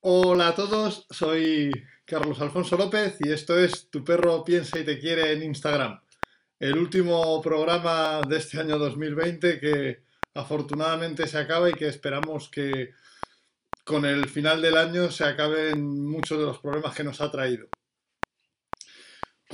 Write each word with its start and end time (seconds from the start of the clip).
Hola 0.00 0.48
a 0.48 0.54
todos, 0.54 1.06
soy 1.10 1.70
Carlos 2.06 2.40
Alfonso 2.40 2.78
López 2.78 3.18
y 3.20 3.30
esto 3.30 3.58
es 3.58 3.90
Tu 3.90 4.02
perro 4.02 4.42
piensa 4.42 4.78
y 4.78 4.86
te 4.86 4.98
quiere 4.98 5.32
en 5.32 5.42
Instagram. 5.42 6.00
El 6.58 6.78
último 6.78 7.42
programa 7.42 8.22
de 8.26 8.38
este 8.38 8.58
año 8.58 8.78
2020 8.78 9.60
que 9.60 10.02
afortunadamente 10.32 11.26
se 11.26 11.36
acaba 11.36 11.68
y 11.68 11.74
que 11.74 11.88
esperamos 11.88 12.48
que 12.48 12.94
con 13.84 14.06
el 14.06 14.30
final 14.30 14.62
del 14.62 14.78
año 14.78 15.10
se 15.10 15.24
acaben 15.24 16.08
muchos 16.08 16.38
de 16.38 16.46
los 16.46 16.58
problemas 16.58 16.94
que 16.94 17.04
nos 17.04 17.20
ha 17.20 17.30
traído. 17.30 17.68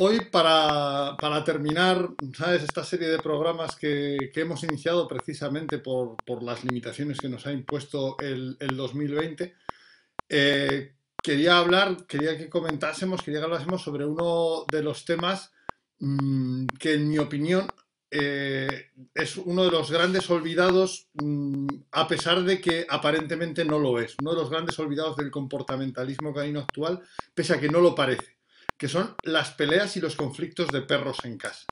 Hoy, 0.01 0.21
para, 0.31 1.17
terminar, 1.45 2.11
¿sabes? 2.33 2.63
Esta 2.63 2.85
serie 2.85 3.09
de 3.09 3.19
programas 3.19 3.75
que, 3.75 4.31
hemos 4.37 4.63
iniciado 4.63 5.09
precisamente 5.09 5.79
por, 5.79 6.17
las 6.41 6.63
limitaciones 6.63 7.19
que 7.19 7.29
nos 7.29 7.49
ha 7.49 7.53
impuesto 7.53 8.17
el, 8.21 8.57
2020, 8.61 9.57
eh, 10.29 10.93
quería 11.21 11.59
hablar, 11.59 12.07
quería 12.07 12.39
que 12.39 12.49
comentásemos, 12.49 13.23
quería 13.23 13.41
que 13.41 13.47
hablásemos 13.47 13.83
sobre 13.83 14.07
uno 14.07 14.65
de 14.71 14.85
los 14.85 15.05
temas 15.05 15.51
mm, 15.99 16.67
que, 16.79 16.95
en 16.95 17.09
mi 17.09 17.19
opinión, 17.19 17.67
eh, 18.09 18.91
es 19.13 19.37
uno 19.37 19.65
de 19.65 19.73
los 19.73 19.91
grandes 19.91 20.31
olvidados, 20.31 21.09
mm, 21.15 21.67
a 21.91 22.07
pesar 22.07 22.45
de 22.45 22.61
que 22.61 22.87
aparentemente 22.89 23.65
no 23.65 23.81
lo 23.81 23.99
es. 23.99 24.15
Uno 24.21 24.31
de 24.31 24.43
los 24.43 24.51
grandes 24.51 24.79
olvidados 24.79 25.17
del 25.17 25.33
comportamentalismo 25.33 26.33
canino 26.33 26.61
actual, 26.61 27.03
pese 27.35 27.55
a 27.55 27.61
que 27.61 27.69
no 27.69 27.81
lo 27.81 27.97
parece 27.97 28.38
que 28.79 28.89
son 28.89 29.15
las 29.25 29.51
peleas 29.51 29.97
y 29.97 30.01
los 30.01 30.15
conflictos 30.15 30.69
de 30.69 30.83
perros 30.83 31.19
en 31.25 31.37
casa. 31.37 31.67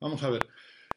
Vamos 0.00 0.22
a 0.24 0.30
ver. 0.30 0.46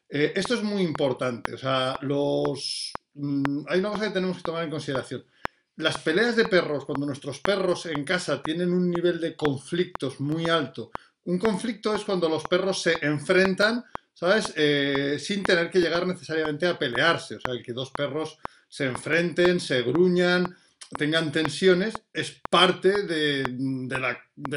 Eh, 0.08 0.32
esto 0.34 0.54
es 0.54 0.62
muy 0.62 0.82
importante. 0.82 1.54
O 1.54 1.58
sea, 1.58 1.96
los. 2.02 2.92
Mm, 3.14 3.64
hay 3.68 3.78
una 3.78 3.90
cosa 3.90 4.08
que 4.08 4.14
tenemos 4.14 4.38
que 4.38 4.42
tomar 4.42 4.64
en 4.64 4.70
consideración. 4.70 5.24
Las 5.76 5.98
peleas 5.98 6.36
de 6.36 6.46
perros, 6.46 6.84
cuando 6.84 7.06
nuestros 7.06 7.40
perros 7.40 7.86
en 7.86 8.04
casa 8.04 8.42
tienen 8.42 8.72
un 8.72 8.90
nivel 8.90 9.20
de 9.20 9.34
conflictos 9.34 10.20
muy 10.20 10.46
alto, 10.46 10.90
un 11.24 11.38
conflicto 11.38 11.94
es 11.94 12.04
cuando 12.04 12.28
los 12.28 12.44
perros 12.44 12.82
se 12.82 12.98
enfrentan, 13.04 13.84
¿sabes? 14.12 14.52
Eh, 14.56 15.18
sin 15.18 15.42
tener 15.42 15.70
que 15.70 15.80
llegar 15.80 16.06
necesariamente 16.06 16.66
a 16.66 16.78
pelearse. 16.78 17.36
O 17.36 17.40
sea, 17.40 17.60
que 17.62 17.72
dos 17.72 17.90
perros 17.90 18.38
se 18.68 18.86
enfrenten, 18.86 19.58
se 19.60 19.82
gruñan, 19.82 20.56
tengan 20.96 21.32
tensiones 21.32 21.94
es 22.12 22.40
parte 22.50 23.02
de, 23.04 23.44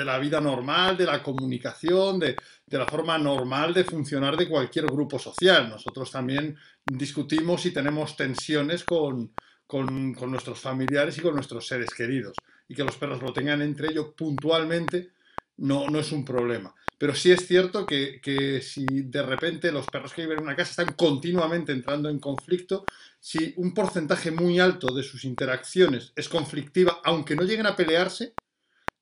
la, 0.03 0.19
vida 0.19 0.41
normal, 0.41 0.97
de 0.97 1.05
la 1.05 1.23
comunicación, 1.23 2.19
de, 2.19 2.35
la 2.67 2.85
forma 2.85 3.17
normal 3.17 3.73
de 3.73 3.83
funcionar 3.83 4.37
de 4.37 4.47
cualquier 4.47 4.85
grupo 4.85 5.17
social. 5.17 5.69
Nosotros 5.69 6.11
también 6.11 6.57
discutimos 6.85 7.65
y 7.65 7.71
tenemos 7.71 8.15
tensiones 8.15 8.83
con, 8.83 9.33
nuestros 10.27 10.59
familiares 10.59 11.17
y 11.17 11.21
con 11.21 11.35
nuestros 11.35 11.67
seres 11.67 11.89
queridos. 11.95 12.35
Y 12.67 12.75
que 12.75 12.83
los 12.83 12.97
perros 12.97 13.21
lo 13.21 13.33
tengan 13.33 13.61
entre 13.61 13.89
ellos 13.89 14.13
puntualmente 14.15 15.11
no, 15.57 15.87
no 15.89 15.99
es 15.99 16.11
un 16.11 16.23
problema. 16.23 16.73
Pero 16.97 17.13
sí 17.13 17.31
es 17.31 17.45
cierto 17.45 17.85
que, 17.85 18.61
si 18.63 18.85
de 18.85 19.21
repente 19.21 19.71
los 19.71 19.85
perros 19.85 20.13
que 20.13 20.23
viven 20.23 20.39
en 20.39 20.45
una 20.45 20.55
casa 20.55 20.81
están 20.81 20.95
continuamente 20.95 21.71
entrando 21.71 22.09
en 22.09 22.19
conflicto, 22.19 22.85
si 23.19 23.53
un 23.57 23.73
porcentaje 23.73 24.31
muy 24.31 24.59
alto 24.59 24.93
de 24.93 25.03
sus 25.03 25.23
interacciones 25.23 26.11
es 26.15 26.27
conflictiva, 26.27 26.99
aunque 27.03 27.35
no 27.35 27.43
lleguen 27.43 27.67
a 27.67 27.75
pelearse, 27.75 28.33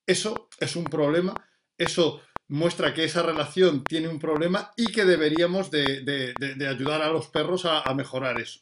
eso 0.06 0.50
es 0.60 0.76
un 0.76 0.84
problema, 0.84 1.34
eso 1.78 2.22
muestra 2.48 2.94
que 2.94 3.06
esa 3.06 3.24
relación 3.24 3.84
tiene 3.84 4.10
un 4.10 4.20
problema 4.20 4.72
y 4.76 4.88
que 4.92 5.06
deberíamos 5.06 5.72
de, 5.72 6.34
ayudar 6.70 7.02
a 7.02 7.12
los 7.12 7.28
perros 7.30 7.66
a, 7.66 7.82
a, 7.82 7.94
mejorar 7.94 8.40
eso, 8.42 8.60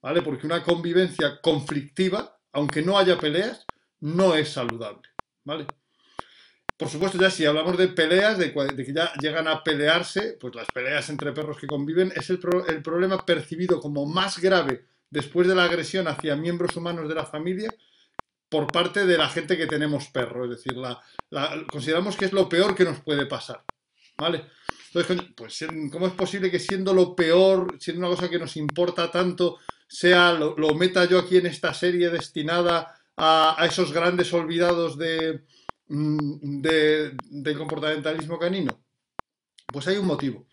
¿vale? 0.00 0.22
Porque 0.22 0.46
una 0.46 0.62
convivencia 0.62 1.40
conflictiva, 1.40 2.38
aunque 2.52 2.82
no 2.82 2.96
haya 2.96 3.18
peleas, 3.18 3.66
no 4.00 4.34
es 4.34 4.50
saludable, 4.50 5.08
¿vale? 5.44 5.66
Por 6.78 6.88
supuesto, 6.88 7.18
ya 7.18 7.28
si 7.28 7.44
hablamos 7.44 7.76
de 7.76 7.88
peleas, 7.88 8.38
de, 8.38 8.52
que 8.52 8.92
ya 8.94 9.12
llegan 9.20 9.48
a 9.48 9.64
pelearse, 9.64 10.38
pues 10.40 10.54
las 10.54 10.68
peleas 10.72 11.10
entre 11.10 11.32
perros 11.32 11.58
que 11.58 11.66
conviven 11.66 12.12
es 12.14 12.30
el, 12.30 12.38
problema 12.38 13.26
percibido 13.26 13.80
como 13.80 14.06
más 14.06 14.38
grave 14.38 14.84
después 15.10 15.48
de 15.48 15.56
la 15.56 15.64
agresión 15.64 16.06
hacia 16.06 16.36
miembros 16.36 16.76
humanos 16.76 17.08
de 17.08 17.16
la 17.16 17.26
familia 17.26 17.74
por 18.48 18.68
parte 18.68 19.06
de 19.06 19.18
la 19.18 19.28
gente 19.28 19.56
que 19.56 19.66
tenemos 19.66 20.06
perro. 20.10 20.44
Es 20.44 20.50
decir, 20.50 20.74
la, 20.76 21.02
consideramos 21.68 22.16
que 22.16 22.26
es 22.26 22.32
lo 22.32 22.48
peor 22.48 22.76
que 22.76 22.84
nos 22.84 23.00
puede 23.00 23.26
pasar. 23.26 23.64
¿Vale? 24.16 24.44
Entonces, 24.94 25.26
pues, 25.36 25.66
¿cómo 25.90 26.06
es 26.06 26.12
posible 26.12 26.48
que 26.48 26.60
siendo 26.60 26.94
lo 26.94 27.16
peor, 27.16 27.76
siendo 27.80 28.06
una 28.06 28.14
cosa 28.14 28.30
que 28.30 28.38
nos 28.38 28.56
importa 28.56 29.10
tanto, 29.10 29.58
sea 29.88 30.32
lo, 30.32 30.74
meta 30.74 31.06
yo 31.06 31.18
aquí 31.18 31.38
en 31.38 31.46
esta 31.46 31.74
serie 31.74 32.08
destinada 32.08 32.94
a 33.16 33.66
esos 33.66 33.92
grandes 33.92 34.32
olvidados 34.32 34.96
de, 34.96 35.42
de, 35.88 37.16
del 37.30 37.58
comportamentalismo 37.58 38.38
canino? 38.38 38.84
Pues 39.66 39.86
hay 39.88 39.96
un 39.96 40.06
motivo. 40.06 40.46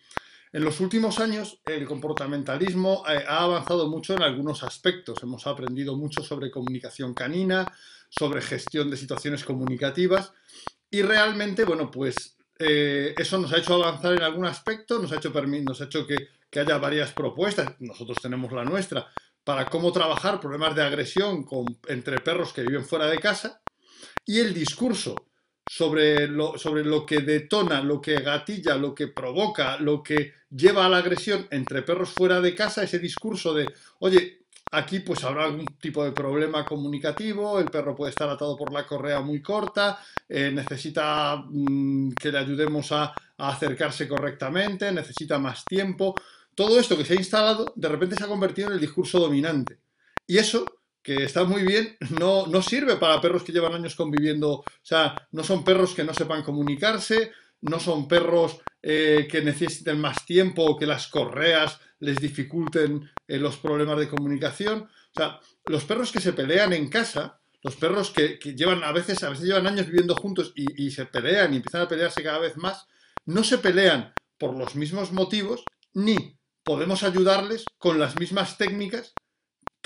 En 0.52 0.64
los 0.64 0.80
últimos 0.80 1.18
años 1.20 1.60
el 1.66 1.86
comportamentalismo 1.86 3.04
eh, 3.08 3.24
ha 3.28 3.42
avanzado 3.42 3.88
mucho 3.88 4.14
en 4.14 4.22
algunos 4.22 4.62
aspectos. 4.62 5.22
Hemos 5.22 5.46
aprendido 5.46 5.96
mucho 5.96 6.22
sobre 6.22 6.50
comunicación 6.50 7.14
canina, 7.14 7.70
sobre 8.08 8.40
gestión 8.40 8.90
de 8.90 8.96
situaciones 8.96 9.44
comunicativas 9.44 10.32
y 10.90 11.02
realmente, 11.02 11.64
bueno, 11.64 11.90
pues 11.90 12.36
eh, 12.58 13.14
eso 13.18 13.38
nos 13.38 13.52
ha 13.52 13.58
hecho 13.58 13.74
avanzar 13.74 14.14
en 14.14 14.22
algún 14.22 14.46
aspecto, 14.46 14.98
nos 14.98 15.12
ha 15.12 15.16
hecho, 15.16 15.30
nos 15.30 15.80
ha 15.80 15.84
hecho 15.84 16.06
que, 16.06 16.28
haya 16.58 16.78
varias 16.78 17.12
propuestas, 17.12 17.74
nosotros 17.80 18.16
tenemos 18.22 18.50
la 18.50 18.64
nuestra, 18.64 19.12
para 19.44 19.66
cómo 19.66 19.92
trabajar 19.92 20.40
problemas 20.40 20.74
de 20.74 20.82
agresión 20.82 21.44
entre 21.88 22.18
perros 22.20 22.54
que 22.54 22.62
viven 22.62 22.86
fuera 22.86 23.08
de 23.08 23.18
casa 23.18 23.60
y 24.26 24.40
el 24.40 24.52
discurso 24.52 25.14
sobre 25.68 26.28
lo, 26.28 26.58
sobre 26.58 26.84
lo 26.84 27.04
que 27.04 27.20
detona, 27.20 27.82
lo 27.82 28.00
que 28.00 28.20
gatilla, 28.20 28.76
lo 28.76 28.94
que 28.94 29.08
provoca, 29.08 29.78
lo 29.78 30.02
que 30.02 30.32
lleva 30.50 30.86
a 30.86 30.88
la 30.88 30.98
agresión 30.98 31.46
entre 31.50 31.82
perros 31.82 32.10
fuera 32.10 32.40
de 32.40 32.54
casa, 32.54 32.84
ese 32.84 32.98
discurso 32.98 33.52
de, 33.52 33.72
oye, 34.00 34.46
aquí 34.70 35.00
pues 35.00 35.24
habrá 35.24 35.44
algún 35.44 35.66
tipo 35.80 36.04
de 36.04 36.12
problema 36.12 36.64
comunicativo, 36.64 37.58
el 37.58 37.66
perro 37.66 37.96
puede 37.96 38.10
estar 38.10 38.28
atado 38.28 38.56
por 38.56 38.72
la 38.72 38.86
correa 38.86 39.20
muy 39.20 39.42
corta, 39.42 39.98
eh, 40.28 40.50
necesita 40.52 41.44
mm, 41.48 42.12
que 42.12 42.30
le 42.30 42.38
ayudemos 42.38 42.92
a, 42.92 43.04
a 43.04 43.48
acercarse 43.48 44.06
correctamente, 44.06 44.90
necesita 44.92 45.38
más 45.38 45.64
tiempo. 45.64 46.14
Todo 46.54 46.78
esto 46.78 46.96
que 46.96 47.04
se 47.04 47.14
ha 47.14 47.16
instalado 47.16 47.72
de 47.74 47.88
repente 47.88 48.16
se 48.16 48.24
ha 48.24 48.28
convertido 48.28 48.68
en 48.68 48.74
el 48.74 48.80
discurso 48.80 49.18
dominante. 49.18 49.78
Y 50.26 50.38
eso 50.38 50.64
que 51.06 51.22
está 51.22 51.44
muy 51.44 51.62
bien, 51.62 51.96
no, 52.18 52.48
no 52.48 52.60
sirve 52.60 52.96
para 52.96 53.20
perros 53.20 53.44
que 53.44 53.52
llevan 53.52 53.74
años 53.74 53.94
conviviendo. 53.94 54.54
O 54.54 54.64
sea, 54.82 55.14
no 55.30 55.44
son 55.44 55.62
perros 55.62 55.94
que 55.94 56.02
no 56.02 56.12
sepan 56.12 56.42
comunicarse, 56.42 57.30
no 57.60 57.78
son 57.78 58.08
perros 58.08 58.58
eh, 58.82 59.28
que 59.30 59.40
necesiten 59.40 60.00
más 60.00 60.26
tiempo 60.26 60.64
o 60.64 60.76
que 60.76 60.84
las 60.84 61.06
correas 61.06 61.78
les 62.00 62.16
dificulten 62.16 63.08
eh, 63.28 63.38
los 63.38 63.56
problemas 63.56 64.00
de 64.00 64.08
comunicación. 64.08 64.80
O 64.80 65.14
sea, 65.14 65.38
los 65.66 65.84
perros 65.84 66.10
que 66.10 66.20
se 66.20 66.32
pelean 66.32 66.72
en 66.72 66.88
casa, 66.88 67.38
los 67.62 67.76
perros 67.76 68.10
que, 68.10 68.40
llevan 68.56 68.82
a 68.82 68.90
veces, 68.90 69.22
a 69.22 69.30
veces 69.30 69.44
llevan 69.44 69.68
años 69.68 69.86
viviendo 69.86 70.16
juntos 70.16 70.52
y, 70.56 70.86
y 70.86 70.90
se 70.90 71.06
pelean 71.06 71.52
y 71.52 71.58
empiezan 71.58 71.82
a 71.82 71.88
pelearse 71.88 72.24
cada 72.24 72.40
vez 72.40 72.56
más, 72.56 72.88
no 73.26 73.44
se 73.44 73.58
pelean 73.58 74.12
por 74.38 74.56
los 74.56 74.74
mismos 74.74 75.12
motivos 75.12 75.64
ni 75.94 76.36
podemos 76.64 77.04
ayudarles 77.04 77.64
con 77.78 78.00
las 78.00 78.18
mismas 78.18 78.58
técnicas 78.58 79.14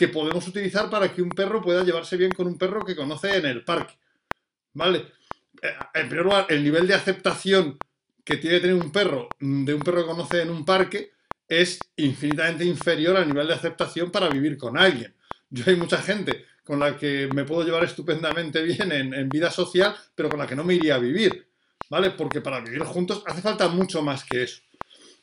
que 0.00 0.08
podemos 0.08 0.48
utilizar 0.48 0.88
para 0.88 1.12
que 1.12 1.20
un 1.20 1.28
perro 1.28 1.60
pueda 1.60 1.84
llevarse 1.84 2.16
bien 2.16 2.32
con 2.32 2.46
un 2.46 2.56
perro 2.56 2.86
que 2.86 2.96
conoce 2.96 3.36
en 3.36 3.44
el 3.44 3.62
parque. 3.66 3.98
¿Vale? 4.72 5.04
Eh, 5.60 5.74
en 5.92 6.08
primer 6.08 6.24
lugar, 6.24 6.46
el 6.48 6.64
nivel 6.64 6.86
de 6.86 6.94
aceptación 6.94 7.76
que 8.24 8.38
tiene 8.38 8.56
que 8.56 8.62
tener 8.62 8.82
un 8.82 8.90
perro 8.92 9.28
de 9.38 9.74
un 9.74 9.82
perro 9.82 10.00
que 10.00 10.08
conoce 10.08 10.40
en 10.40 10.48
un 10.48 10.64
parque 10.64 11.10
es 11.46 11.78
infinitamente 11.96 12.64
inferior 12.64 13.14
al 13.18 13.28
nivel 13.28 13.46
de 13.48 13.52
aceptación 13.52 14.10
para 14.10 14.30
vivir 14.30 14.56
con 14.56 14.78
alguien. 14.78 15.14
Yo 15.50 15.64
hay 15.66 15.76
mucha 15.76 16.00
gente 16.00 16.46
con 16.64 16.80
la 16.80 16.96
que 16.96 17.28
me 17.34 17.44
puedo 17.44 17.62
llevar 17.62 17.84
estupendamente 17.84 18.62
bien 18.72 18.92
en, 18.92 19.12
en 19.12 19.28
vida 19.28 19.50
social, 19.50 19.94
pero 20.14 20.30
con 20.30 20.38
la 20.38 20.46
que 20.46 20.56
no 20.56 20.64
me 20.64 20.76
iría 20.76 20.94
a 20.94 20.98
vivir. 20.98 21.46
¿Vale? 21.90 22.12
Porque 22.12 22.40
para 22.40 22.60
vivir 22.60 22.84
juntos 22.84 23.22
hace 23.26 23.42
falta 23.42 23.68
mucho 23.68 24.00
más 24.00 24.24
que 24.24 24.44
eso. 24.44 24.62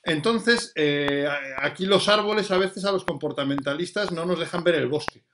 Entonces, 0.08 0.72
eh, 0.76 1.28
aquí 1.58 1.86
los 1.86 2.08
árboles 2.08 2.50
a 2.52 2.58
veces 2.58 2.86
a 2.86 2.94
los 2.94 3.04
comportamentalistas 3.04 4.14
no 4.14 4.26
nos 4.26 4.40
dejan 4.40 4.64
ver 4.64 4.76
el 4.76 4.88
bosque. 4.88 5.26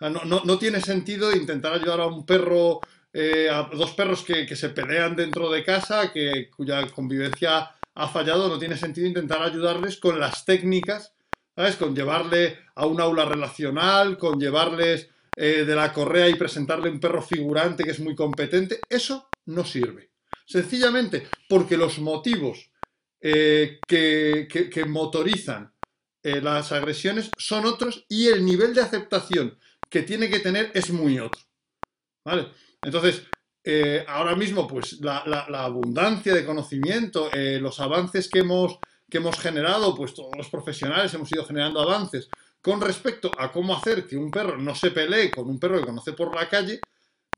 no, 0.00 0.58
tiene 0.58 0.80
sentido 0.80 1.32
intentar 1.36 1.74
ayudar 1.74 2.00
a 2.00 2.06
un 2.06 2.24
perro, 2.24 2.80
eh, 3.12 3.50
a 3.50 3.64
dos 3.64 3.92
perros 3.92 4.24
que, 4.24 4.56
se 4.56 4.70
pelean 4.70 5.14
dentro 5.14 5.50
de 5.50 5.62
casa, 5.62 6.10
que, 6.10 6.48
cuya 6.48 6.86
convivencia 6.88 7.70
ha 7.94 8.08
fallado, 8.08 8.48
no 8.48 8.58
tiene 8.58 8.78
sentido 8.78 9.06
intentar 9.06 9.42
ayudarles 9.42 9.98
con 9.98 10.18
las 10.18 10.46
técnicas, 10.46 11.12
¿sabes? 11.54 11.76
Con 11.76 11.94
llevarle 11.94 12.56
a 12.74 12.86
un 12.86 13.02
aula 13.02 13.26
relacional, 13.26 14.16
con 14.16 14.40
llevarles 14.40 15.10
eh, 15.36 15.66
de 15.66 15.74
la 15.74 15.92
correa 15.92 16.30
y 16.30 16.36
presentarle 16.36 16.88
un 16.88 17.00
perro 17.00 17.20
figurante 17.20 17.84
que 17.84 17.90
es 17.90 18.00
muy 18.00 18.16
competente. 18.16 18.80
Eso 18.88 19.28
no 19.44 19.62
sirve. 19.62 20.08
Sencillamente 20.46 21.28
porque 21.50 21.76
los 21.76 21.98
motivos 21.98 22.71
eh, 23.24 23.78
que, 23.86 24.84
motorizan 24.84 25.72
eh, 26.24 26.40
las 26.40 26.72
agresiones 26.72 27.30
son 27.38 27.66
otros 27.66 28.04
y 28.08 28.26
el 28.26 28.44
nivel 28.44 28.74
de 28.74 28.80
aceptación 28.80 29.56
que 29.88 30.02
tiene 30.02 30.28
que 30.28 30.40
tener 30.40 30.72
es 30.74 30.90
muy 30.90 31.20
otro. 31.20 31.40
¿Vale? 32.24 32.48
Entonces, 32.82 33.22
eh, 33.62 34.04
ahora 34.08 34.34
mismo, 34.34 34.66
pues 34.66 34.98
la, 35.00 35.20
abundancia 35.52 36.34
de 36.34 36.44
conocimiento, 36.44 37.30
los 37.60 37.78
avances 37.78 38.28
que 38.28 38.40
hemos, 38.40 38.78
que 39.08 39.18
hemos 39.18 39.38
generado, 39.38 39.94
pues 39.94 40.14
todos 40.14 40.36
los 40.36 40.48
profesionales 40.48 41.14
hemos 41.14 41.30
ido 41.30 41.44
generando 41.44 41.80
avances 41.80 42.28
con 42.60 42.80
respecto 42.80 43.30
a 43.38 43.52
cómo 43.52 43.76
hacer 43.76 44.06
que 44.06 44.16
un 44.16 44.32
perro 44.32 44.56
no 44.56 44.74
se 44.74 44.90
pelee 44.90 45.30
con 45.30 45.48
un 45.48 45.60
perro 45.60 45.78
que 45.78 45.86
conoce 45.86 46.12
por 46.12 46.34
la 46.34 46.48
calle, 46.48 46.80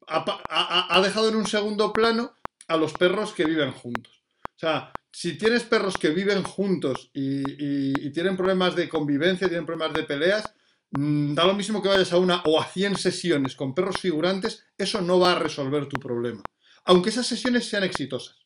ha 0.07 1.01
dejado 1.03 1.29
en 1.29 1.37
un 1.37 1.47
segundo 1.47 1.93
plano 1.93 2.37
a 2.69 2.77
los 2.77 2.93
perros 2.95 3.33
que 3.33 3.45
viven 3.45 3.73
juntos. 3.73 4.24
O 4.57 4.59
sea, 4.59 4.93
si 5.13 5.37
tienes 5.37 5.65
perros 5.65 5.97
que 5.97 6.11
viven 6.11 6.43
juntos 6.43 7.11
y, 7.13 8.11
tienen 8.11 8.37
problemas 8.37 8.75
de 8.77 8.89
convivencia, 8.89 9.49
tienen 9.49 9.67
problemas 9.67 9.95
de 9.95 10.05
peleas, 10.05 10.53
mm, 10.93 11.35
da 11.35 11.45
lo 11.45 11.55
mismo 11.55 11.83
que 11.83 11.89
vayas 11.89 12.13
a 12.13 12.19
una 12.19 12.43
o 12.47 12.61
a 12.61 12.65
100 12.67 12.97
sesiones 12.97 13.57
con 13.57 13.75
perros 13.75 13.99
figurantes, 14.01 14.65
eso 14.79 15.01
no 15.01 15.19
va 15.19 15.33
a 15.33 15.39
resolver 15.39 15.87
tu 15.87 15.99
problema. 16.01 16.43
Aunque 16.85 17.11
esas 17.11 17.27
sesiones 17.27 17.69
sean 17.69 17.85
exitosas. 17.85 18.37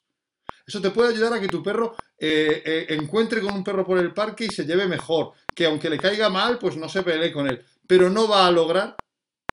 Eso 0.67 0.81
te 0.83 0.91
puede 0.91 1.11
ayudar 1.15 1.33
a 1.33 1.41
que 1.41 1.49
tu 1.49 1.63
perro 1.63 1.97
eh, 2.19 2.63
eh, 2.65 2.87
encuentre 2.91 3.41
con 3.41 3.55
un 3.55 3.65
perro 3.65 3.87
por 3.87 3.99
el 3.99 4.13
parque 4.13 4.45
y 4.45 4.49
se 4.49 4.67
lleve 4.67 4.87
mejor. 4.87 5.33
Que 5.55 5.65
aunque 5.67 5.89
le 5.89 5.99
caiga 5.99 6.29
mal, 6.29 6.59
pues 6.59 6.77
no 6.77 6.89
se 6.91 7.03
pelee 7.03 7.33
con 7.33 7.49
él. 7.49 7.65
Pero 7.87 8.11
no 8.11 8.29
va 8.29 8.47
a 8.47 8.51
lograr 8.51 8.95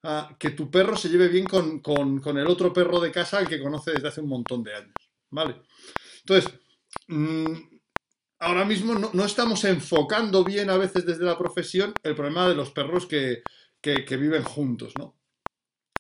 ah, 0.04 0.36
que 0.38 0.50
tu 0.52 0.70
perro 0.70 0.98
se 0.98 1.08
lleve 1.10 1.30
bien 1.30 1.46
con, 1.46 1.80
con- 1.80 2.20
con 2.20 2.38
el 2.38 2.48
otro 2.48 2.74
perro 2.74 3.00
de 3.00 3.12
casa 3.12 3.38
al 3.38 3.48
que 3.48 3.62
conoce 3.62 3.92
desde 3.94 4.10
hace 4.10 4.22
un 4.22 4.30
montón 4.30 4.62
de 4.64 4.76
años. 4.76 4.94
¿Vale? 5.32 5.62
Entonces, 6.28 6.52
mm, 7.08 7.54
ahora 8.40 8.66
mismo 8.66 8.96
no, 8.96 9.26
estamos 9.26 9.64
enfocando 9.66 10.44
bien 10.44 10.70
a 10.70 10.78
veces 10.78 11.06
desde 11.06 11.26
la 11.26 11.38
profesión 11.38 11.94
el 12.04 12.16
problema 12.16 12.48
de 12.48 12.56
los 12.56 12.72
perros 12.72 13.06
que, 13.08 13.44
que- 13.82 14.06
viven 14.18 14.44
juntos, 14.44 14.94
¿no? 14.98 15.18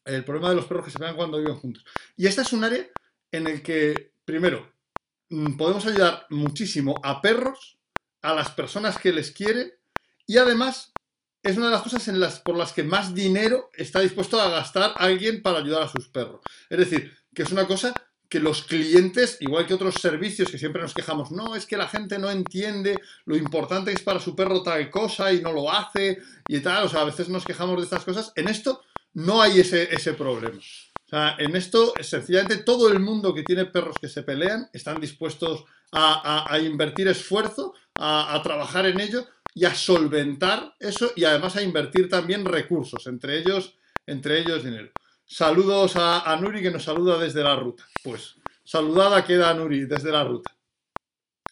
El 0.05 0.23
problema 0.25 0.49
de 0.49 0.55
los 0.55 0.65
perros 0.65 0.85
que 0.85 0.91
se 0.91 0.99
pegan 0.99 1.15
cuando 1.15 1.39
viven 1.39 1.55
juntos. 1.55 1.85
Y 2.17 2.27
esta 2.27 2.43
es 2.43 2.53
un 2.53 2.63
área 2.63 2.87
en 3.31 3.47
el 3.47 3.63
que, 3.63 4.13
primero, 4.25 4.71
mm, 5.29 5.57
podemos 5.57 5.85
ayudar 5.85 6.27
muchísimo 6.29 7.01
a 7.03 7.21
perros, 7.21 7.79
a 8.21 8.33
las 8.33 8.51
personas 8.51 8.97
que 8.99 9.13
les 9.13 9.31
quieren 9.31 9.73
y 10.27 10.37
además 10.37 10.93
es 11.43 11.57
una 11.57 11.67
de 11.67 11.73
las 11.73 11.83
cosas 11.83 12.39
por 12.41 12.57
las 12.57 12.73
que 12.73 12.83
más 12.83 13.13
dinero 13.13 13.69
está 13.73 13.99
dispuesto 14.01 14.39
a 14.41 14.49
gastar 14.49 14.93
alguien 14.97 15.41
para 15.43 15.59
ayudar 15.59 15.83
a 15.83 15.87
sus 15.89 16.09
perros. 16.09 16.41
Es 16.69 16.79
decir, 16.79 17.13
que 17.33 17.43
es 17.43 17.51
una 17.51 17.67
cosa 17.67 17.93
que 18.35 18.41
los 18.41 18.63
clientes, 18.63 19.37
igual 19.39 19.65
que 19.65 19.73
otros 19.73 19.95
servicios 19.95 20.51
que 20.51 20.57
siempre 20.57 20.81
nos 20.81 20.93
quejamos, 20.93 21.31
no, 21.31 21.55
es 21.55 21.65
que 21.65 21.77
la 21.77 21.87
gente 21.87 22.19
no 22.19 22.29
entiende 22.29 22.99
lo 23.25 23.37
importante 23.37 23.91
que 23.91 23.95
es 23.95 24.03
para 24.03 24.19
su 24.19 24.35
perro 24.35 24.61
tal 24.61 24.89
cosa 24.91 25.31
y 25.31 25.39
no 25.39 25.53
lo 25.53 25.71
hace 25.71 26.19
y 26.45 26.59
tal, 26.59 26.83
o 26.83 26.89
sea, 26.89 26.99
a 26.99 27.05
veces 27.05 27.29
nos 27.29 27.45
quejamos 27.45 27.77
de 27.77 27.83
estas 27.85 28.03
cosas. 28.03 28.33
En 28.35 28.49
esto 28.49 28.81
no 29.13 29.41
hay 29.41 29.61
ese, 29.61 29.83
ese 29.95 30.15
problema. 30.15 30.57
O 30.57 31.07
sea, 31.09 31.37
en 31.39 31.55
esto, 31.55 31.93
sencillamente, 32.01 32.57
todo 32.57 32.89
el 32.91 32.99
mundo 32.99 33.33
que 33.33 33.43
tiene 33.43 33.67
perros 33.67 33.95
que 34.01 34.09
se 34.09 34.23
pelean 34.23 34.69
están 34.73 34.99
dispuestos 34.99 35.63
a, 35.93 36.45
a- 36.53 36.59
invertir 36.59 37.07
esfuerzo, 37.07 37.73
a, 37.97 38.35
a 38.35 38.43
trabajar 38.43 38.85
en 38.85 38.99
ello 38.99 39.25
y 39.53 39.63
a 39.63 39.73
solventar 39.73 40.75
eso 40.81 41.13
y 41.15 41.23
además 41.23 41.55
a 41.55 41.61
invertir 41.61 42.09
también 42.09 42.43
recursos, 42.43 43.07
entre 43.07 43.37
ellos, 43.39 43.75
entre 44.05 44.39
ellos 44.41 44.65
dinero. 44.65 44.91
Saludos 45.25 45.95
a, 45.95 46.31
a 46.31 46.35
Nuri 46.37 46.61
que 46.61 46.71
nos 46.71 46.83
saluda 46.83 47.17
desde 47.17 47.43
la 47.43 47.55
ruta. 47.55 47.83
Pues 48.03 48.35
saludada 48.63 49.23
queda 49.25 49.53
Nuri 49.53 49.85
desde 49.85 50.11
la 50.11 50.23
ruta. 50.23 50.55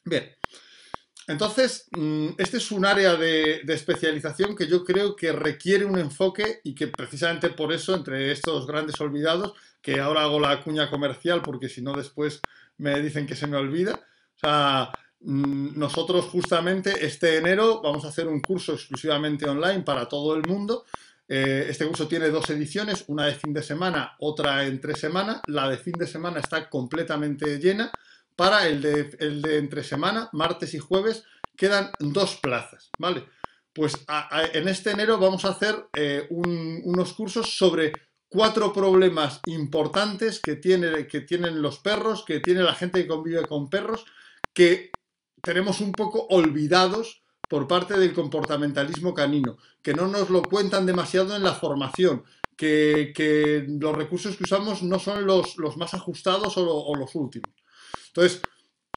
Bien. 0.05 0.35
Entonces, 1.27 1.87
mm, 1.91 2.29
este 2.37 2.57
es 2.57 2.71
un 2.71 2.85
área 2.85 3.15
de, 3.15 3.61
de 3.63 3.73
especialización 3.73 4.55
que 4.55 4.67
yo 4.67 4.83
creo 4.83 5.15
que 5.15 5.31
requiere 5.31 5.85
un 5.85 5.97
enfoque 5.97 6.59
y 6.63 6.75
que 6.75 6.87
precisamente 6.87 7.49
por 7.49 7.71
eso, 7.71 7.95
entre 7.95 8.31
estos 8.31 8.67
grandes 8.67 8.99
olvidados, 8.99 9.53
que 9.81 9.99
ahora 9.99 10.23
hago 10.23 10.39
la 10.39 10.61
cuña 10.61 10.89
comercial 10.89 11.41
porque 11.41 11.69
si 11.69 11.81
no 11.81 11.93
después 11.93 12.41
me 12.77 12.99
dicen 13.01 13.25
que 13.25 13.35
se 13.35 13.47
me 13.47 13.57
olvida, 13.57 13.93
o 14.35 14.39
sea, 14.39 14.91
mm, 15.21 15.77
nosotros 15.77 16.25
justamente 16.25 17.05
este 17.05 17.37
enero 17.37 17.81
vamos 17.81 18.03
a 18.05 18.09
hacer 18.09 18.27
un 18.27 18.41
curso 18.41 18.73
exclusivamente 18.73 19.47
online 19.47 19.83
para 19.83 20.07
todo 20.07 20.35
el 20.35 20.43
mundo. 20.43 20.85
Eh, 21.35 21.65
este 21.67 21.87
curso 21.87 22.07
tiene 22.07 22.29
dos 22.29 22.47
ediciones, 22.51 23.05
una 23.07 23.25
de 23.25 23.33
fin 23.33 23.53
de 23.55 23.63
semana, 23.63 24.15
otra 24.19 24.65
entre 24.67 24.93
semana. 24.95 25.41
La 25.47 25.67
de 25.67 25.77
fin 25.77 25.93
de 25.97 26.05
semana 26.05 26.39
está 26.39 26.69
completamente 26.69 27.57
llena. 27.57 27.91
Para 28.35 28.67
el 28.67 28.81
de, 28.83 29.17
entre 29.57 29.83
semana, 29.83 30.29
martes 30.33 30.75
y 30.75 30.77
jueves, 30.77 31.23
quedan 31.57 31.89
dos 31.97 32.35
plazas, 32.35 32.91
¿vale? 32.99 33.25
Pues 33.73 33.93
en 34.53 34.67
este 34.67 34.91
enero 34.91 35.17
vamos 35.17 35.43
a 35.45 35.49
hacer 35.49 35.87
eh, 35.95 36.27
un- 36.29 36.81
unos 36.85 37.13
cursos 37.13 37.57
sobre 37.57 37.93
cuatro 38.29 38.71
problemas 38.71 39.39
importantes 39.47 40.39
que 40.39 40.55
tienen 40.57 41.61
los 41.63 41.79
perros, 41.79 42.23
que 42.25 42.41
tiene 42.41 42.61
la 42.61 42.75
gente 42.75 43.01
que 43.01 43.07
convive 43.07 43.47
con 43.47 43.71
perros, 43.71 44.05
que 44.53 44.91
tenemos 45.41 45.81
un 45.81 45.93
poco 45.93 46.27
olvidados 46.29 47.22
por 47.53 47.67
parte 47.67 47.93
del 47.99 48.15
comportamentalismo 48.15 49.13
canino, 49.13 49.59
que 49.83 49.93
no 49.93 50.07
nos 50.07 50.31
lo 50.31 50.41
cuentan 50.41 50.87
demasiado 50.87 51.35
en 51.35 51.43
la 51.43 51.53
formación, 51.53 52.23
que, 52.57 53.13
que 53.15 53.63
los 53.79 53.95
recursos 53.95 54.35
que 54.35 54.43
usamos 54.45 54.81
no 54.81 54.97
son 54.97 55.27
los, 55.27 55.55
los 55.59 55.77
más 55.77 55.93
ajustados 55.93 56.57
o, 56.57 56.65
lo- 56.65 56.75
o 56.75 56.95
los 56.95 57.13
últimos. 57.13 57.51
Entonces, 58.07 58.41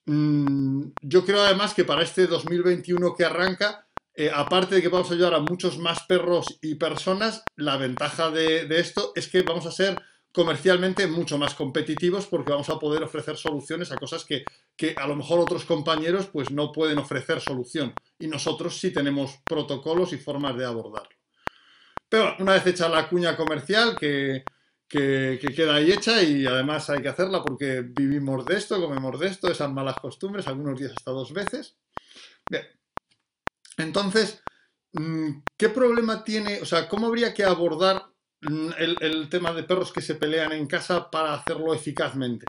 mm, 0.06 0.84
yo 1.02 1.26
creo 1.26 1.42
además 1.42 1.74
que 1.74 1.84
para 1.84 2.00
este 2.00 2.26
2021 2.26 3.14
que 3.14 3.26
arranca, 3.26 3.86
eh, 4.14 4.30
aparte 4.34 4.76
de 4.76 4.80
que 4.80 4.88
vamos 4.88 5.10
a 5.10 5.12
ayudar 5.14 5.34
a 5.34 5.40
muchos 5.40 5.76
más 5.76 6.04
perros 6.08 6.46
y 6.62 6.76
personas, 6.76 7.42
la 7.56 7.76
ventaja 7.76 8.30
de 8.30 8.66
esto 8.70 9.12
es 9.14 9.28
que 9.28 9.42
vamos 9.42 9.66
a 9.66 9.70
ser 9.70 10.00
comercialmente 10.36 11.06
mucho 11.06 11.38
más 11.38 11.54
competitivos 11.54 12.26
porque 12.26 12.52
vamos 12.52 12.68
a 12.68 12.78
poder 12.78 13.02
ofrecer 13.02 13.38
soluciones 13.38 13.90
a 13.90 13.96
cosas 13.96 14.22
que, 14.22 14.44
que 14.76 14.94
a 14.94 15.06
lo 15.06 15.16
mejor 15.16 15.40
otros 15.40 15.64
compañeros 15.64 16.26
pues 16.30 16.50
no 16.50 16.72
pueden 16.72 16.98
ofrecer 16.98 17.40
solución 17.40 17.94
y 18.18 18.26
nosotros 18.26 18.78
sí 18.78 18.92
tenemos 18.92 19.38
protocolos 19.46 20.12
y 20.12 20.18
formas 20.18 20.54
de 20.54 20.66
abordarlo. 20.66 21.16
Pero 22.06 22.36
una 22.38 22.52
vez 22.52 22.66
hecha 22.66 22.86
la 22.86 23.08
cuña 23.08 23.34
comercial 23.34 23.96
que, 23.98 24.44
que, 24.86 25.38
que 25.40 25.54
queda 25.54 25.76
ahí 25.76 25.90
hecha 25.90 26.22
y 26.22 26.44
además 26.44 26.90
hay 26.90 27.00
que 27.00 27.08
hacerla 27.08 27.42
porque 27.42 27.80
vivimos 27.80 28.44
de 28.44 28.58
esto, 28.58 28.78
comemos 28.78 29.18
de 29.18 29.28
esto, 29.28 29.50
esas 29.50 29.72
malas 29.72 29.96
costumbres, 29.96 30.46
algunos 30.46 30.78
días 30.78 30.92
hasta 30.94 31.12
dos 31.12 31.32
veces. 31.32 31.78
Bien, 32.50 32.66
entonces, 33.78 34.42
mm, 34.92 35.30
¿qué 35.56 35.70
problema 35.70 36.22
tiene, 36.22 36.60
o 36.60 36.66
sea, 36.66 36.90
cómo 36.90 37.06
habría 37.06 37.32
que 37.32 37.42
abordar 37.42 38.14
el, 38.40 38.96
el 39.00 39.28
tema 39.28 39.52
de 39.52 39.64
perros 39.64 39.92
que 39.92 40.00
se 40.00 40.14
pelean 40.14 40.52
en 40.52 40.66
casa 40.66 41.10
para 41.10 41.34
hacerlo 41.34 41.74
eficazmente? 41.74 42.46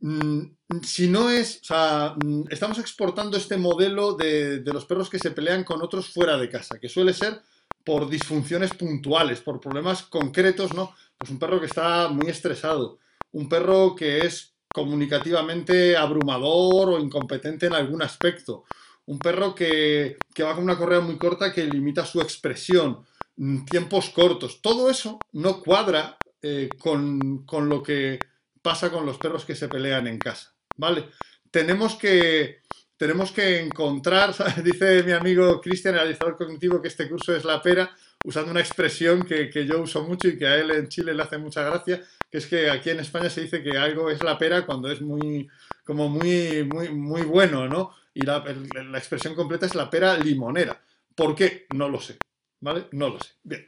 Mm, 0.00 0.56
Si 0.82 1.08
no 1.08 1.30
es, 1.30 1.60
mm, 1.70 2.44
estamos 2.50 2.78
exportando 2.78 3.36
este 3.36 3.56
modelo 3.56 4.14
de, 4.14 4.62
los 4.66 4.84
perros 4.86 5.10
que 5.10 5.18
se 5.18 5.30
pelean 5.32 5.64
con 5.64 5.82
otros 5.82 6.08
fuera 6.12 6.38
de 6.38 6.48
casa, 6.48 6.78
que 6.78 6.88
suele 6.88 7.12
ser 7.12 7.42
por 7.84 8.08
disfunciones 8.08 8.72
puntuales, 8.74 9.40
por 9.40 9.60
problemas 9.60 10.02
concretos, 10.04 10.72
¿no? 10.74 10.94
Pues 11.18 11.30
un 11.30 11.38
perro 11.38 11.60
que 11.60 11.66
está 11.66 12.08
muy 12.08 12.28
estresado, 12.30 12.98
un 13.32 13.48
perro 13.48 13.94
que 13.96 14.20
es 14.26 14.54
comunicativamente 14.72 15.96
abrumador 15.96 16.90
o 16.90 17.00
incompetente 17.00 17.66
en 17.66 17.74
algún 17.74 18.02
aspecto, 18.02 18.64
un 19.06 19.18
perro 19.18 19.54
que, 19.54 20.16
que 20.34 20.42
va 20.44 20.54
con 20.54 20.64
una 20.64 20.78
correa 20.78 21.00
muy 21.00 21.18
corta 21.18 21.52
que 21.52 21.64
limita 21.64 22.06
su 22.06 22.20
expresión, 22.20 23.04
mm, 23.29 23.29
tiempos 23.64 24.10
cortos, 24.10 24.60
todo 24.60 24.90
eso 24.90 25.18
no 25.32 25.60
cuadra 25.62 26.18
eh, 26.42 26.68
con, 26.78 27.44
con 27.46 27.68
lo 27.68 27.82
que 27.82 28.18
pasa 28.60 28.90
con 28.90 29.06
los 29.06 29.16
perros 29.16 29.44
que 29.44 29.54
se 29.54 29.68
pelean 29.68 30.06
en 30.06 30.18
casa, 30.18 30.54
¿vale? 30.76 31.08
Tenemos 31.50 31.96
que, 31.96 32.60
tenemos 32.96 33.32
que 33.32 33.60
encontrar, 33.60 34.34
dice 34.64 35.02
mi 35.02 35.12
amigo 35.12 35.60
Cristian, 35.60 35.94
el 35.94 36.00
analizador 36.00 36.36
cognitivo, 36.36 36.82
que 36.82 36.88
este 36.88 37.08
curso 37.08 37.34
es 37.34 37.44
la 37.44 37.62
pera, 37.62 37.90
usando 38.24 38.50
una 38.50 38.60
expresión 38.60 39.22
que, 39.22 39.48
que 39.48 39.66
yo 39.66 39.80
uso 39.80 40.02
mucho 40.02 40.28
y 40.28 40.36
que 40.36 40.46
a 40.46 40.56
él 40.56 40.70
en 40.72 40.88
Chile 40.88 41.14
le 41.14 41.22
hace 41.22 41.38
mucha 41.38 41.62
gracia, 41.62 42.02
que 42.30 42.38
es 42.38 42.46
que 42.46 42.70
aquí 42.70 42.90
en 42.90 43.00
España 43.00 43.30
se 43.30 43.40
dice 43.40 43.62
que 43.62 43.78
algo 43.78 44.10
es 44.10 44.22
la 44.22 44.36
pera 44.36 44.66
cuando 44.66 44.90
es 44.90 45.00
muy, 45.00 45.48
como 45.82 46.10
muy, 46.10 46.64
muy, 46.64 46.90
muy 46.90 47.22
bueno, 47.22 47.66
¿no? 47.66 47.94
Y 48.12 48.20
la, 48.22 48.44
la 48.84 48.98
expresión 48.98 49.34
completa 49.34 49.64
es 49.64 49.74
la 49.74 49.88
pera 49.88 50.18
limonera. 50.18 50.78
¿Por 51.14 51.34
qué? 51.34 51.66
No 51.74 51.88
lo 51.88 52.00
sé, 52.00 52.18
¿vale? 52.60 52.88
No 52.92 53.10
lo 53.10 53.18
sé. 53.18 53.30
Bien. 53.42 53.66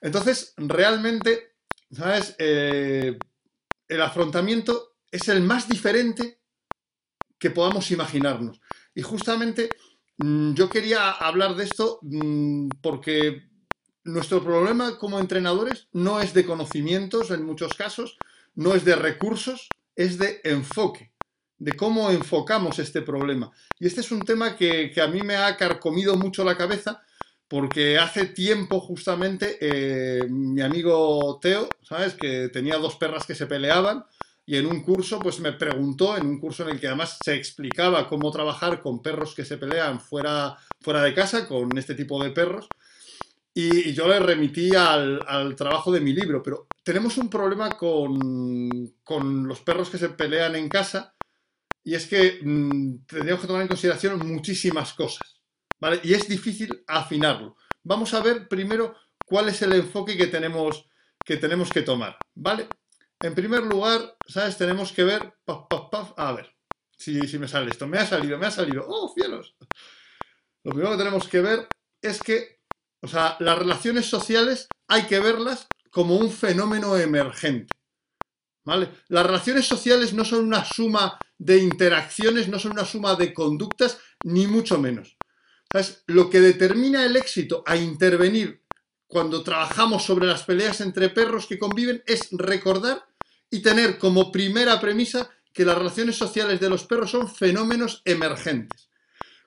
Entonces, 0.00 0.54
realmente, 0.56 1.54
¿sabes? 1.90 2.34
Eh, 2.38 3.18
el 3.88 4.02
afrontamiento 4.02 4.96
es 5.10 5.28
el 5.28 5.42
más 5.42 5.68
diferente 5.68 6.40
que 7.38 7.50
podamos 7.50 7.90
imaginarnos. 7.90 8.60
Y 8.94 9.02
justamente 9.02 9.70
mm, 10.18 10.54
yo 10.54 10.68
quería 10.68 11.10
hablar 11.10 11.56
de 11.56 11.64
esto 11.64 11.98
mm, 12.02 12.68
porque 12.80 13.50
nuestro 14.04 14.42
problema 14.42 14.98
como 14.98 15.18
entrenadores 15.18 15.88
no 15.92 16.20
es 16.20 16.34
de 16.34 16.44
conocimientos 16.44 17.30
en 17.30 17.44
muchos 17.44 17.74
casos, 17.74 18.18
no 18.54 18.74
es 18.74 18.84
de 18.84 18.96
recursos, 18.96 19.68
es 19.96 20.18
de 20.18 20.40
enfoque. 20.44 21.10
de 21.58 21.74
cómo 21.74 22.10
enfocamos 22.10 22.78
este 22.78 23.02
problema. 23.02 23.52
Y 23.78 23.86
este 23.86 24.00
es 24.00 24.10
un 24.10 24.22
tema 24.22 24.56
que, 24.56 24.94
a 24.98 25.06
mí 25.08 25.20
me 25.20 25.36
ha 25.36 25.58
carcomido 25.58 26.16
mucho 26.16 26.42
la 26.42 26.56
cabeza 26.56 27.02
porque 27.50 27.98
hace 27.98 28.26
tiempo 28.26 28.78
justamente 28.78 29.58
eh, 29.60 30.24
mi 30.28 30.60
amigo 30.60 31.40
Teo, 31.42 31.68
¿sabes? 31.82 32.14
Que 32.14 32.48
tenía 32.48 32.78
dos 32.78 32.94
perras 32.94 33.26
que 33.26 33.34
se 33.34 33.48
peleaban 33.48 34.04
y 34.46 34.56
en 34.56 34.66
un 34.66 34.84
curso 34.84 35.18
pues 35.18 35.40
me 35.40 35.52
preguntó, 35.52 36.16
en 36.16 36.28
un 36.28 36.38
curso 36.38 36.62
en 36.62 36.68
el 36.68 36.80
que 36.80 36.86
además 36.86 37.18
se 37.24 37.34
explicaba 37.34 38.08
cómo 38.08 38.30
trabajar 38.30 38.80
con 38.80 39.02
perros 39.02 39.34
que 39.34 39.44
se 39.44 39.58
pelean 39.58 40.00
fuera, 40.00 40.56
fuera 40.80 41.02
de 41.02 41.12
casa, 41.12 41.48
con 41.48 41.76
este 41.76 41.96
tipo 41.96 42.22
de 42.22 42.30
perros. 42.30 42.68
Y, 43.52 43.94
yo 43.94 44.06
le 44.06 44.20
remití 44.20 44.70
al, 44.76 45.56
trabajo 45.56 45.90
de 45.90 46.00
mi 46.00 46.12
libro, 46.12 46.44
pero 46.44 46.68
tenemos 46.84 47.18
un 47.18 47.28
problema 47.28 47.70
con, 47.70 48.94
con 49.02 49.48
los 49.48 49.60
perros 49.60 49.90
que 49.90 49.98
se 49.98 50.10
pelean 50.10 50.54
en 50.54 50.68
casa 50.68 51.14
y 51.82 51.96
es 51.96 52.06
que 52.06 52.38
mm, 52.42 53.06
tendríamos 53.06 53.40
que 53.40 53.48
tomar 53.48 53.62
en 53.62 53.68
consideración 53.68 54.24
muchísimas 54.24 54.92
cosas, 54.92 55.39
¿vale? 55.80 56.00
Y 56.02 56.14
es 56.14 56.28
difícil 56.28 56.84
afinarlo. 56.86 57.56
Vamos 57.82 58.14
a 58.14 58.20
ver 58.20 58.48
primero 58.48 58.94
cuál 59.24 59.48
es 59.48 59.62
el 59.62 59.72
enfoque 59.72 60.16
que 60.16 60.26
tenemos 60.26 60.86
que, 61.24 61.36
tenemos 61.36 61.70
que 61.70 61.82
tomar, 61.82 62.16
¿vale? 62.34 62.68
En 63.20 63.34
primer 63.34 63.62
lugar, 63.64 64.16
¿sabes? 64.26 64.56
Tenemos 64.56 64.92
que 64.92 65.04
ver, 65.04 65.34
a 65.46 66.32
ver, 66.32 66.54
si, 66.96 67.26
si 67.26 67.38
me 67.38 67.48
sale 67.48 67.70
esto, 67.70 67.86
me 67.86 67.98
ha 67.98 68.06
salido, 68.06 68.38
me 68.38 68.46
ha 68.46 68.50
salido, 68.50 68.84
¡oh, 68.86 69.12
cielos! 69.14 69.54
Lo 70.64 70.72
primero 70.72 70.92
que 70.92 70.98
tenemos 70.98 71.28
que 71.28 71.40
ver 71.40 71.68
es 72.02 72.20
que, 72.20 72.60
o 73.02 73.08
sea, 73.08 73.36
las 73.40 73.58
relaciones 73.58 74.06
sociales 74.06 74.68
hay 74.88 75.04
que 75.04 75.20
verlas 75.20 75.66
como 75.90 76.16
un 76.16 76.30
fenómeno 76.30 76.96
emergente. 76.96 77.74
Las 78.64 79.26
relaciones 79.26 79.66
sociales 79.66 80.12
no 80.12 80.24
son 80.24 80.44
una 80.44 80.64
suma 80.64 81.18
de 81.38 81.58
interacciones, 81.58 82.48
no 82.48 82.58
son 82.58 82.72
una 82.72 82.84
suma 82.84 83.14
de 83.16 83.32
conductas, 83.32 83.98
ni 84.24 84.46
mucho 84.46 84.78
menos. 84.78 85.16
Lo 86.06 86.28
que 86.28 86.40
determina 86.40 87.04
el 87.04 87.16
éxito 87.16 87.62
a 87.66 87.76
intervenir 87.76 88.62
cuando 89.06 89.42
trabajamos 89.42 90.04
sobre 90.04 90.26
las 90.26 90.44
peleas 90.44 90.80
entre 90.80 91.10
perros 91.10 91.46
que 91.46 91.58
conviven 91.58 92.02
es 92.06 92.28
recordar 92.32 93.04
y 93.50 93.60
tener 93.60 93.98
como 93.98 94.30
primera 94.30 94.80
premisa 94.80 95.30
que 95.52 95.64
las 95.64 95.76
relaciones 95.76 96.16
sociales 96.16 96.60
de 96.60 96.70
los 96.70 96.84
perros 96.84 97.10
son 97.10 97.28
fenómenos 97.28 98.02
emergentes. 98.04 98.88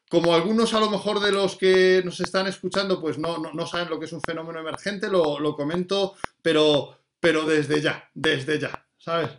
Como 0.09 0.35
algunos 0.35 0.73
a 0.73 0.79
lo 0.79 0.89
mejor 0.89 1.19
de 1.21 1.31
los 1.31 1.55
que 1.55 2.01
nos 2.05 2.19
están 2.19 2.47
escuchando 2.47 3.01
pues 3.01 3.17
no, 3.17 3.37
no, 3.37 3.67
saben 3.67 3.89
lo 3.89 3.99
que 3.99 4.05
es 4.05 4.13
un 4.13 4.21
fenómeno 4.21 4.59
emergente, 4.59 5.09
lo, 5.09 5.39
lo 5.39 5.55
comento, 5.55 6.15
pero, 6.41 6.99
pero 7.19 7.45
desde 7.45 7.81
ya, 7.81 8.09
desde 8.13 8.59
ya. 8.59 8.83
¿sabes? 9.03 9.29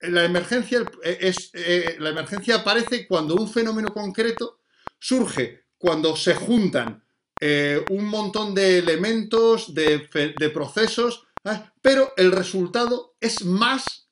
La 0.00 0.24
emergencia, 0.24 0.84
eh, 1.02 1.18
es, 1.20 1.50
eh, 1.54 1.96
la 1.98 2.10
emergencia 2.10 2.56
aparece 2.56 3.06
cuando 3.06 3.34
un 3.34 3.48
fenómeno 3.48 3.88
concreto 3.88 4.60
surge, 4.98 5.65
cuando 5.86 6.16
se 6.16 6.34
juntan 6.34 7.04
eh, 7.40 7.84
un 7.90 8.06
montón 8.06 8.56
de 8.56 8.78
elementos, 8.78 9.72
de, 9.72 10.08
procesos, 10.52 11.22
pero 11.80 12.12
el 12.16 12.32
resultado 12.32 13.14
es 13.20 13.44
más 13.44 14.08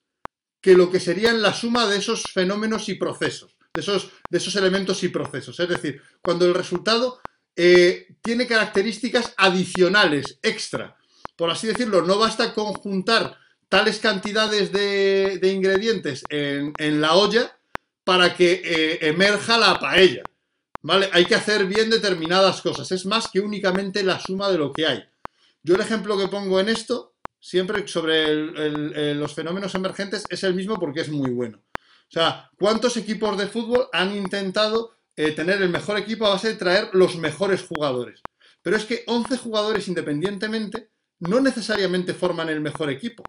que 0.63 0.75
lo 0.75 0.89
que 0.89 1.01
serían 1.01 1.43
la 1.43 1.53
suma 1.53 1.89
de 1.89 1.99
esos 1.99 2.31
fenómenos 2.33 2.89
y 2.89 2.95
procesos, 2.95 3.57
de 3.75 3.81
esos, 3.81 4.13
de 4.31 4.39
esos 4.39 4.55
elementos 4.55 5.03
y 5.03 5.09
procesos. 5.09 5.59
Es 5.59 5.69
decir, 5.69 6.01
cuando 6.23 6.47
el 6.47 6.55
resultado 6.55 7.21
tiene 7.57 8.47
características 8.47 9.35
adicionales, 9.37 10.39
extra. 10.43 10.97
Por 11.35 11.51
así 11.51 11.67
decirlo, 11.67 12.03
no 12.03 12.19
basta 12.19 12.55
conjuntar 12.55 13.37
tales 13.69 13.99
cantidades 13.99 14.71
de, 14.71 15.41
ingredientes 15.43 16.23
en, 16.29 17.01
la 17.01 17.15
olla 17.15 17.59
para 18.05 18.37
que 18.37 18.63
eh, 18.65 19.09
emerja 19.09 19.59
la 19.59 19.81
paella. 19.81 20.23
¿Vale? 20.85 21.09
Hay 21.15 21.25
que 21.25 21.35
hacer 21.35 21.65
bien 21.65 21.89
determinadas 21.89 22.61
cosas. 22.61 22.93
Es 22.93 23.07
más 23.07 23.29
que 23.29 23.41
únicamente 23.41 24.03
la 24.03 24.21
suma 24.21 24.51
de 24.51 24.59
lo 24.59 24.71
que 24.71 24.87
hay. 24.87 25.03
Yo 25.63 25.77
el 25.77 25.81
ejemplo 25.81 26.19
que 26.19 26.29
pongo 26.29 26.61
en 26.61 26.69
esto, 26.69 27.17
siempre 27.41 27.89
sobre 27.89 29.15
los 29.15 29.33
fenómenos 29.33 29.75
emergentes, 29.75 30.25
es 30.29 30.45
el 30.45 30.55
mismo 30.55 30.79
porque 30.79 31.01
es 31.01 31.09
muy 31.09 31.31
bueno. 31.31 31.63
O 31.81 32.11
sea, 32.11 32.51
¿cuántos 32.59 32.99
equipos 32.99 33.39
de 33.39 33.47
fútbol 33.47 33.89
han 33.95 34.15
intentado 34.15 34.99
eh, 35.17 35.33
tener 35.33 35.63
el 35.63 35.71
mejor 35.71 35.97
equipo 35.97 36.27
a 36.27 36.35
base 36.35 36.49
de 36.49 36.57
traer 36.57 36.91
los 36.93 37.17
mejores 37.17 37.63
jugadores? 37.63 38.21
Pero 38.61 38.77
es 38.77 38.85
que 38.85 39.05
11 39.07 39.39
jugadores 39.39 39.89
independientemente 39.89 40.91
no 41.21 41.41
necesariamente 41.41 42.13
forman 42.13 42.51
el 42.51 42.61
mejor 42.61 42.91
equipo 42.91 43.25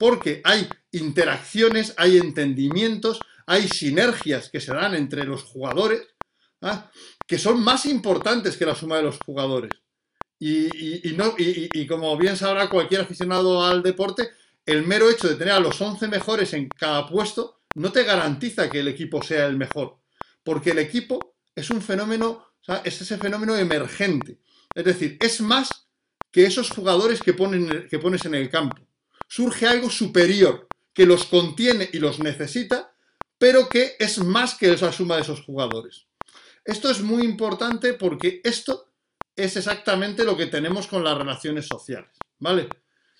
porque 0.00 0.40
hay 0.44 0.66
interacciones, 0.92 1.92
hay 1.98 2.16
entendimientos, 2.16 3.20
hay 3.44 3.68
sinergias 3.68 4.48
que 4.48 4.58
se 4.58 4.72
dan 4.72 4.94
entre 4.94 5.24
los 5.24 5.42
jugadores, 5.42 6.06
¿ah? 6.62 6.90
que 7.26 7.38
son 7.38 7.62
más 7.62 7.86
importantes 7.86 8.56
que 8.56 8.66
la 8.66 8.74
suma 8.74 8.96
de 8.96 9.04
los 9.04 9.18
jugadores. 9.18 9.70
Y, 10.38 11.12
no, 11.16 11.34
y, 11.36 11.86
como 11.86 12.16
bien 12.16 12.34
sabrá 12.34 12.70
cualquier 12.70 13.02
aficionado 13.02 13.62
al 13.62 13.82
deporte, 13.82 14.30
el 14.64 14.86
mero 14.86 15.10
hecho 15.10 15.28
de 15.28 15.34
tener 15.34 15.52
a 15.52 15.60
los 15.60 15.78
11 15.78 16.08
mejores 16.08 16.54
en 16.54 16.68
cada 16.68 17.06
puesto 17.06 17.60
no 17.74 17.92
te 17.92 18.04
garantiza 18.04 18.70
que 18.70 18.80
el 18.80 18.88
equipo 18.88 19.22
sea 19.22 19.46
el 19.46 19.58
mejor, 19.58 19.98
porque 20.42 20.70
el 20.70 20.78
equipo 20.78 21.36
es 21.54 21.68
un 21.70 21.82
fenómeno, 21.82 22.46
es 22.84 23.00
ese 23.02 23.18
fenómeno 23.18 23.54
emergente. 23.54 24.38
Es 24.74 24.84
decir, 24.84 25.18
es 25.20 25.42
más 25.42 25.68
que 26.30 26.46
esos 26.46 26.70
jugadores 26.70 27.20
que, 27.20 27.34
ponen, 27.34 27.86
que 27.88 27.98
pones 27.98 28.24
en 28.24 28.34
el 28.34 28.48
campo 28.48 28.78
surge 29.28 29.66
algo 29.66 29.90
superior 29.90 30.68
que 30.92 31.06
los 31.06 31.24
contiene 31.26 31.88
y 31.92 31.98
los 31.98 32.18
necesita, 32.18 32.94
pero 33.38 33.68
que 33.68 33.94
es 33.98 34.18
más 34.18 34.54
que 34.54 34.72
esa 34.72 34.90
suma 34.90 35.16
de 35.16 35.22
esos 35.22 35.42
jugadores. 35.42 36.06
Esto 36.64 36.90
es 36.90 37.00
muy 37.02 37.24
importante 37.24 37.94
porque 37.94 38.40
esto 38.44 38.92
es 39.34 39.56
exactamente 39.56 40.24
lo 40.24 40.36
que 40.36 40.46
tenemos 40.46 40.86
con 40.86 41.02
las 41.02 41.16
relaciones 41.16 41.66
sociales, 41.66 42.10
¿vale? 42.38 42.68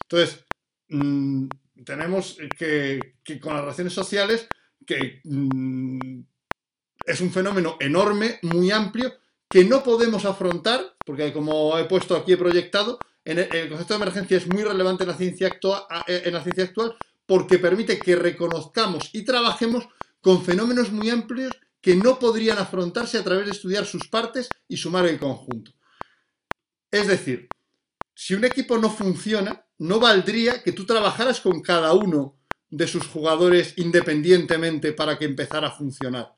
Entonces, 0.03 0.45
mm, 0.89 1.49
tenemos 1.85 2.37
que, 2.59 3.17
con 3.41 3.55
las 3.55 3.63
relaciones 3.63 3.93
sociales, 3.93 4.47
que 4.87 5.21
mm, 5.25 6.21
es 7.07 7.21
un 7.21 7.33
fenómeno 7.33 7.77
enorme, 7.81 8.39
muy 8.43 8.71
amplio, 8.71 9.15
que 9.49 9.65
no 9.65 9.83
podemos 9.83 10.25
afrontar, 10.25 10.97
porque 11.05 11.33
como 11.33 11.77
he 11.79 11.85
puesto 11.85 12.15
aquí, 12.17 12.33
he 12.33 12.37
proyectado, 12.37 12.99
el, 13.25 13.69
concepto 13.69 13.95
de 13.95 14.03
emergencia 14.03 14.37
es 14.37 14.47
muy 14.47 14.63
relevante 14.65 15.05
en 15.05 15.11
eh, 15.11 16.23
en 16.25 16.33
la 16.33 16.43
ciencia 16.43 16.65
actual 16.65 16.97
porque 17.27 17.59
permite 17.59 17.99
que 18.01 18.17
reconozcamos 18.17 19.11
y 19.13 19.25
trabajemos 19.25 19.89
con 20.21 20.45
fenómenos 20.45 20.91
muy 20.91 21.11
amplios 21.11 21.53
que 21.81 21.97
no 21.97 22.19
podrían 22.19 22.59
afrontarse 22.59 23.19
a 23.19 23.25
través 23.25 23.47
de 23.47 23.53
estudiar 23.53 23.87
sus 23.87 24.09
partes 24.09 24.49
y 24.69 24.77
sumar 24.77 25.07
el 25.07 25.19
conjunto. 25.19 25.73
Es 26.91 27.07
decir, 27.07 27.49
si 28.15 28.35
un 28.35 28.45
equipo 28.45 28.77
no 28.79 28.91
funciona, 28.91 29.65
no 29.79 29.99
valdría 29.99 30.63
que 30.63 30.73
tú 30.73 30.85
trabajaras 30.85 31.41
con 31.41 31.63
cada 31.63 31.95
uno 31.95 32.39
de 32.69 32.87
sus 32.87 33.07
jugadores 33.07 33.75
independientemente 33.77 34.93
para 34.93 35.19
que 35.19 35.25
empezara 35.25 35.69
a 35.69 35.73
funcionar. 35.73 36.35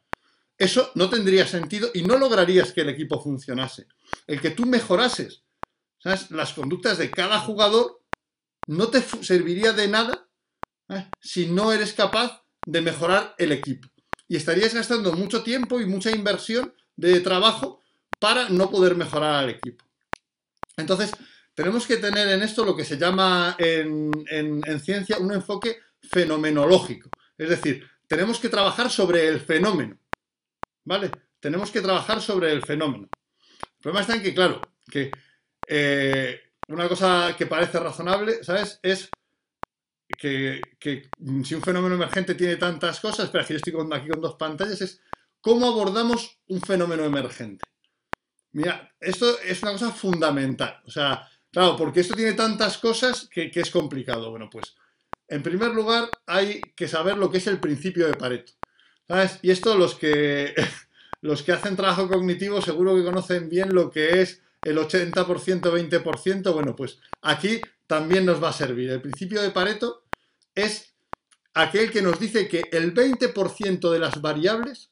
Eso 0.56 0.92
no 0.94 1.11
tendría 1.11 1.46
sentido 1.46 1.90
y 1.92 2.02
no 2.02 2.16
lograrías 2.16 2.72
que 2.72 2.82
el 2.82 2.90
equipo 2.90 3.20
funcionase. 3.20 3.87
El 4.26 4.40
que 4.40 4.50
tú 4.50 4.64
mejorases 4.64 5.42
las 6.30 6.52
conductas 6.52 6.99
de 6.99 7.11
cada 7.11 7.40
jugador 7.40 8.02
no 8.66 8.88
te 8.88 9.02
serviría 9.02 9.72
de 9.72 9.88
nada 9.88 10.28
si 11.20 11.46
no 11.46 11.72
eres 11.72 11.92
capaz 11.94 12.44
de 12.64 12.80
mejorar 12.80 13.34
el 13.38 13.52
equipo. 13.52 13.88
Y 14.33 14.37
estarías 14.37 14.73
gastando 14.73 15.12
mucho 15.12 15.43
tiempo 15.43 15.79
y 15.79 15.85
mucha 15.85 16.11
inversión 16.11 16.75
de 16.97 17.21
trabajo 17.21 17.83
para 18.19 18.49
no 18.49 18.71
poder 18.71 18.97
mejorar 18.97 19.35
al 19.35 19.51
equipo. 19.51 19.85
Entonces, 20.79 21.12
tenemos 21.53 21.87
que 21.87 21.99
tener 21.99 22.27
en 22.29 22.41
esto 22.41 22.65
lo 22.65 22.75
que 22.75 22.87
se 22.87 22.97
llama 22.97 23.55
en, 23.59 24.11
en 24.31 24.81
ciencia 24.81 25.19
un 25.19 25.35
enfoque 25.35 25.81
fenomenológico. 26.01 27.11
Es 27.37 27.51
decir, 27.51 27.87
tenemos 28.09 28.41
que 28.41 28.49
trabajar 28.49 28.91
sobre 28.91 29.29
el 29.29 29.39
fenómeno. 29.39 29.99
¿Vale? 30.87 31.11
Tenemos 31.39 31.71
que 31.71 31.83
trabajar 31.83 32.23
sobre 32.23 32.53
el 32.53 32.62
fenómeno. 32.62 33.11
El 33.12 33.83
problema 33.83 34.01
está 34.01 34.15
en 34.15 34.23
que, 34.23 34.33
claro, 34.33 34.62
que 34.91 35.11
eh, 35.69 36.41
una 36.69 36.89
cosa 36.89 37.35
que 37.37 37.45
parece 37.45 37.79
razonable, 37.79 38.43
¿sabes? 38.43 38.81
Es 38.83 39.11
que, 40.16 40.61
si 41.45 41.54
un 41.54 41.62
fenómeno 41.62 41.95
emergente 41.95 42.35
tiene 42.35 42.57
tantas 42.57 43.00
cosas, 43.00 43.31
pero 43.31 43.45
aquí 43.45 43.54
estoy 43.54 43.75
aquí 43.92 44.09
con 44.09 44.21
dos 44.21 44.37
pantallas, 44.37 44.81
es 44.81 45.00
cómo 45.40 45.66
abordamos 45.66 46.38
un 46.49 46.61
fenómeno 46.61 47.04
emergente. 47.04 47.64
Mira, 48.52 48.92
esto 49.00 49.38
es 49.40 49.62
una 49.62 49.73
cosa 49.73 49.90
fundamental. 49.90 50.81
O 50.87 50.90
sea, 50.90 51.28
claro, 51.50 51.76
porque 51.76 52.00
esto 52.00 52.14
tiene 52.14 52.35
tantas 52.35 52.78
cosas 52.78 53.28
que, 53.28 53.50
que 53.50 53.61
es 53.61 53.71
complicado. 53.71 54.31
Bueno, 54.31 54.49
pues, 54.50 54.75
en 55.28 55.42
primer 55.42 55.71
lugar, 55.71 56.11
hay 56.26 56.61
que 56.76 56.88
saber 56.88 57.16
lo 57.16 57.31
que 57.31 57.38
es 57.38 57.47
el 57.47 57.59
principio 57.59 58.07
de 58.07 58.14
Pareto. 58.14 58.52
¿Sabes? 59.09 59.38
Y 59.42 59.50
esto 59.50 59.76
los 59.76 59.95
que, 59.95 60.54
los 61.21 61.42
que 61.42 61.52
hacen 61.52 61.76
trabajo 61.76 62.09
cognitivo 62.09 62.61
seguro 62.61 62.95
que 62.95 63.04
conocen 63.04 63.49
bien 63.49 63.75
lo 63.75 63.90
que 63.90 64.21
es 64.21 64.42
el 64.62 64.78
80%, 64.78 65.25
20%, 65.61 66.52
bueno, 66.52 66.76
pues 66.76 66.99
aquí 67.21 67.61
también 67.87 68.25
nos 68.25 68.42
va 68.42 68.50
a 68.50 68.54
servir. 68.54 68.90
El 68.90 69.02
principio 69.02 69.42
de 69.42 69.50
Pareto 69.50 70.01
es 70.54 70.94
aquel 71.54 71.90
que 71.90 72.02
nos 72.02 72.18
dice 72.18 72.49
que 72.49 72.64
el 72.73 72.94
20% 72.94 73.90
de 73.90 73.99
las 73.99 74.21
variables 74.21 74.90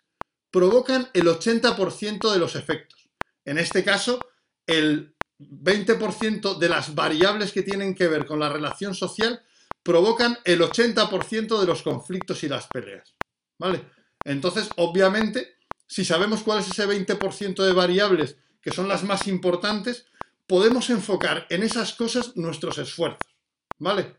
provocan 0.50 1.09
el 1.14 1.26
80% 1.26 2.33
de 2.33 2.38
los 2.38 2.57
efectos. 2.57 3.09
En 3.45 3.59
este 3.59 3.85
caso, 3.85 4.21
el 4.67 5.14
20% 5.38 6.59
de 6.59 6.69
las 6.69 6.95
variables 6.95 7.52
que 7.52 7.62
tienen 7.62 7.95
que 7.95 8.09
ver 8.09 8.26
con 8.26 8.40
la 8.40 8.49
relación 8.49 8.95
social 8.95 9.43
provocan 9.83 10.38
el 10.45 10.61
80% 10.61 11.61
de 11.61 11.67
los 11.67 11.83
conflictos 11.83 12.43
y 12.45 12.49
las 12.49 12.67
peleas. 12.67 13.14
¿Vale? 13.59 13.85
Entonces, 14.25 14.69
obviamente, 14.76 15.57
si 15.87 16.05
sabemos 16.05 16.43
cuál 16.43 16.61
es 16.61 16.69
ese 16.69 16.87
20% 16.87 17.64
de 17.64 17.73
variables 17.73 18.37
que 18.61 18.71
son 18.71 18.88
las 18.88 19.02
más 19.02 19.26
importantes, 19.26 20.07
podemos 20.47 20.90
enfocar 20.90 21.47
en 21.49 21.62
esas 21.62 21.95
cosas 21.95 22.37
nuestros 22.37 22.76
esfuerzos. 22.79 23.35
¿Vale? 23.79 24.17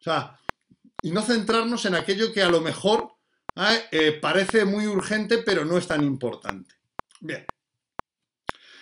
O 0.00 0.04
sea, 0.04 0.38
y 1.02 1.10
no 1.10 1.22
centrarnos 1.22 1.84
en 1.84 1.94
aquello 1.94 2.32
que 2.32 2.42
a 2.42 2.48
lo 2.48 2.60
mejor 2.60 3.18
¿eh? 3.56 3.84
Eh, 3.90 4.12
parece 4.20 4.64
muy 4.64 4.86
urgente, 4.86 5.38
pero 5.38 5.64
no 5.64 5.76
es 5.76 5.86
tan 5.86 6.02
importante. 6.02 6.74
Bien. 7.20 7.46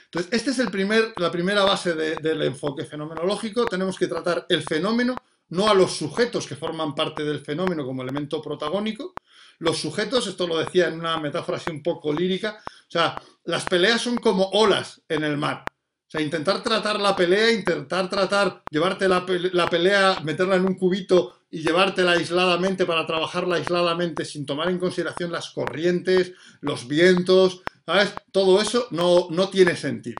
Entonces, 0.06 0.32
esta 0.32 0.50
es 0.50 1.14
la 1.16 1.30
primera 1.30 1.64
base 1.64 1.94
del 1.94 2.42
enfoque 2.42 2.84
fenomenológico. 2.84 3.66
Tenemos 3.66 3.98
que 3.98 4.06
tratar 4.06 4.46
el 4.48 4.62
fenómeno, 4.62 5.16
no 5.48 5.68
a 5.68 5.74
los 5.74 5.96
sujetos 5.96 6.46
que 6.46 6.56
forman 6.56 6.94
parte 6.94 7.24
del 7.24 7.40
fenómeno 7.40 7.84
como 7.84 8.02
elemento 8.02 8.40
protagónico. 8.40 9.14
Los 9.58 9.78
sujetos, 9.78 10.26
esto 10.26 10.46
lo 10.46 10.58
decía 10.58 10.88
en 10.88 11.00
una 11.00 11.18
metáfora 11.18 11.58
así 11.58 11.70
un 11.70 11.82
poco 11.82 12.12
lírica, 12.12 12.62
o 12.62 12.90
sea, 12.90 13.20
las 13.44 13.64
peleas 13.64 14.02
son 14.02 14.16
como 14.16 14.44
olas 14.50 15.02
en 15.08 15.24
el 15.24 15.36
mar. 15.36 15.64
O 15.68 16.10
sea, 16.10 16.20
intentar 16.20 16.62
tratar 16.62 17.00
la 17.00 17.16
pelea, 17.16 17.50
intentar 17.50 18.08
tratar, 18.08 18.62
llevarte 18.70 19.08
la, 19.08 19.26
pelea, 19.26 20.20
meterla 20.22 20.54
en 20.56 20.66
un 20.66 20.74
cubito 20.74 21.35
y 21.50 21.62
llevártela 21.62 22.12
aisladamente 22.12 22.86
para 22.86 23.06
trabajarla 23.06 23.56
aisladamente 23.56 24.24
sin 24.24 24.46
tomar 24.46 24.68
en 24.68 24.78
consideración 24.78 25.32
las 25.32 25.50
corrientes, 25.50 26.32
los 26.60 26.88
vientos, 26.88 27.62
¿sabes? 27.84 28.14
Todo 28.32 28.60
eso 28.60 28.88
no, 28.90 29.28
no 29.30 29.48
tiene 29.48 29.76
sentido. 29.76 30.16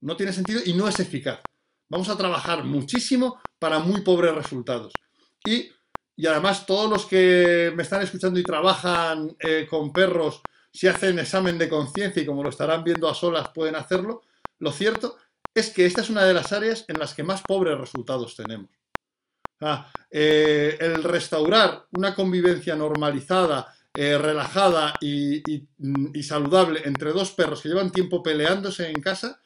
No 0.00 0.16
tiene 0.16 0.32
sentido 0.32 0.60
y 0.64 0.74
no 0.74 0.88
es 0.88 1.00
eficaz. 1.00 1.40
Vamos 1.88 2.08
a 2.08 2.16
trabajar 2.16 2.64
muchísimo 2.64 3.40
para 3.58 3.78
muy 3.78 4.02
pobres 4.02 4.34
resultados. 4.34 4.92
Y, 5.46 5.70
además 6.26 6.66
todos 6.66 6.90
los 6.90 7.06
que 7.06 7.72
me 7.74 7.82
están 7.82 8.02
escuchando 8.02 8.38
y 8.38 8.42
trabajan 8.42 9.34
eh, 9.38 9.66
con 9.68 9.92
perros, 9.92 10.42
si 10.72 10.88
hacen 10.88 11.18
examen 11.18 11.56
de 11.56 11.68
conciencia 11.68 12.22
y 12.22 12.26
como 12.26 12.42
lo 12.42 12.50
estarán 12.50 12.82
viendo 12.82 13.08
a 13.08 13.14
solas 13.14 13.48
pueden 13.54 13.76
hacerlo, 13.76 14.22
lo 14.58 14.72
cierto 14.72 15.16
es 15.54 15.70
que 15.70 15.86
esta 15.86 16.00
es 16.00 16.10
una 16.10 16.24
de 16.24 16.34
las 16.34 16.52
áreas 16.52 16.84
en 16.88 16.98
las 16.98 17.14
que 17.14 17.22
más 17.22 17.42
pobres 17.42 17.78
resultados 17.78 18.34
tenemos. 18.34 18.70
Eh, 20.10 20.76
el 20.80 21.02
restaurar 21.02 21.86
una 21.92 22.14
convivencia 22.14 22.76
normalizada, 22.76 23.74
eh, 23.94 24.18
relajada 24.18 24.94
y, 25.00 25.42
saludable 26.22 26.82
entre 26.84 27.12
dos 27.12 27.32
perros 27.32 27.62
que 27.62 27.68
llevan 27.68 27.90
tiempo 27.90 28.22
peleándose 28.22 28.88
en 28.88 29.00
casa, 29.00 29.40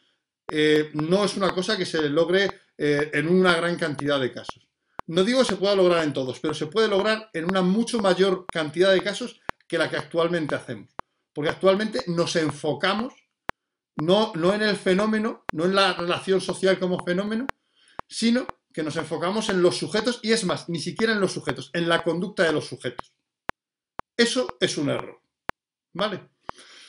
eh, 0.50 0.90
no 0.94 1.24
es 1.24 1.36
una 1.36 1.50
cosa 1.50 1.76
que 1.76 1.86
se 1.86 2.08
logre 2.08 2.50
en 2.80 3.28
una 3.28 3.56
gran 3.56 3.76
cantidad 3.76 4.20
de 4.20 4.30
casos. 4.30 4.68
No 5.08 5.24
digo 5.24 5.40
que 5.40 5.46
se 5.46 5.56
pueda 5.56 5.74
lograr 5.74 6.04
en 6.04 6.12
todos, 6.12 6.38
pero 6.38 6.54
se 6.54 6.66
puede 6.66 6.86
lograr 6.86 7.28
en 7.32 7.46
una 7.46 7.60
mucho 7.60 7.98
mayor 7.98 8.46
cantidad 8.46 8.92
de 8.92 9.02
casos 9.02 9.40
que 9.66 9.78
la 9.78 9.90
que 9.90 9.96
actualmente 9.96 10.54
hacemos. 10.54 10.94
Porque 11.32 11.50
actualmente 11.50 12.04
nos 12.06 12.36
enfocamos 12.36 13.14
no, 13.96 14.32
no 14.36 14.54
en 14.54 14.62
el 14.62 14.76
fenómeno, 14.76 15.44
no 15.52 15.64
en 15.64 15.74
la 15.74 15.92
relación 15.92 16.40
social 16.40 16.78
como 16.78 17.04
fenómeno, 17.04 17.48
sino 18.06 18.46
que 18.72 18.82
nos 18.82 18.96
enfocamos 18.96 19.48
en 19.48 19.62
los 19.62 19.76
sujetos 19.76 20.20
y 20.22 20.32
es 20.32 20.44
más, 20.44 20.68
ni 20.68 20.80
siquiera 20.80 21.12
en 21.12 21.20
los 21.20 21.32
sujetos, 21.32 21.70
en 21.72 21.88
la 21.88 22.02
conducta 22.02 22.44
de 22.44 22.52
los 22.52 22.66
sujetos. 22.66 23.12
Eso 24.16 24.56
es 24.60 24.76
un 24.76 24.90
error. 24.90 25.20
¿Vale? 25.92 26.28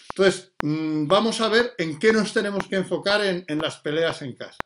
Entonces, 0.10 0.52
mm, 0.62 1.08
vamos 1.08 1.40
a 1.42 1.48
ver 1.48 1.74
en 1.78 1.98
qué 1.98 2.12
nos 2.12 2.34
tenemos 2.34 2.68
que 2.68 2.76
enfocar 2.76 3.22
en, 3.24 3.60
las 3.60 3.78
peleas 3.78 4.22
en 4.22 4.34
casa. 4.36 4.58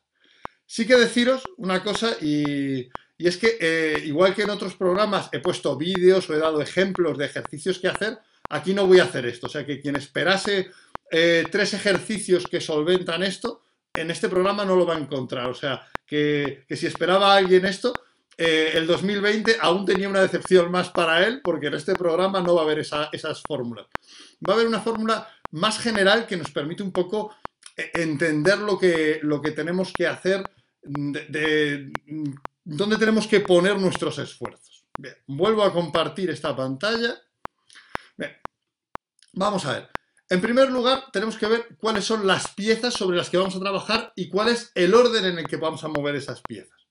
Sí 0.66 0.86
que 0.86 0.96
deciros 0.96 1.44
una 1.58 1.84
cosa 1.84 2.16
y, 2.20 2.88
es 3.18 3.36
que 3.36 3.58
eh, 3.60 4.02
igual 4.04 4.34
que 4.34 4.42
en 4.42 4.50
otros 4.50 4.74
programas 4.74 5.28
he 5.32 5.38
puesto 5.38 5.76
vídeos 5.76 6.28
o 6.28 6.34
he 6.34 6.38
dado 6.38 6.60
ejemplos 6.60 7.16
de 7.16 7.26
ejercicios 7.26 7.78
que 7.78 7.88
hacer, 7.88 8.18
aquí 8.48 8.74
no 8.74 8.86
voy 8.86 8.98
a 8.98 9.04
hacer 9.04 9.26
esto. 9.26 9.46
O 9.46 9.50
sea 9.50 9.64
que 9.64 9.80
quien 9.80 9.96
esperase 9.96 10.70
eh, 11.10 11.44
tres 11.50 11.74
ejercicios 11.74 12.46
que 12.48 12.60
solventan 12.60 13.22
esto, 13.22 13.62
en 13.94 14.10
este 14.10 14.28
programa 14.28 14.64
no 14.64 14.74
lo 14.74 14.86
va 14.86 14.96
a 14.96 15.00
encontrar. 15.00 15.48
O 15.48 15.54
sea, 15.54 15.86
que, 16.06 16.64
si 16.70 16.86
esperaba 16.86 17.34
alguien 17.34 17.64
esto, 17.64 17.92
eh, 18.36 18.72
el 18.74 18.86
2020 18.86 19.56
aún 19.60 19.84
tenía 19.84 20.08
una 20.08 20.22
decepción 20.22 20.70
más 20.70 20.90
para 20.90 21.24
él, 21.26 21.40
porque 21.42 21.68
en 21.68 21.74
este 21.74 21.94
programa 21.94 22.40
no 22.40 22.54
va 22.54 22.62
a 22.62 22.64
haber 22.64 22.80
esas 22.80 23.42
fórmulas. 23.46 23.86
Va 24.46 24.52
a 24.52 24.56
haber 24.56 24.66
una 24.66 24.80
fórmula 24.80 25.28
más 25.52 25.78
general 25.78 26.26
que 26.26 26.36
nos 26.36 26.50
permite 26.50 26.82
un 26.82 26.92
poco 26.92 27.34
eh, 27.76 27.90
entender 27.94 28.58
lo 28.58 28.78
que, 28.78 29.20
lo 29.22 29.40
que 29.40 29.52
tenemos 29.52 29.92
que 29.92 30.06
hacer, 30.06 30.42
de, 30.82 31.90
dónde 32.64 32.96
tenemos 32.98 33.26
que 33.26 33.40
poner 33.40 33.78
nuestros 33.78 34.18
esfuerzos. 34.18 34.84
Bien, 34.98 35.14
vuelvo 35.26 35.62
a 35.62 35.72
compartir 35.72 36.30
esta 36.30 36.54
pantalla. 36.54 37.14
Bien, 38.16 38.36
vamos 39.32 39.64
a 39.64 39.72
ver. 39.72 39.93
En 40.30 40.40
primer 40.40 40.70
lugar, 40.70 41.04
tenemos 41.12 41.36
que 41.36 41.46
ver 41.46 41.76
cuáles 41.78 42.04
son 42.04 42.26
las 42.26 42.48
piezas 42.54 42.94
sobre 42.94 43.18
las 43.18 43.28
que 43.28 43.36
vamos 43.36 43.56
a 43.56 43.60
trabajar 43.60 44.12
y 44.16 44.28
cuál 44.28 44.48
es 44.48 44.72
el 44.74 44.94
orden 44.94 45.24
en 45.26 45.38
el 45.38 45.46
que 45.46 45.56
vamos 45.56 45.84
a 45.84 45.88
mover 45.88 46.14
esas 46.16 46.40
piezas. 46.40 46.86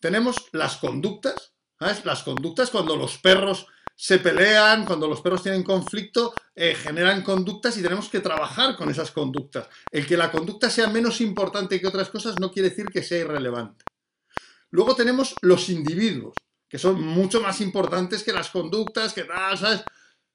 Tenemos 0.00 0.36
las 0.52 0.76
conductas, 0.76 1.54
¿sabes? 1.78 2.04
Las 2.04 2.22
conductas 2.22 2.70
cuando 2.70 2.96
los 2.96 3.18
perros 3.18 3.66
se 3.94 4.18
pelean, 4.18 4.84
cuando 4.84 5.08
los 5.08 5.22
perros 5.22 5.42
tienen 5.42 5.62
conflicto, 5.62 6.34
eh, 6.54 6.74
generan 6.74 7.22
conductas 7.22 7.78
y 7.78 7.82
tenemos 7.82 8.08
que 8.08 8.20
trabajar 8.20 8.76
con 8.76 8.90
esas 8.90 9.10
conductas. 9.10 9.68
El 9.90 10.06
que 10.06 10.16
la 10.16 10.30
conducta 10.30 10.68
sea 10.68 10.88
menos 10.88 11.20
importante 11.20 11.80
que 11.80 11.86
otras 11.86 12.10
cosas 12.10 12.38
no 12.38 12.50
quiere 12.50 12.70
decir 12.70 12.86
que 12.86 13.02
sea 13.02 13.20
irrelevante. 13.20 13.84
Luego 14.70 14.94
tenemos 14.94 15.34
los 15.40 15.70
individuos, 15.70 16.34
que 16.68 16.78
son 16.78 17.00
mucho 17.00 17.40
más 17.40 17.60
importantes 17.60 18.22
que 18.22 18.32
las 18.32 18.50
conductas, 18.50 19.14
que 19.14 19.24
tal, 19.24 19.56
¿sabes? 19.56 19.82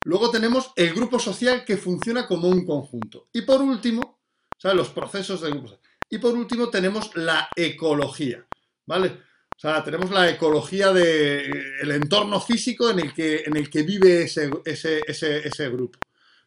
Luego 0.05 0.31
tenemos 0.31 0.71
el 0.75 0.93
grupo 0.93 1.19
social 1.19 1.63
que 1.63 1.77
funciona 1.77 2.27
como 2.27 2.47
un 2.47 2.65
conjunto. 2.65 3.27
Y 3.33 3.41
por 3.41 3.61
último, 3.61 4.19
¿sabes? 4.57 4.77
los 4.77 4.89
procesos 4.89 5.41
de 5.41 5.51
grupos. 5.51 5.79
Y 6.09 6.17
por 6.17 6.33
último 6.33 6.69
tenemos 6.69 7.15
la 7.15 7.49
ecología, 7.55 8.45
¿vale? 8.85 9.07
O 9.55 9.59
sea, 9.61 9.83
tenemos 9.83 10.09
la 10.09 10.27
ecología 10.27 10.91
del 10.91 11.91
entorno 11.91 12.41
físico 12.41 12.89
en 12.89 12.99
el 12.99 13.13
que, 13.13 13.43
en 13.45 13.55
el 13.55 13.69
que 13.69 13.83
vive 13.83 14.23
ese, 14.23 14.49
ese, 14.65 15.69
grupo. 15.69 15.99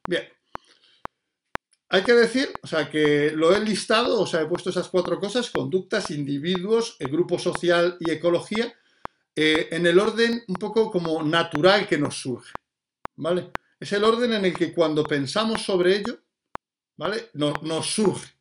Bien. 0.08 0.28
Hay 1.90 2.02
que 2.02 2.12
decir, 2.12 2.48
o 2.60 2.66
sea, 2.66 2.90
que 2.90 3.30
lo 3.30 3.54
he 3.54 3.60
listado, 3.60 4.20
o 4.20 4.26
sea, 4.26 4.40
he 4.40 4.46
puesto 4.46 4.70
esas 4.70 4.88
cuatro 4.88 5.20
cosas, 5.20 5.48
conductas, 5.50 6.10
individuos, 6.10 6.96
el 6.98 7.08
grupo 7.08 7.38
social 7.38 7.96
y 8.00 8.10
ecología, 8.10 8.74
eh, 9.36 9.68
en 9.70 9.86
el 9.86 10.00
orden 10.00 10.42
un 10.48 10.56
poco 10.56 10.90
como 10.90 11.22
natural 11.22 11.86
que 11.86 11.98
nos 11.98 12.20
surge. 12.20 12.52
¿Vale? 13.16 13.50
Es 13.78 13.92
el 13.92 14.04
orden 14.04 14.32
en 14.32 14.44
el 14.44 14.54
que 14.54 14.72
cuando 14.72 15.04
pensamos 15.04 15.62
sobre 15.62 15.96
ello, 15.96 16.18
¿vale? 16.96 17.30
nos 17.34 17.86
surge. 17.86 18.34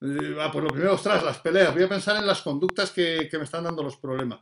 Eh, 0.00 0.36
ah, 0.40 0.50
pues 0.52 0.64
lo 0.64 0.70
primero, 0.70 0.94
ostras, 0.94 1.22
las 1.24 1.38
peleas. 1.38 1.74
Voy 1.74 1.82
a 1.82 1.88
pensar 1.88 2.16
en 2.16 2.26
las 2.26 2.42
conductas 2.42 2.90
que, 2.90 3.28
me 3.32 3.44
están 3.44 3.64
dando 3.64 3.82
los 3.82 3.96
problemas. 3.96 4.40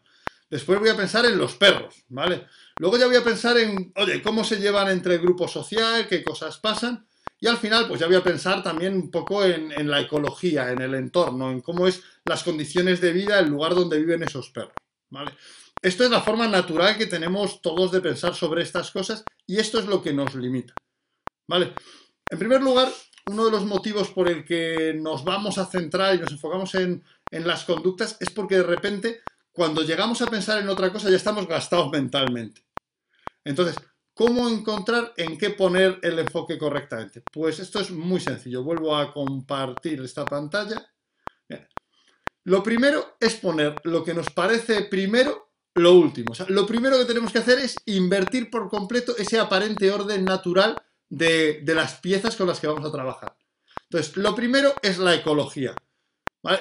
Después 0.48 0.78
voy 0.78 0.90
a 0.90 0.96
pensar 0.96 1.24
en 1.26 1.38
los 1.38 1.54
perros, 1.54 2.04
¿vale? 2.08 2.46
Luego 2.78 2.98
ya 2.98 3.06
voy 3.06 3.16
a 3.16 3.24
pensar 3.24 3.56
en, 3.58 3.92
oye, 3.96 4.22
cómo 4.22 4.44
se 4.44 4.60
llevan 4.60 4.88
entre 4.88 5.14
el 5.14 5.20
grupo 5.20 5.48
social, 5.48 6.06
qué 6.08 6.22
cosas 6.22 6.58
pasan. 6.58 7.06
Y 7.40 7.48
al 7.48 7.56
final, 7.56 7.88
pues 7.88 8.00
ya 8.00 8.06
voy 8.06 8.16
a 8.16 8.22
pensar 8.22 8.62
también 8.62 8.94
un 8.94 9.10
poco 9.10 9.44
en, 9.44 9.72
en 9.72 9.90
la 9.90 10.00
ecología, 10.00 10.70
en 10.70 10.80
el 10.80 10.94
entorno, 10.94 11.50
en 11.50 11.60
cómo 11.60 11.86
es 11.86 12.02
las 12.24 12.44
condiciones 12.44 13.00
de 13.00 13.12
vida, 13.12 13.40
el 13.40 13.48
lugar 13.48 13.74
donde 13.74 13.98
viven 13.98 14.22
esos 14.22 14.50
perros, 14.50 14.74
¿vale? 15.10 15.32
Esto 15.82 16.04
es 16.04 16.10
la 16.10 16.20
forma 16.20 16.48
natural 16.48 16.96
que 16.96 17.06
tenemos 17.06 17.60
todos 17.60 17.92
de 17.92 18.00
pensar 18.00 18.34
sobre 18.34 18.62
estas 18.62 18.90
cosas 18.90 19.24
y 19.46 19.58
esto 19.58 19.78
es 19.78 19.86
lo 19.86 20.02
que 20.02 20.12
nos 20.12 20.34
limita. 20.34 20.74
¿Vale? 21.48 21.74
En 22.28 22.38
primer 22.38 22.62
lugar, 22.62 22.88
uno 23.28 23.44
de 23.44 23.50
los 23.50 23.64
motivos 23.64 24.10
por 24.10 24.28
el 24.28 24.44
que 24.44 24.94
nos 24.94 25.24
vamos 25.24 25.58
a 25.58 25.66
centrar 25.66 26.14
y 26.14 26.18
nos 26.18 26.32
enfocamos 26.32 26.74
en, 26.74 27.04
las 27.30 27.64
conductas 27.64 28.16
es 28.20 28.30
porque 28.30 28.56
de 28.56 28.62
repente, 28.62 29.20
cuando 29.52 29.82
llegamos 29.82 30.22
a 30.22 30.26
pensar 30.26 30.60
en 30.60 30.68
otra 30.68 30.92
cosa, 30.92 31.10
ya 31.10 31.16
estamos 31.16 31.46
gastados 31.46 31.90
mentalmente. 31.90 32.64
Entonces, 33.44 33.76
¿cómo 34.14 34.48
encontrar 34.48 35.12
en 35.16 35.36
qué 35.36 35.50
poner 35.50 35.98
el 36.02 36.18
enfoque 36.18 36.56
correctamente? 36.56 37.22
Pues 37.32 37.58
esto 37.58 37.80
es 37.80 37.90
muy 37.90 38.20
sencillo. 38.20 38.62
Vuelvo 38.62 38.96
a 38.96 39.12
compartir 39.12 40.00
esta 40.02 40.24
pantalla. 40.24 40.84
Lo 42.44 42.62
primero 42.62 43.16
es 43.18 43.34
poner 43.34 43.74
lo 43.82 44.04
que 44.04 44.14
nos 44.14 44.30
parece 44.30 44.82
primero 44.82 45.45
lo 45.76 45.94
último. 45.94 46.32
lo 46.48 46.66
primero 46.66 46.98
que 46.98 47.04
tenemos 47.04 47.32
que 47.32 47.38
hacer 47.38 47.58
es 47.58 47.76
invertir 47.86 48.50
por 48.50 48.68
completo 48.68 49.16
ese 49.16 49.38
aparente 49.38 49.90
orden 49.90 50.24
natural 50.24 50.82
de, 51.08 51.62
las 51.66 51.94
piezas 52.00 52.36
con 52.36 52.46
las 52.46 52.60
que 52.60 52.66
vamos 52.66 52.84
a 52.84 52.92
trabajar. 52.92 53.36
Entonces, 53.84 54.16
lo 54.16 54.34
primero 54.34 54.74
es 54.82 54.98
la 54.98 55.14
ecología. 55.14 55.74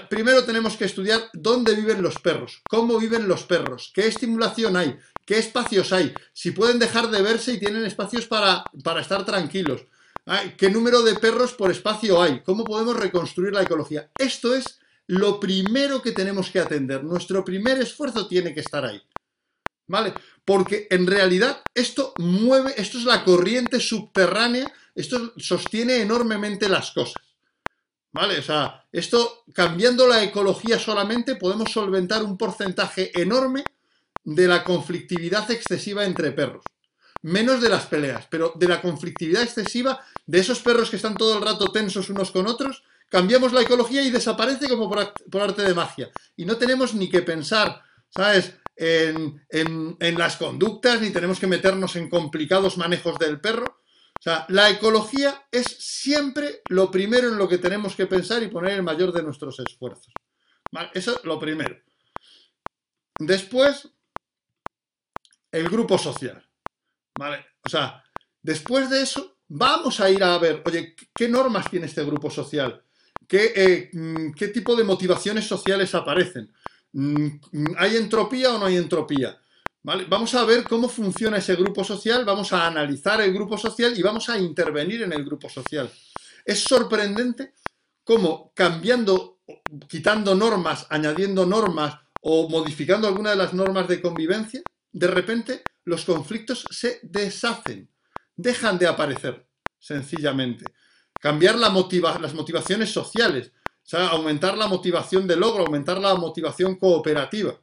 Primero 0.10 0.44
tenemos 0.46 0.78
que 0.78 0.86
estudiar 0.86 1.30
dónde 1.34 1.76
viven 1.76 2.02
los 2.02 2.20
perros, 2.20 2.62
cómo 2.68 2.98
viven 2.98 3.28
los 3.28 3.44
perros, 3.44 3.92
qué 3.94 4.08
estimulación 4.08 4.76
hay, 4.76 4.98
¿Qué 5.26 5.40
espacios 5.40 5.92
hay? 5.92 6.14
Si 6.34 6.52
pueden 6.52 6.78
dejar 6.78 7.10
de 7.10 7.22
verse 7.24 7.54
y 7.54 7.60
tienen 7.60 7.84
espacios 7.84 8.28
para, 8.28 8.64
para 8.84 9.02
estar 9.02 9.26
tranquilos. 9.26 9.86
¿Qué 10.58 10.70
número 10.70 11.02
de 11.02 11.16
perros 11.16 11.54
por 11.54 11.72
espacio 11.72 12.22
hay? 12.22 12.42
¿Cómo 12.42 12.64
podemos 12.64 12.96
reconstruir 12.96 13.54
la 13.54 13.64
ecología? 13.64 14.12
Esto 14.18 14.56
es 14.56 14.80
lo 15.08 15.40
primero 15.40 16.02
que 16.02 16.12
tenemos 16.12 16.50
que 16.50 16.60
atender. 16.60 17.04
Nuestro 17.04 17.44
primer 17.44 17.78
esfuerzo 17.80 18.28
tiene 18.28 18.54
que 18.54 18.62
estar 18.62 18.86
ahí. 18.86 19.02
¿Vale? 19.88 20.14
Porque 20.44 20.88
en 20.90 21.06
realidad 21.06 21.62
esto 21.74 22.14
mueve, 22.18 22.74
esto 22.78 22.98
es 22.98 23.06
la 23.06 23.24
corriente 23.24 23.80
subterránea, 23.80 24.72
esto 24.96 25.34
sostiene 25.38 25.98
enormemente 25.98 26.68
las 26.68 26.92
cosas. 26.92 27.22
¿Vale? 28.12 28.40
O 28.40 28.42
sea, 28.42 28.88
esto, 28.92 29.44
cambiando 29.54 30.08
la 30.08 30.24
ecología 30.24 30.80
solamente, 30.80 31.36
podemos 31.36 31.72
solventar 31.72 32.24
un 32.24 32.38
porcentaje 32.38 33.12
enorme 33.20 33.64
de 34.24 34.48
la 34.48 34.64
conflictividad 34.64 35.52
excesiva 35.52 36.06
entre 36.06 36.32
perros. 36.32 36.64
Menos 37.22 37.62
de 37.62 37.70
las 37.70 37.86
peleas, 37.86 38.26
pero 38.30 38.54
de 38.56 38.68
la 38.68 38.82
conflictividad 38.82 39.44
excesiva 39.44 40.04
de 40.26 40.40
esos 40.40 40.60
perros 40.60 40.90
que 40.90 40.96
están 40.96 41.16
todo 41.16 41.38
el 41.38 41.44
rato 41.44 41.72
tensos 41.72 42.10
unos 42.10 42.32
con 42.32 42.48
otros, 42.48 42.84
cambiamos 43.10 43.54
la 43.54 43.62
ecología 43.62 44.02
y 44.02 44.10
desaparece 44.10 44.68
como 44.68 44.90
por, 44.90 45.42
arte 45.42 45.62
de 45.64 45.74
magia. 45.74 46.10
Y 46.36 46.46
no 46.46 46.58
tenemos 46.58 46.94
ni 46.94 47.10
que 47.10 47.22
pensar, 47.22 47.82
¿sabes? 48.10 48.56
En, 48.76 49.46
en, 49.50 50.18
las 50.18 50.36
conductas, 50.36 51.02
ni 51.02 51.12
tenemos 51.12 51.40
que 51.40 51.48
meternos 51.48 51.96
en 51.96 52.10
complicados 52.10 52.78
manejos 52.78 53.18
del 53.18 53.40
perro. 53.40 53.82
O 54.20 54.22
sea, 54.22 54.46
la 54.50 54.70
ecología 54.70 55.48
es 55.52 55.66
siempre 55.66 56.62
lo 56.70 56.92
primero 56.92 57.30
en 57.30 57.38
lo 57.38 57.48
que 57.48 57.58
tenemos 57.58 57.96
que 57.96 58.08
pensar 58.08 58.44
y 58.44 58.48
poner 58.48 58.74
el 58.74 58.84
mayor 58.84 59.14
de 59.14 59.24
nuestros 59.24 59.60
esfuerzos. 59.60 60.14
Eso 60.94 61.18
es 61.18 61.24
lo 61.24 61.40
primero. 61.40 61.78
Después, 63.20 63.90
el 65.52 65.70
grupo 65.70 65.98
social. 65.98 66.46
¿Vale? 67.18 67.46
O 67.66 67.70
sea, 67.70 68.04
después 68.42 68.90
de 68.90 69.02
eso, 69.02 69.38
vamos 69.48 70.00
a 70.00 70.10
ir 70.10 70.24
a 70.24 70.38
ver, 70.38 70.62
oye, 70.66 70.96
¿qué 71.16 71.30
normas 71.30 71.70
tiene 71.70 71.86
este 71.86 72.04
grupo 72.04 72.30
social? 72.30 72.84
¿Qué, 73.28 73.54
eh, 73.56 73.90
mm, 73.92 74.32
qué 74.34 74.50
tipo 74.50 74.76
de 74.76 74.84
motivaciones 74.84 75.46
sociales 75.46 75.94
aparecen? 75.96 76.52
Mm, 76.94 77.28
¿Hay 77.78 77.98
entropía 77.98 78.56
o 78.56 78.60
no 78.60 78.66
hay 78.66 78.78
entropía? 78.78 79.40
¿Vale? 79.84 80.06
Vamos 80.06 80.34
a 80.34 80.44
ver 80.46 80.64
cómo 80.64 80.90
funciona 80.90 81.38
ese 81.38 81.56
grupo 81.56 81.84
social, 81.84 82.26
vamos 82.26 82.52
a 82.54 82.66
analizar 82.66 83.22
el 83.22 83.34
grupo 83.34 83.58
social 83.58 83.94
y 83.96 84.02
vamos 84.02 84.30
a 84.30 84.38
intervenir 84.38 85.04
en 85.04 85.14
el 85.14 85.24
grupo 85.24 85.48
social. 85.48 85.92
Es 86.44 86.62
sorprendente 86.62 87.54
cómo 88.04 88.52
cambiando, 88.56 89.42
quitando 89.88 90.34
normas, 90.34 90.88
añadiendo 90.90 91.46
normas 91.46 92.00
o 92.22 92.50
modificando 92.50 93.08
alguna 93.08 93.32
de 93.32 93.36
las 93.36 93.54
normas 93.54 93.88
de 93.88 94.02
convivencia, 94.02 94.62
de 94.92 95.08
repente 95.08 95.64
los 95.84 96.06
conflictos 96.06 96.66
se 96.72 97.00
deshacen, 97.04 97.90
dejan 98.36 98.80
de 98.80 98.88
aparecer, 98.88 99.48
sencillamente. 99.78 100.66
Cambiar 101.26 101.56
las 101.56 101.72
motivaciones 102.36 102.92
sociales, 102.92 103.52
aumentar 103.94 104.56
la 104.56 104.68
motivación 104.68 105.26
de 105.26 105.36
logro, 105.36 105.64
aumentar 105.66 105.98
la 105.98 106.14
motivación 106.14 106.76
cooperativa. 106.76 107.60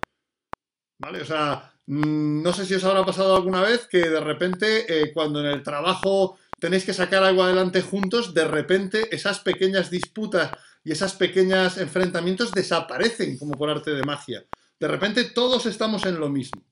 ¿Vale? 0.98 1.22
O 1.22 1.24
sea, 1.24 1.72
mm, 1.86 2.42
no 2.42 2.52
sé 2.52 2.66
si 2.66 2.74
os 2.74 2.82
habrá 2.82 3.06
pasado 3.06 3.36
alguna 3.36 3.62
vez 3.62 3.86
que 3.86 3.98
de 3.98 4.18
repente, 4.18 4.84
eh, 4.88 5.12
cuando 5.12 5.38
en 5.38 5.46
el 5.46 5.62
trabajo 5.62 6.40
tenéis 6.58 6.84
que 6.84 6.92
sacar 6.92 7.22
algo 7.22 7.44
adelante 7.44 7.82
juntos, 7.82 8.34
de 8.34 8.48
repente 8.48 9.14
esas 9.14 9.38
pequeñas 9.38 9.92
disputas 9.92 10.50
y 10.82 10.90
esos 10.90 11.12
pequeños 11.12 11.78
enfrentamientos 11.78 12.50
desaparecen 12.50 13.38
como 13.38 13.54
por 13.54 13.70
arte 13.70 13.92
de 13.92 14.02
magia. 14.02 14.44
De 14.80 14.88
repente 14.88 15.22
todos 15.22 15.66
estamos 15.66 16.04
en 16.04 16.18
lo 16.18 16.28
mismo. 16.28 16.64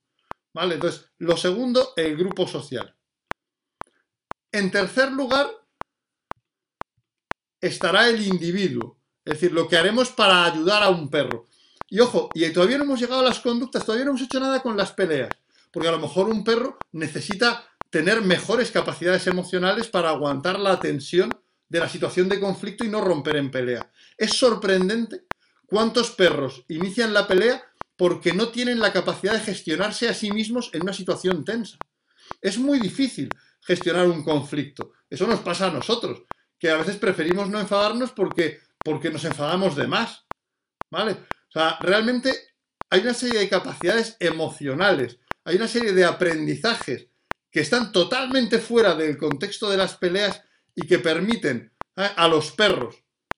¿Vale? 0.52 0.74
Entonces, 0.74 1.08
lo 1.18 1.36
segundo, 1.36 1.92
el 1.94 2.16
grupo 2.16 2.48
social. 2.48 2.96
En 4.50 4.72
tercer 4.72 5.12
lugar, 5.12 5.46
estará 7.60 8.08
el 8.08 8.26
individuo. 8.26 8.98
Es 9.24 9.34
decir, 9.34 9.52
lo 9.52 9.68
que 9.68 9.76
haremos 9.76 10.10
para 10.10 10.44
ayudar 10.44 10.82
a 10.82 10.88
un 10.88 11.08
perro. 11.10 11.46
Y 11.88 12.00
ojo, 12.00 12.30
y 12.34 12.48
todavía 12.50 12.78
no 12.78 12.84
hemos 12.84 13.00
llegado 13.00 13.20
a 13.20 13.28
las 13.28 13.40
conductas, 13.40 13.84
todavía 13.84 14.04
no 14.04 14.12
hemos 14.12 14.22
hecho 14.22 14.40
nada 14.40 14.60
con 14.60 14.76
las 14.76 14.92
peleas. 14.92 15.30
Porque 15.70 15.88
a 15.88 15.92
lo 15.92 15.98
mejor 15.98 16.28
un 16.28 16.44
perro 16.44 16.78
necesita 16.92 17.64
tener 17.90 18.22
mejores 18.22 18.70
capacidades 18.70 19.26
emocionales 19.26 19.88
para 19.88 20.10
aguantar 20.10 20.58
la 20.58 20.78
tensión 20.78 21.30
de 21.68 21.80
la 21.80 21.88
situación 21.88 22.28
de 22.28 22.40
conflicto 22.40 22.84
y 22.84 22.88
no 22.88 23.00
romper 23.00 23.36
en 23.36 23.50
pelea. 23.50 23.90
Es 24.16 24.32
sorprendente 24.34 25.24
cuántos 25.66 26.10
perros 26.10 26.64
inician 26.68 27.12
la 27.12 27.26
pelea 27.26 27.64
porque 27.96 28.32
no 28.32 28.48
tienen 28.48 28.80
la 28.80 28.92
capacidad 28.92 29.34
de 29.34 29.40
gestionarse 29.40 30.08
a 30.08 30.14
sí 30.14 30.30
mismos 30.30 30.70
en 30.72 30.82
una 30.82 30.92
situación 30.92 31.44
tensa. 31.44 31.78
Es 32.40 32.58
muy 32.58 32.78
difícil 32.78 33.28
gestionar 33.60 34.06
un 34.06 34.24
conflicto. 34.24 34.92
Eso 35.08 35.26
nos 35.26 35.40
pasa 35.40 35.66
a 35.66 35.72
nosotros, 35.72 36.22
que 36.60 36.70
a 36.70 36.76
veces 36.76 36.96
preferimos 36.96 37.48
no 37.48 37.58
enfadarnos 37.58 38.12
porque, 38.12 38.60
porque 38.84 39.10
nos 39.10 39.24
enfadamos 39.24 39.74
de 39.74 39.88
más. 39.88 40.26
¿Vale? 40.90 41.12
O 41.12 41.52
sea, 41.52 41.78
realmente 41.80 42.32
hay 42.90 43.00
una 43.00 43.14
serie 43.14 43.40
de 43.40 43.48
capacidades 43.48 44.16
emocionales, 44.20 45.18
hay 45.44 45.56
una 45.56 45.68
serie 45.68 45.92
de 45.92 46.04
aprendizajes 46.04 47.08
que 47.50 47.60
están 47.60 47.92
totalmente 47.92 48.58
fuera 48.58 48.94
del 48.94 49.16
contexto 49.16 49.70
de 49.70 49.76
las 49.76 49.96
peleas 49.96 50.42
y 50.74 50.86
que 50.86 50.98
permiten 50.98 51.72
¿eh? 51.96 52.10
a 52.14 52.28
los 52.28 52.52
perros, 52.52 52.96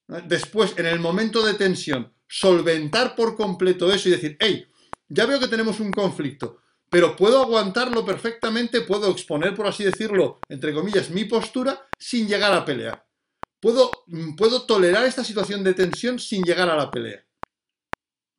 ¿eh? 0.08 0.22
después, 0.26 0.74
en 0.76 0.86
el 0.86 1.00
momento 1.00 1.44
de 1.44 1.54
tensión, 1.54 2.12
solventar 2.28 3.14
por 3.14 3.36
completo 3.36 3.92
eso 3.92 4.08
y 4.08 4.12
decir, 4.12 4.36
hey, 4.40 4.66
ya 5.08 5.26
veo 5.26 5.38
que 5.38 5.48
tenemos 5.48 5.80
un 5.80 5.90
conflicto, 5.90 6.58
pero 6.90 7.16
puedo 7.16 7.40
aguantarlo 7.42 8.04
perfectamente, 8.04 8.82
puedo 8.82 9.10
exponer, 9.10 9.54
por 9.54 9.66
así 9.66 9.84
decirlo, 9.84 10.40
entre 10.48 10.74
comillas, 10.74 11.10
mi 11.10 11.24
postura 11.24 11.88
sin 11.98 12.26
llegar 12.26 12.52
a 12.52 12.64
pelear. 12.64 13.06
Puedo, 13.62 13.92
mm, 14.08 14.34
puedo 14.34 14.62
tolerar 14.62 15.06
esta 15.06 15.22
situación 15.22 15.62
de 15.62 15.72
tensión 15.72 16.18
sin 16.18 16.42
llegar 16.42 16.68
a 16.68 16.76
la 16.76 16.90
pelea. 16.90 17.24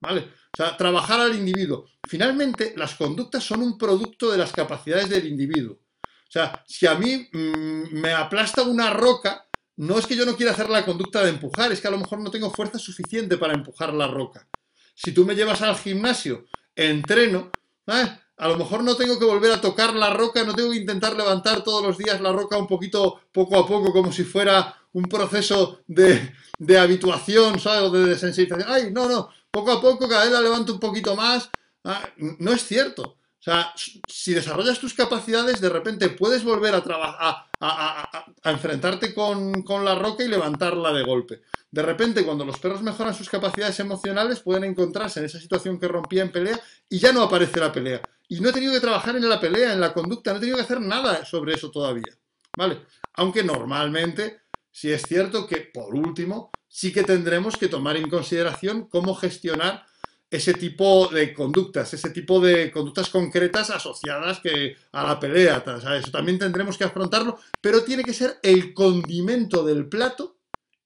¿Vale? 0.01 0.19
O 0.51 0.57
sea, 0.57 0.75
trabajar 0.75 1.21
al 1.21 1.33
individuo. 1.33 1.85
Finalmente, 2.05 2.73
las 2.75 2.95
conductas 2.95 3.41
son 3.41 3.61
un 3.61 3.77
producto 3.77 4.29
de 4.29 4.37
las 4.37 4.51
capacidades 4.51 5.09
del 5.09 5.25
individuo. 5.25 5.79
O 6.03 6.31
sea, 6.33 6.61
si 6.67 6.87
a 6.87 6.95
mí 6.95 7.29
mm, 7.31 8.01
me 8.01 8.11
aplasta 8.11 8.63
una 8.63 8.89
roca, 8.89 9.47
no 9.77 9.97
es 9.97 10.05
que 10.05 10.17
yo 10.17 10.25
no 10.25 10.35
quiera 10.35 10.51
hacer 10.51 10.69
la 10.69 10.83
conducta 10.83 11.23
de 11.23 11.29
empujar, 11.29 11.71
es 11.71 11.79
que 11.79 11.87
a 11.87 11.91
lo 11.91 11.99
mejor 11.99 12.19
no 12.19 12.29
tengo 12.29 12.51
fuerza 12.51 12.77
suficiente 12.77 13.37
para 13.37 13.53
empujar 13.53 13.93
la 13.93 14.07
roca. 14.07 14.45
Si 14.93 15.13
tú 15.13 15.25
me 15.25 15.35
llevas 15.35 15.61
al 15.61 15.77
gimnasio, 15.77 16.47
entreno, 16.75 17.49
a 17.85 18.47
lo 18.49 18.57
mejor 18.57 18.83
no 18.83 18.97
tengo 18.97 19.17
que 19.17 19.25
volver 19.25 19.53
a 19.53 19.61
tocar 19.61 19.95
la 19.95 20.09
roca, 20.09 20.43
no 20.43 20.53
tengo 20.53 20.71
que 20.71 20.77
intentar 20.77 21.15
levantar 21.15 21.63
todos 21.63 21.81
los 21.81 21.97
días 21.97 22.19
la 22.19 22.33
roca 22.33 22.57
un 22.57 22.67
poquito, 22.67 23.21
poco 23.31 23.57
a 23.57 23.65
poco, 23.65 23.93
como 23.93 24.11
si 24.11 24.25
fuera 24.25 24.82
un 24.93 25.03
proceso 25.03 25.81
de, 25.87 26.33
de 26.57 26.77
habituación, 26.77 27.59
¿sabes? 27.59 27.81
O 27.83 27.91
de 27.91 28.05
desensibilización. 28.07 28.71
Ay, 28.71 28.91
no, 28.91 29.09
no, 29.09 29.29
poco 29.51 29.71
a 29.71 29.81
poco 29.81 30.07
cada 30.07 30.23
vez 30.23 30.33
la 30.33 30.41
levanto 30.41 30.73
un 30.73 30.79
poquito 30.79 31.15
más. 31.15 31.49
Ah, 31.83 32.07
no 32.17 32.51
es 32.51 32.65
cierto. 32.65 33.17
O 33.43 33.43
sea, 33.43 33.73
si 34.07 34.33
desarrollas 34.33 34.79
tus 34.79 34.93
capacidades, 34.93 35.59
de 35.59 35.67
repente 35.67 36.07
puedes 36.07 36.45
volver 36.45 36.73
a 36.73 36.81
trabajar, 36.81 37.49
a, 37.59 38.25
enfrentarte 38.45 39.13
con, 39.13 39.51
la 39.83 39.95
roca 39.95 40.23
y 40.23 40.29
levantarla 40.29 40.93
de 40.93 41.03
golpe. 41.03 41.41
De 41.69 41.81
repente, 41.81 42.23
cuando 42.23 42.45
los 42.45 42.57
perros 42.57 42.81
mejoran 42.81 43.13
sus 43.13 43.29
capacidades 43.29 43.77
emocionales, 43.81 44.39
pueden 44.39 44.63
encontrarse 44.63 45.19
en 45.19 45.25
esa 45.25 45.41
situación 45.41 45.77
que 45.77 45.89
rompía 45.89 46.21
en 46.21 46.31
pelea 46.31 46.57
y 46.87 46.99
ya 46.99 47.11
no 47.11 47.21
aparece 47.21 47.59
la 47.59 47.73
pelea. 47.73 48.01
Y 48.29 48.39
no 48.39 48.47
he 48.47 48.53
tenido 48.53 48.71
que 48.71 48.79
trabajar 48.79 49.17
en 49.17 49.27
la 49.27 49.41
pelea, 49.41 49.73
en 49.73 49.81
la 49.81 49.93
conducta, 49.93 50.31
no 50.31 50.37
he 50.37 50.39
tenido 50.39 50.55
que 50.55 50.63
hacer 50.63 50.79
nada 50.79 51.25
sobre 51.25 51.53
eso 51.53 51.69
todavía. 51.69 52.17
¿Vale? 52.57 52.85
Aunque 53.15 53.43
normalmente, 53.43 54.42
sí 54.73 54.91
es 54.91 55.03
cierto 55.03 55.47
que, 55.47 55.57
por 55.73 55.95
último, 55.95 56.51
sí 56.67 56.91
que 56.91 57.03
tendremos 57.03 57.55
que 57.55 57.69
tomar 57.69 57.95
en 57.95 58.09
consideración 58.09 58.89
cómo 58.89 59.15
gestionar 59.15 59.85
ese 60.29 60.55
tipo 60.55 61.07
de 61.09 61.31
conductas, 61.31 61.93
ese 61.93 62.09
tipo 62.09 62.39
de 62.39 62.71
conductas 62.71 63.09
concretas 63.11 63.69
asociadas 63.69 64.39
que, 64.39 64.75
a 64.91 65.03
la 65.03 65.19
pelea. 65.19 65.63
Eso 65.95 66.11
también 66.11 66.39
tendremos 66.39 66.75
que 66.75 66.85
afrontarlo, 66.85 67.37
pero 67.61 67.83
tiene 67.83 68.03
que 68.03 68.13
ser 68.13 68.39
el 68.41 68.73
condimento 68.73 69.63
del 69.63 69.87
plato 69.87 70.39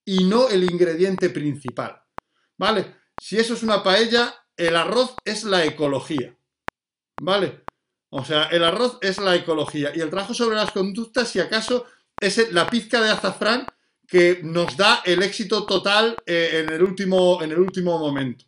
y 0.03 0.25
no 0.25 0.49
el 0.49 0.65
ingrediente 0.65 1.29
principal. 1.29 2.03
¿Vale? 2.57 2.95
Si 3.17 3.37
eso 3.37 3.53
es 3.53 3.63
una 3.63 3.81
paella, 3.81 4.35
el 4.57 4.75
arroz 4.75 5.15
es 5.23 5.45
la 5.45 5.63
ecología. 5.63 6.37
¿Vale? 7.21 7.63
O 8.09 8.25
sea, 8.25 8.47
el 8.47 8.65
arroz 8.65 8.97
es 8.99 9.17
la 9.17 9.33
ecología. 9.35 9.93
Y 9.95 10.01
el 10.01 10.09
trabajo 10.09 10.33
sobre 10.33 10.57
las 10.57 10.71
conductas, 10.71 11.29
si 11.29 11.39
acaso, 11.39 11.85
es 12.19 12.51
la 12.51 12.69
pizca 12.69 13.01
de 13.01 13.11
azafrán 13.11 13.65
que 14.07 14.39
nos 14.43 14.77
da 14.77 15.01
el 15.05 15.21
éxito 15.21 15.65
total 15.65 16.15
eh, 16.25 16.63
en, 16.65 16.73
el 16.73 16.81
último, 16.81 17.41
en 17.43 17.51
el 17.51 17.59
último 17.59 17.99
momento. 17.99 18.45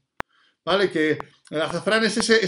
¿vale? 0.63 0.89
Que 0.89 1.17
el 1.49 1.61
azafrán 1.61 2.05
es 2.05 2.17
ese, 2.17 2.39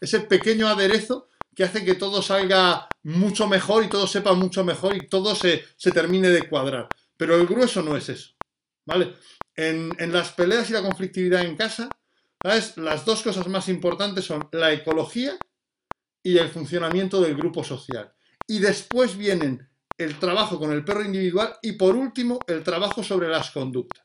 ese 0.00 0.20
pequeño 0.20 0.68
aderezo 0.68 1.28
que 1.54 1.64
hace 1.64 1.84
que 1.84 1.94
todo 1.94 2.22
salga 2.22 2.88
mucho 3.02 3.46
mejor 3.46 3.84
y 3.84 3.88
todo 3.88 4.06
sepa 4.06 4.34
mucho 4.34 4.64
mejor 4.64 4.96
y 4.96 5.08
todo 5.08 5.34
se, 5.34 5.64
termine 5.92 6.28
de 6.28 6.48
cuadrar. 6.48 6.88
Pero 7.16 7.36
el 7.36 7.46
grueso 7.46 7.82
no 7.82 7.96
es 7.96 8.08
eso, 8.08 8.34
¿vale? 8.86 9.14
En, 9.56 9.90
las 10.12 10.32
peleas 10.32 10.70
y 10.70 10.72
la 10.72 10.82
conflictividad 10.82 11.42
en 11.42 11.56
casa, 11.56 11.88
¿sabes? 12.42 12.76
Las 12.76 13.04
dos 13.04 13.22
cosas 13.22 13.46
más 13.48 13.68
importantes 13.68 14.24
son 14.24 14.48
la 14.52 14.72
ecología 14.72 15.36
y 16.22 16.38
el 16.38 16.48
funcionamiento 16.48 17.20
del 17.20 17.36
grupo 17.36 17.64
social. 17.64 18.12
Y 18.46 18.58
después 18.58 19.16
vienen 19.16 19.68
el 20.00 20.18
trabajo 20.18 20.58
con 20.58 20.72
el 20.72 20.82
perro 20.82 21.04
individual 21.04 21.56
y 21.60 21.72
por 21.72 21.94
último 21.94 22.40
el 22.46 22.64
trabajo 22.64 23.02
sobre 23.02 23.28
las 23.28 23.50
conductas. 23.50 24.02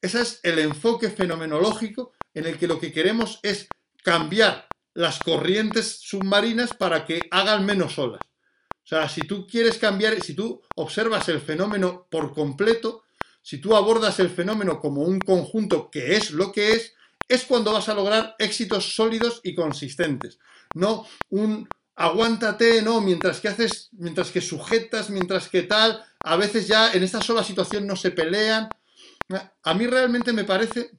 Ese 0.00 0.20
es 0.20 0.40
el 0.44 0.60
enfoque 0.60 1.10
fenomenológico 1.10 2.12
en 2.32 2.46
el 2.46 2.56
que 2.56 2.68
lo 2.68 2.78
que 2.78 2.92
queremos 2.92 3.40
es 3.42 3.68
cambiar 4.04 4.68
las 4.94 5.18
corrientes 5.18 5.98
submarinas 6.00 6.74
para 6.74 7.04
que 7.04 7.22
hagan 7.32 7.66
menos 7.66 7.98
olas. 7.98 8.20
O 8.22 8.86
sea, 8.86 9.08
si 9.08 9.22
tú 9.22 9.48
quieres 9.48 9.78
cambiar, 9.78 10.20
si 10.22 10.34
tú 10.34 10.62
observas 10.76 11.28
el 11.28 11.40
fenómeno 11.40 12.06
por 12.08 12.32
completo, 12.32 13.04
si 13.42 13.58
tú 13.58 13.74
abordas 13.74 14.20
el 14.20 14.30
fenómeno 14.30 14.78
como 14.78 15.02
un 15.02 15.18
conjunto 15.18 15.90
que 15.90 16.16
es 16.16 16.30
lo 16.30 16.52
que 16.52 16.72
es, 16.72 16.94
es 17.28 17.44
cuando 17.44 17.72
vas 17.72 17.88
a 17.88 17.94
lograr 17.94 18.36
éxitos 18.38 18.94
sólidos 18.94 19.40
y 19.42 19.54
consistentes. 19.54 20.38
No 20.74 21.06
un 21.30 21.68
aguántate, 22.00 22.80
no, 22.80 23.02
mientras 23.02 23.40
que 23.40 23.48
haces, 23.48 23.90
mientras 23.92 24.30
que 24.30 24.40
sujetas, 24.40 25.10
mientras 25.10 25.50
que 25.50 25.64
tal, 25.64 26.02
a 26.24 26.36
veces 26.36 26.66
ya 26.66 26.92
en 26.92 27.02
esta 27.02 27.20
sola 27.20 27.44
situación 27.44 27.86
no 27.86 27.94
se 27.94 28.10
pelean. 28.10 28.70
A 29.62 29.74
mí 29.74 29.86
realmente 29.86 30.32
me 30.32 30.44
parece, 30.44 30.92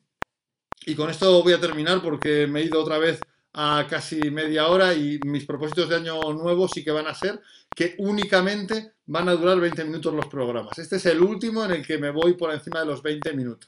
y 0.85 0.93
con 0.93 1.09
esto 1.09 1.41
voy 1.41 1.53
a 1.53 1.59
terminar 1.59 2.03
porque 2.03 2.45
me 2.45 2.61
he 2.61 2.65
ido 2.65 2.79
otra 2.79 2.99
vez 2.99 3.19
a 3.53 3.87
casi 3.89 4.29
media 4.29 4.67
hora 4.67 4.93
y 4.93 5.19
mis 5.25 5.45
propósitos 5.45 5.89
de 5.89 5.95
año 5.95 6.21
nuevo 6.33 6.67
sí 6.67 6.83
que 6.83 6.91
van 6.91 7.07
a 7.07 7.15
ser 7.15 7.41
que 7.75 7.95
únicamente 7.97 8.93
van 9.07 9.27
a 9.27 9.33
durar 9.33 9.59
20 9.59 9.83
minutos 9.85 10.13
los 10.13 10.27
programas. 10.27 10.77
Este 10.77 10.97
es 10.97 11.05
el 11.07 11.19
último 11.21 11.65
en 11.65 11.71
el 11.71 11.85
que 11.85 11.97
me 11.97 12.11
voy 12.11 12.33
por 12.33 12.53
encima 12.53 12.81
de 12.81 12.85
los 12.85 13.01
20 13.01 13.33
minutos. 13.33 13.67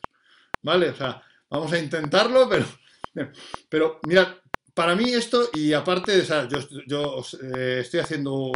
¿Vale? 0.62 0.94
Vamos 1.50 1.74
a 1.74 1.80
intentarlo, 1.80 2.48
pero, 2.48 2.66
pero 3.70 4.00
mira, 4.08 4.40
para 4.74 4.96
mí 4.96 5.14
esto, 5.14 5.50
y 5.54 5.74
aparte, 5.74 6.22
o 6.22 6.26
sea, 6.26 6.48
yo, 6.48 6.60
yo 6.88 7.24
eh, 7.56 7.80
estoy 7.82 8.00
haciendo, 8.00 8.52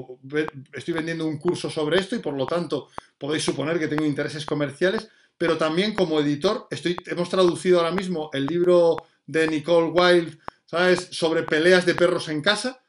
estoy 0.73 0.93
vendiendo 0.93 1.25
un 1.25 1.37
curso 1.37 1.69
sobre 1.69 1.99
esto 1.99 2.15
y 2.15 2.19
por 2.19 2.33
lo 2.33 2.45
tanto 2.45 2.89
podéis 3.17 3.43
suponer 3.43 3.79
que 3.79 3.87
tengo 3.87 4.05
intereses 4.05 4.45
comerciales, 4.45 5.09
pero 5.37 5.57
también 5.57 5.93
como 5.93 6.19
editor, 6.19 6.67
hemos 7.05 7.29
traducido 7.29 7.79
ahora 7.79 7.91
mismo 7.91 8.29
el 8.33 8.45
libro 8.45 8.97
de 9.25 9.47
Nicole 9.47 9.91
Wilde, 9.91 10.37
¿sabes?, 10.65 11.09
sobre 11.11 11.43
peleas 11.43 11.85
de 11.85 11.95
perros 11.95 12.29
en 12.29 12.41
casa 12.41 12.81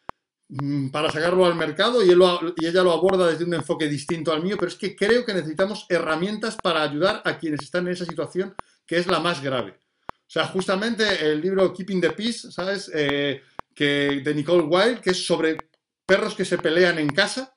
Mm, 0.51 0.88
para 0.88 1.11
sacarlo 1.11 1.45
al 1.45 1.55
mercado 1.57 2.03
y, 2.03 2.11
ella 2.11 2.83
lo 2.83 2.93
aborda 2.93 3.27
desde 3.27 3.45
un 3.45 3.53
enfoque 3.53 3.87
distinto 3.87 4.33
al 4.33 4.43
mío, 4.43 4.57
pero 4.59 4.69
es 4.69 4.77
que 4.77 4.97
creo 4.97 5.25
que 5.25 5.35
necesitamos 5.35 5.85
herramientas 5.91 6.57
para 6.62 6.83
ayudar 6.83 7.21
a 7.25 7.38
quienes 7.38 7.61
están 7.62 7.87
en 7.87 7.93
esa 7.93 8.07
situación 8.07 8.55
que 8.87 8.97
es 8.97 9.07
la 9.07 9.21
más 9.21 9.43
grave. 9.43 9.79
O 10.29 10.31
sea, 10.31 10.47
justamente 10.47 11.25
el 11.25 11.41
libro 11.41 11.73
Keeping 11.73 12.03
the 12.03 12.11
Peace, 12.11 12.53
¿sabes? 12.53 12.91
Eh, 12.95 13.41
que, 13.75 14.21
de 14.23 14.35
Nicole 14.35 14.64
Wilde, 14.64 15.01
que 15.01 15.11
es 15.11 15.27
sobre 15.27 15.57
perros 16.05 16.35
que 16.35 16.45
se 16.45 16.59
pelean 16.59 16.99
en 16.99 17.09
casa. 17.09 17.55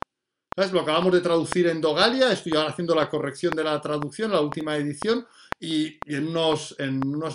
¿Sabes? 0.55 0.71
Lo 0.71 0.79
acabamos 0.79 1.13
de 1.13 1.21
traducir 1.21 1.67
en 1.67 1.81
Dogalia, 1.81 2.31
estoy 2.31 2.53
ahora 2.55 2.69
haciendo 2.69 2.95
la 2.95 3.09
corrección 3.09 3.53
de 3.53 3.63
la 3.63 3.79
traducción, 3.81 4.31
la 4.31 4.41
última 4.41 4.75
edición, 4.75 5.25
y, 5.59 5.97
en, 6.05 6.27
unos, 6.27 6.75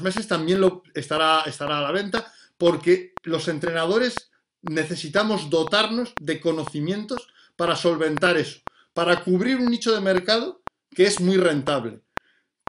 meses 0.02 0.26
también 0.26 0.60
lo 0.60 0.82
estará, 0.94 1.42
estará 1.42 1.78
a 1.78 1.82
la 1.82 1.92
venta, 1.92 2.32
porque 2.58 3.12
los 3.22 3.48
entrenadores 3.48 4.14
necesitamos 4.62 5.48
dotarnos 5.48 6.12
de 6.20 6.40
conocimientos 6.40 7.28
para 7.56 7.76
solventar 7.76 8.36
eso, 8.36 8.60
para 8.92 9.22
cubrir 9.22 9.56
un 9.56 9.66
nicho 9.66 9.94
de 9.94 10.00
mercado 10.00 10.62
que 10.90 11.04
es 11.04 11.20
muy 11.20 11.36
rentable, 11.36 12.00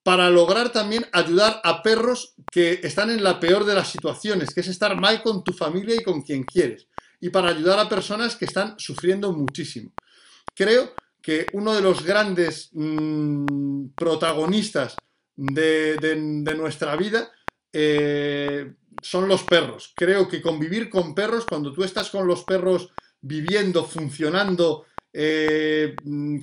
para 0.07 0.29
lograr 0.29 0.71
también 0.71 1.05
ayudar 1.11 1.59
a 1.65 1.83
perros 1.83 2.33
que 2.49 2.79
están 2.81 3.09
en 3.09 3.21
la 3.21 3.41
peor 3.41 3.65
de 3.65 3.75
las 3.75 3.89
situaciones, 3.89 4.53
que 4.53 4.61
es 4.61 4.69
estar 4.69 4.95
mal 4.95 5.21
con 5.21 5.43
tu 5.43 5.51
familia 5.51 5.95
y 5.95 6.01
con 6.01 6.21
quien 6.21 6.45
quieres, 6.45 6.87
y 7.19 7.29
para 7.29 7.49
ayudar 7.49 7.77
a 7.77 7.89
personas 7.89 8.37
que 8.37 8.45
están 8.45 8.79
sufriendo 8.79 9.33
muchísimo. 9.33 9.91
Creo 10.55 10.93
que 11.21 11.47
uno 11.51 11.75
de 11.75 11.81
los 11.81 12.05
grandes 12.05 12.69
mm, 12.71 13.87
protagonistas 13.97 14.95
de, 15.35 16.15
nuestra 16.55 16.95
vida 16.95 17.29
eh, 17.73 18.75
son 19.01 19.27
los 19.27 19.43
perros. 19.43 19.91
Creo 19.93 20.29
que 20.29 20.41
convivir 20.41 20.89
con 20.89 21.13
perros, 21.13 21.45
cuando 21.45 21.73
tú 21.73 21.83
estás 21.83 22.09
con 22.11 22.25
los 22.25 22.45
perros 22.45 22.93
viviendo, 23.19 23.83
funcionando 23.83 24.85
eh, 25.19 25.95
mm, 26.03 26.38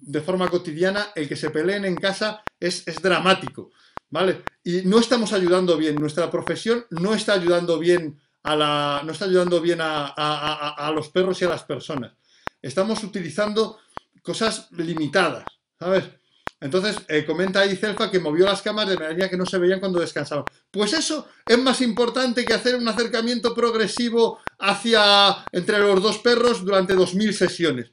de 0.00 0.20
forma 0.22 0.48
cotidiana, 0.48 1.08
el 1.14 1.28
que 1.28 1.36
se 1.36 1.50
peleen 1.50 1.84
en 1.84 1.96
casa 1.96 2.42
es, 2.58 2.82
dramático, 3.02 3.72
¿vale? 4.08 4.42
Y 4.64 4.82
no 4.86 4.98
estamos 4.98 5.34
ayudando 5.34 5.76
bien, 5.76 5.96
nuestra 5.96 6.30
profesión 6.30 6.86
no 6.88 7.12
está 7.12 7.34
ayudando 7.34 7.78
bien 7.78 8.18
a 8.42 8.56
la, 8.56 9.02
no 9.04 9.12
está 9.12 9.26
ayudando 9.26 9.60
bien 9.60 9.80
a, 9.82 10.06
a 10.06 10.90
los 10.92 11.10
perros 11.10 11.42
y 11.42 11.44
a 11.44 11.50
las 11.50 11.64
personas. 11.64 12.14
Estamos 12.62 13.04
utilizando 13.04 13.78
cosas 14.22 14.68
limitadas, 14.72 15.44
¿sabes? 15.78 16.04
Entonces, 16.58 16.96
eh, 17.08 17.26
comenta 17.26 17.60
ahí 17.60 17.76
Celfa 17.76 18.10
que 18.10 18.18
movió 18.18 18.46
las 18.46 18.62
camas 18.62 18.88
de 18.88 18.96
manera 18.96 19.28
que 19.28 19.36
no 19.36 19.44
se 19.44 19.58
veían 19.58 19.78
cuando 19.78 20.00
descansaban. 20.00 20.44
Pues 20.70 20.94
eso 20.94 21.28
es 21.46 21.58
más 21.58 21.82
importante 21.82 22.44
que 22.46 22.54
hacer 22.54 22.76
un 22.76 22.88
acercamiento 22.88 23.54
progresivo 23.54 24.38
hacia 24.58 25.44
entre 25.52 25.78
los 25.80 26.02
dos 26.02 26.18
perros 26.18 26.64
durante 26.64 26.96
2.000 26.96 27.32
sesiones. 27.32 27.92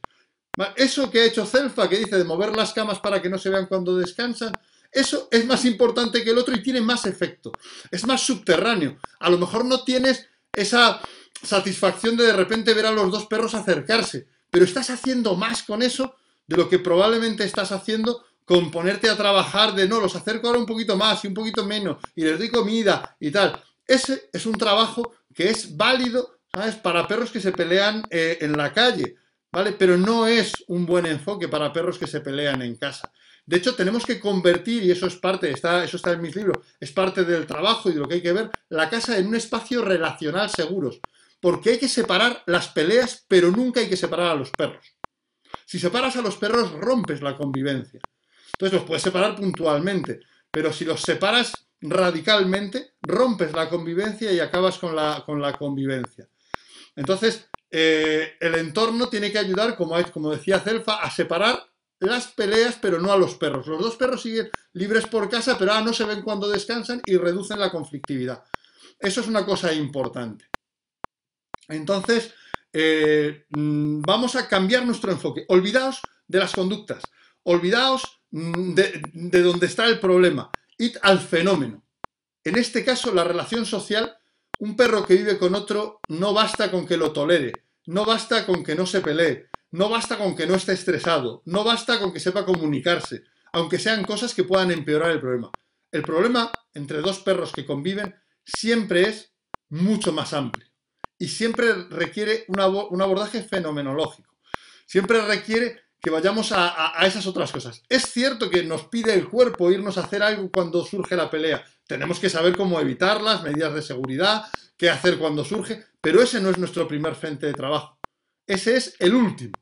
Eso 0.76 1.10
que 1.10 1.22
ha 1.22 1.26
hecho 1.26 1.46
Celfa, 1.46 1.90
que 1.90 1.98
dice 1.98 2.18
de 2.18 2.24
mover 2.24 2.56
las 2.56 2.74
camas 2.74 3.00
para 3.00 3.22
que 3.22 3.30
no 3.30 3.40
se 3.40 3.50
vean 3.50 3.66
cuando 3.66 3.98
descansan, 3.98 4.54
eso 4.92 5.28
es 5.32 5.46
más 5.46 5.66
importante 5.66 6.24
que 6.24 6.30
el 6.30 6.38
otro 6.38 6.54
y 6.54 6.62
tiene 6.62 6.80
más 6.80 7.06
efecto. 7.08 7.52
Es 7.90 8.06
más 8.06 8.22
subterráneo. 8.22 8.98
A 9.20 9.32
lo 9.32 9.40
mejor 9.40 9.66
no 9.66 9.84
tienes 9.84 10.28
esa 10.54 11.02
satisfacción 11.42 12.16
de 12.16 12.26
de 12.26 12.34
repente 12.34 12.76
ver 12.76 12.86
a 12.86 12.92
los 12.92 13.12
dos 13.12 13.26
perros 13.26 13.56
acercarse, 13.56 14.28
pero 14.52 14.66
estás 14.66 14.92
haciendo 14.92 15.36
más 15.36 15.64
con 15.64 15.82
eso 15.82 16.16
de 16.46 16.58
lo 16.58 16.70
que 16.70 16.78
probablemente 16.78 17.44
estás 17.44 17.72
haciendo 17.72 18.24
con 18.46 18.70
ponerte 18.70 19.10
a 19.10 19.18
trabajar 19.18 19.74
de 19.74 19.88
no, 19.88 20.00
los 20.00 20.16
acerco 20.16 20.48
ahora 20.48 20.60
un 20.60 20.66
poquito 20.66 20.96
más 20.96 21.24
y 21.24 21.28
un 21.28 21.34
poquito 21.34 21.66
menos 21.66 21.98
y 22.16 22.24
les 22.24 22.38
doy 22.38 22.50
comida 22.50 23.16
y 23.20 23.32
tal. 23.32 23.60
Ese 23.88 24.30
es 24.32 24.46
un 24.46 24.54
trabajo 24.54 25.14
que 25.34 25.50
es 25.50 25.76
válido, 25.76 26.38
¿sabes? 26.54 26.76
Para 26.76 27.08
perros 27.08 27.32
que 27.32 27.42
se 27.42 27.52
pelean 27.52 28.04
eh, 28.12 28.38
en 28.42 28.56
la 28.56 28.72
calle, 28.72 29.16
¿vale? 29.54 29.74
Pero 29.74 29.98
no 29.98 30.26
es 30.26 30.52
un 30.68 30.86
buen 30.86 31.06
enfoque 31.06 31.48
para 31.48 31.72
perros 31.72 32.00
que 32.00 32.08
se 32.08 32.22
pelean 32.22 32.62
en 32.64 32.76
casa. 32.76 33.14
De 33.46 33.58
hecho, 33.58 33.76
tenemos 33.76 34.06
que 34.06 34.20
convertir, 34.20 34.84
y 34.84 34.92
eso 34.92 35.06
es 35.06 35.16
parte, 35.16 35.52
está, 35.52 35.84
eso 35.84 35.98
está 35.98 36.12
en 36.12 36.22
mis 36.22 36.36
libros, 36.36 36.58
es 36.80 36.92
parte 36.92 37.24
del 37.24 37.46
trabajo 37.46 37.90
y 37.90 37.94
de 37.94 38.00
lo 38.00 38.08
que 38.08 38.16
hay 38.16 38.22
que 38.22 38.34
ver, 38.34 38.50
la 38.70 38.90
casa 38.90 39.18
en 39.18 39.28
un 39.28 39.36
espacio 39.36 39.84
relacional 39.84 40.50
seguros. 40.50 41.00
Porque 41.40 41.72
hay 41.72 41.78
que 41.78 41.90
separar 41.90 42.42
las 42.48 42.70
peleas, 42.70 43.26
pero 43.28 43.52
nunca 43.52 43.80
hay 43.82 43.90
que 43.90 43.98
separar 43.98 44.32
a 44.32 44.36
los 44.36 44.50
perros. 44.50 44.96
Si 45.66 45.78
separas 45.78 46.16
a 46.16 46.22
los 46.22 46.38
perros, 46.38 46.72
rompes 46.72 47.22
la 47.22 47.36
convivencia. 47.36 48.00
Entonces 48.54 48.80
los 48.80 48.88
puedes 48.88 49.04
separar 49.04 49.36
puntualmente, 49.36 50.22
pero 50.50 50.74
si 50.74 50.86
los 50.86 51.02
separas 51.02 51.68
radicalmente, 51.82 52.94
rompes 53.02 53.52
la 53.54 53.70
convivencia 53.70 54.32
y 54.32 54.40
acabas 54.40 54.80
con 54.80 54.96
la, 54.96 55.24
con 55.26 55.42
la 55.42 55.54
convivencia. 55.54 56.28
Entonces, 56.96 57.50
eh, 57.74 58.38
el 58.40 58.56
entorno 58.56 59.10
tiene 59.10 59.32
que 59.32 59.40
ayudar, 59.40 59.76
como, 59.76 60.32
decía 60.32 60.62
Celfa, 60.62 61.02
a 61.02 61.12
separar 61.12 61.60
las 62.00 62.28
peleas, 62.28 62.78
pero 62.82 63.02
no 63.02 63.12
a 63.12 63.18
los 63.18 63.36
perros. 63.36 63.68
Los 63.68 63.82
dos 63.82 63.96
perros 63.98 64.22
siguen 64.22 64.50
libres 64.72 65.08
por 65.08 65.30
casa, 65.30 65.58
pero 65.58 65.80
no 65.82 65.92
se 65.92 66.06
ven 66.06 66.22
cuando 66.22 66.48
descansan 66.48 67.02
y 67.06 67.18
reducen 67.18 67.60
la 67.60 67.72
conflictividad. 67.72 68.44
Eso 69.00 69.20
es 69.20 69.28
una 69.28 69.46
cosa 69.46 69.74
importante. 69.74 70.46
Entonces, 71.68 72.34
eh, 72.72 73.46
mm, 73.50 74.02
vamos 74.02 74.36
a 74.36 74.48
cambiar 74.48 74.86
nuestro 74.86 75.12
enfoque. 75.12 75.46
Olvidaos 75.50 76.00
de 76.28 76.40
las 76.40 76.54
conductas. 76.54 77.04
Olvidaos 77.44 78.24
Mm, 78.34 78.74
de, 78.74 79.44
donde 79.44 79.68
está 79.68 79.86
el 79.86 80.00
problema. 80.00 80.52
Id 80.80 80.98
al 81.04 81.20
fenómeno. 81.20 81.86
En 82.44 82.58
este 82.58 82.84
caso, 82.84 83.14
la 83.14 83.24
relación 83.24 83.64
social, 83.64 84.18
un 84.64 84.78
perro 84.78 85.06
que 85.06 85.16
vive 85.16 85.38
con 85.38 85.56
otro 85.56 86.00
no 86.08 86.34
basta 86.34 86.72
con 86.72 86.88
que 86.88 86.96
lo 86.96 87.12
tolere, 87.12 87.52
no 87.88 88.06
basta 88.06 88.46
con 88.46 88.64
que 88.64 88.76
no 88.76 88.86
se 88.86 89.02
pelee, 89.02 89.50
no 89.72 89.90
basta 89.90 90.18
con 90.18 90.38
que 90.38 90.48
no 90.48 90.56
esté 90.56 90.72
estresado, 90.72 91.42
no 91.46 91.66
basta 91.66 92.00
con 92.00 92.14
que 92.14 92.22
sepa 92.22 92.46
comunicarse, 92.46 93.24
aunque 93.52 93.78
sean 93.78 94.06
cosas 94.06 94.34
que 94.34 94.46
puedan 94.46 94.72
empeorar 94.72 95.12
el 95.12 95.20
problema. 95.20 95.52
El 95.92 96.04
problema 96.04 96.50
entre 96.74 97.02
dos 97.02 97.20
perros 97.20 97.52
que 97.52 97.66
conviven 97.66 98.16
siempre 98.46 99.02
es 99.10 99.34
mucho 99.68 100.14
más 100.14 100.32
amplio 100.32 100.66
y 101.20 101.28
siempre 101.28 101.74
requiere 101.90 102.46
un 102.48 103.02
abordaje 103.02 103.44
fenomenológico. 103.44 104.34
Siempre 104.86 105.26
requiere 105.26 105.82
que 106.04 106.10
vayamos 106.10 106.52
a, 106.52 106.94
esas 107.06 107.26
otras 107.28 107.52
cosas. 107.52 107.82
Es 107.88 108.12
cierto 108.12 108.50
que 108.50 108.64
nos 108.64 108.88
pide 108.88 109.14
el 109.14 109.30
cuerpo 109.30 109.72
irnos 109.72 109.98
a 109.98 110.02
hacer 110.02 110.22
algo 110.22 110.52
cuando 110.52 110.86
surge 110.86 111.16
la 111.16 111.30
pelea. 111.30 111.64
Tenemos 111.88 112.20
que 112.20 112.30
saber 112.30 112.58
cómo 112.58 112.80
evitarlas, 112.82 113.42
medidas 113.42 113.74
de 113.74 113.82
seguridad, 113.82 114.44
qué 114.76 114.90
hacer 114.90 115.18
cuando 115.18 115.46
surge, 115.46 115.86
pero 116.02 116.22
ese 116.22 116.42
no 116.42 116.50
es 116.50 116.58
nuestro 116.58 116.90
primer 116.90 117.16
frente 117.16 117.46
de 117.46 117.54
trabajo. 117.54 117.98
Ese 118.46 118.76
es 118.76 118.96
el 119.00 119.16
último. 119.16 119.54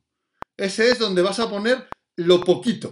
Ese 0.57 0.89
es 0.89 0.97
donde 0.97 1.21
vas 1.21 1.39
a 1.39 1.49
poner 1.49 1.87
lo 2.17 2.41
poquito, 2.41 2.89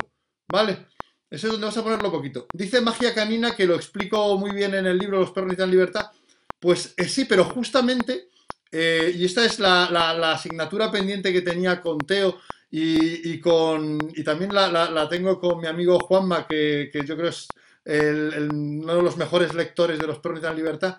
¿vale? 0.47 0.85
Ese 1.27 1.47
es 1.47 1.51
donde 1.51 1.65
vas 1.65 1.77
a 1.77 1.83
poner 1.83 2.03
lo 2.03 2.11
poquito. 2.11 2.45
Dice 2.53 2.81
Magia 2.81 3.15
Canina, 3.15 3.55
que 3.55 3.65
lo 3.65 3.73
explico 3.73 4.37
muy 4.37 4.51
bien 4.51 4.75
en 4.75 4.85
el 4.85 4.97
libro 4.99 5.19
Los 5.19 5.31
perros 5.31 5.47
necesitan 5.47 5.71
libertad. 5.71 6.11
Pues 6.59 6.93
eh, 6.97 7.07
sí, 7.07 7.25
pero 7.25 7.45
justamente 7.45 8.29
eh, 8.71 9.13
y 9.15 9.25
esta 9.25 9.45
es 9.45 9.59
la, 9.59 9.85
asignatura 10.31 10.91
pendiente 10.91 11.33
que 11.33 11.41
tenía 11.41 11.81
con 11.81 11.97
Teo 11.99 12.39
y, 12.71 13.39
con, 13.39 13.97
y 14.15 14.23
también 14.23 14.53
la, 14.53 15.07
tengo 15.09 15.39
con 15.39 15.59
mi 15.59 15.67
amigo 15.67 15.99
Juanma, 15.99 16.47
que, 16.47 16.91
yo 17.05 17.17
creo 17.17 17.29
es 17.29 17.47
uno 17.85 18.95
de 18.95 19.01
los 19.01 19.17
mejores 19.17 19.53
lectores 19.53 19.97
de 19.97 20.07
los 20.07 20.19
perros 20.19 20.41
de 20.41 20.49
la 20.49 20.53
libertad, 20.53 20.97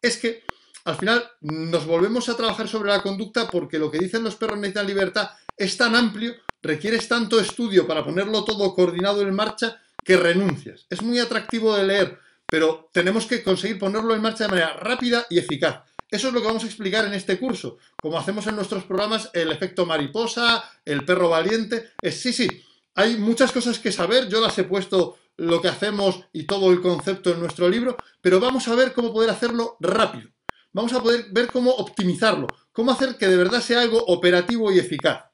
es 0.00 0.16
que 0.16 0.44
al 0.84 0.96
final 0.96 1.24
nos 1.40 1.84
volvemos 1.86 2.28
a 2.28 2.36
trabajar 2.36 2.68
sobre 2.68 2.90
la 2.90 3.02
conducta 3.02 3.48
porque 3.48 3.78
lo 3.78 3.90
que 3.90 3.98
dicen 3.98 4.22
los 4.22 4.36
perros 4.36 4.58
necesitan 4.58 4.86
libertad 4.86 5.30
es 5.56 5.76
tan 5.76 5.96
amplio, 5.96 6.34
requieres 6.62 7.08
tanto 7.08 7.40
estudio 7.40 7.86
para 7.86 8.04
ponerlo 8.04 8.44
todo 8.44 8.74
coordinado 8.74 9.22
en 9.22 9.34
marcha 9.34 9.82
que 10.04 10.16
renuncias. 10.16 10.86
Es 10.88 11.02
muy 11.02 11.18
atractivo 11.18 11.76
de 11.76 11.84
leer, 11.84 12.18
pero 12.46 12.88
tenemos 12.92 13.26
que 13.26 13.42
conseguir 13.42 13.78
ponerlo 13.78 14.14
en 14.14 14.22
marcha 14.22 14.44
de 14.44 14.50
manera 14.50 14.74
rápida 14.74 15.26
y 15.28 15.38
eficaz. 15.38 15.82
Eso 16.10 16.28
es 16.28 16.34
lo 16.34 16.40
que 16.40 16.46
vamos 16.46 16.64
a 16.64 16.66
explicar 16.66 17.04
en 17.04 17.14
este 17.14 17.38
curso. 17.38 17.78
Como 18.00 18.18
hacemos 18.18 18.46
en 18.46 18.56
nuestros 18.56 18.84
programas, 18.84 19.30
el 19.34 19.52
efecto 19.52 19.84
mariposa, 19.84 20.64
el 20.84 21.04
perro 21.04 21.28
valiente. 21.28 21.90
Es, 22.00 22.20
sí, 22.20 22.32
sí, 22.32 22.48
hay 22.94 23.16
muchas 23.16 23.52
cosas 23.52 23.78
que 23.78 23.92
saber. 23.92 24.28
Yo 24.28 24.40
las 24.40 24.58
he 24.58 24.64
puesto 24.64 25.18
lo 25.36 25.60
que 25.60 25.68
hacemos 25.68 26.20
y 26.32 26.44
todo 26.44 26.72
el 26.72 26.80
concepto 26.80 27.30
en 27.30 27.40
nuestro 27.40 27.68
libro, 27.68 27.96
pero 28.20 28.40
vamos 28.40 28.66
a 28.68 28.74
ver 28.74 28.92
cómo 28.92 29.12
poder 29.12 29.30
hacerlo 29.30 29.76
rápido. 29.80 30.30
Vamos 30.72 30.92
a 30.92 31.02
poder 31.02 31.26
ver 31.30 31.48
cómo 31.48 31.70
optimizarlo, 31.70 32.46
cómo 32.72 32.90
hacer 32.92 33.16
que 33.16 33.28
de 33.28 33.36
verdad 33.36 33.60
sea 33.60 33.80
algo 33.80 33.98
operativo 34.06 34.72
y 34.72 34.78
eficaz. 34.78 35.24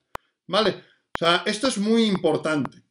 ¿Vale? 0.47 0.83
O 1.15 1.19
sea, 1.19 1.43
esto 1.47 1.69
es 1.69 1.79
muy 1.79 2.05
importante. 2.05 2.83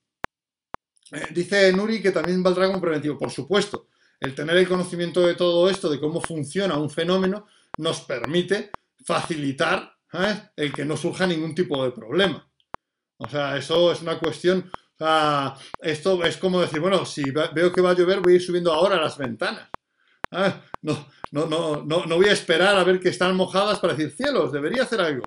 Eh, 1.11 1.27
dice 1.31 1.71
Nuri 1.71 2.01
que 2.01 2.11
también 2.11 2.41
valdrá 2.41 2.67
como 2.67 2.81
preventivo. 2.81 3.17
Por 3.17 3.29
supuesto, 3.29 3.87
el 4.19 4.33
tener 4.33 4.57
el 4.57 4.67
conocimiento 4.67 5.21
de 5.21 5.35
todo 5.35 5.69
esto, 5.69 5.89
de 5.89 5.99
cómo 5.99 6.21
funciona 6.21 6.77
un 6.77 6.89
fenómeno, 6.89 7.45
nos 7.77 8.01
permite 8.01 8.71
facilitar 9.05 9.93
el 10.55 10.71
que 10.73 10.85
no 10.85 10.95
surja 10.95 11.25
ningún 11.25 11.55
tipo 11.55 11.83
de 11.83 11.91
problema. 11.91 12.47
O 13.17 13.27
sea, 13.27 13.57
eso 13.57 13.91
es 13.91 14.01
una 14.01 14.19
cuestión. 14.19 14.69
Esto 15.81 16.23
es 16.23 16.37
como 16.37 16.61
decir, 16.61 16.79
bueno, 16.79 17.05
si 17.05 17.31
veo 17.31 17.71
que 17.71 17.81
va 17.81 17.91
a 17.91 17.95
llover, 17.95 18.21
voy 18.21 18.33
a 18.33 18.35
ir 18.35 18.41
subiendo 18.41 18.71
ahora 18.71 19.01
las 19.01 19.17
ventanas. 19.17 19.69
No, 20.81 21.07
no, 21.31 21.47
no, 21.47 21.83
no, 21.83 22.05
no 22.05 22.15
voy 22.15 22.27
a 22.27 22.33
esperar 22.33 22.75
a 22.75 22.83
ver 22.83 22.99
que 22.99 23.09
están 23.09 23.35
mojadas 23.35 23.79
para 23.79 23.93
decir, 23.93 24.15
cielos, 24.15 24.51
debería 24.51 24.83
hacer 24.83 25.01
algo. 25.01 25.23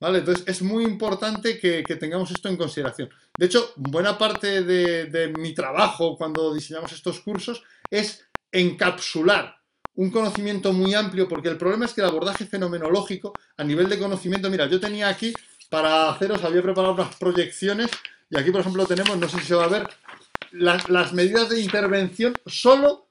¿Vale? 0.00 0.18
Entonces 0.18 0.44
es 0.46 0.60
muy 0.62 0.84
importante 0.84 1.58
que, 1.58 1.82
tengamos 1.96 2.30
esto 2.30 2.48
en 2.48 2.56
consideración. 2.56 3.08
De 3.38 3.46
hecho, 3.46 3.72
buena 3.76 4.18
parte 4.18 4.62
de, 4.62 5.32
mi 5.38 5.54
trabajo 5.54 6.16
cuando 6.16 6.52
diseñamos 6.52 6.92
estos 6.92 7.20
cursos 7.20 7.62
es 7.90 8.26
encapsular 8.52 9.56
un 9.96 10.10
conocimiento 10.10 10.72
muy 10.72 10.94
amplio, 10.94 11.28
porque 11.28 11.48
el 11.48 11.56
problema 11.56 11.84
es 11.84 11.92
que 11.92 12.00
el 12.00 12.08
abordaje 12.08 12.46
fenomenológico 12.46 13.32
a 13.56 13.64
nivel 13.64 13.88
de 13.88 13.98
conocimiento, 13.98 14.50
mira, 14.50 14.66
yo 14.66 14.80
tenía 14.80 15.08
aquí 15.08 15.32
para 15.70 16.10
haceros, 16.10 16.42
había 16.44 16.62
preparado 16.62 16.94
unas 16.94 17.16
proyecciones 17.16 17.90
y 18.30 18.38
aquí, 18.38 18.50
por 18.50 18.60
ejemplo, 18.60 18.86
tenemos, 18.86 19.16
no 19.16 19.28
sé 19.28 19.38
si 19.40 19.46
se 19.46 19.54
va 19.54 19.64
a 19.64 19.68
ver, 19.68 19.88
las, 20.52 20.88
las 20.88 21.12
medidas 21.12 21.48
de 21.48 21.60
intervención 21.60 22.34
solo 22.46 23.08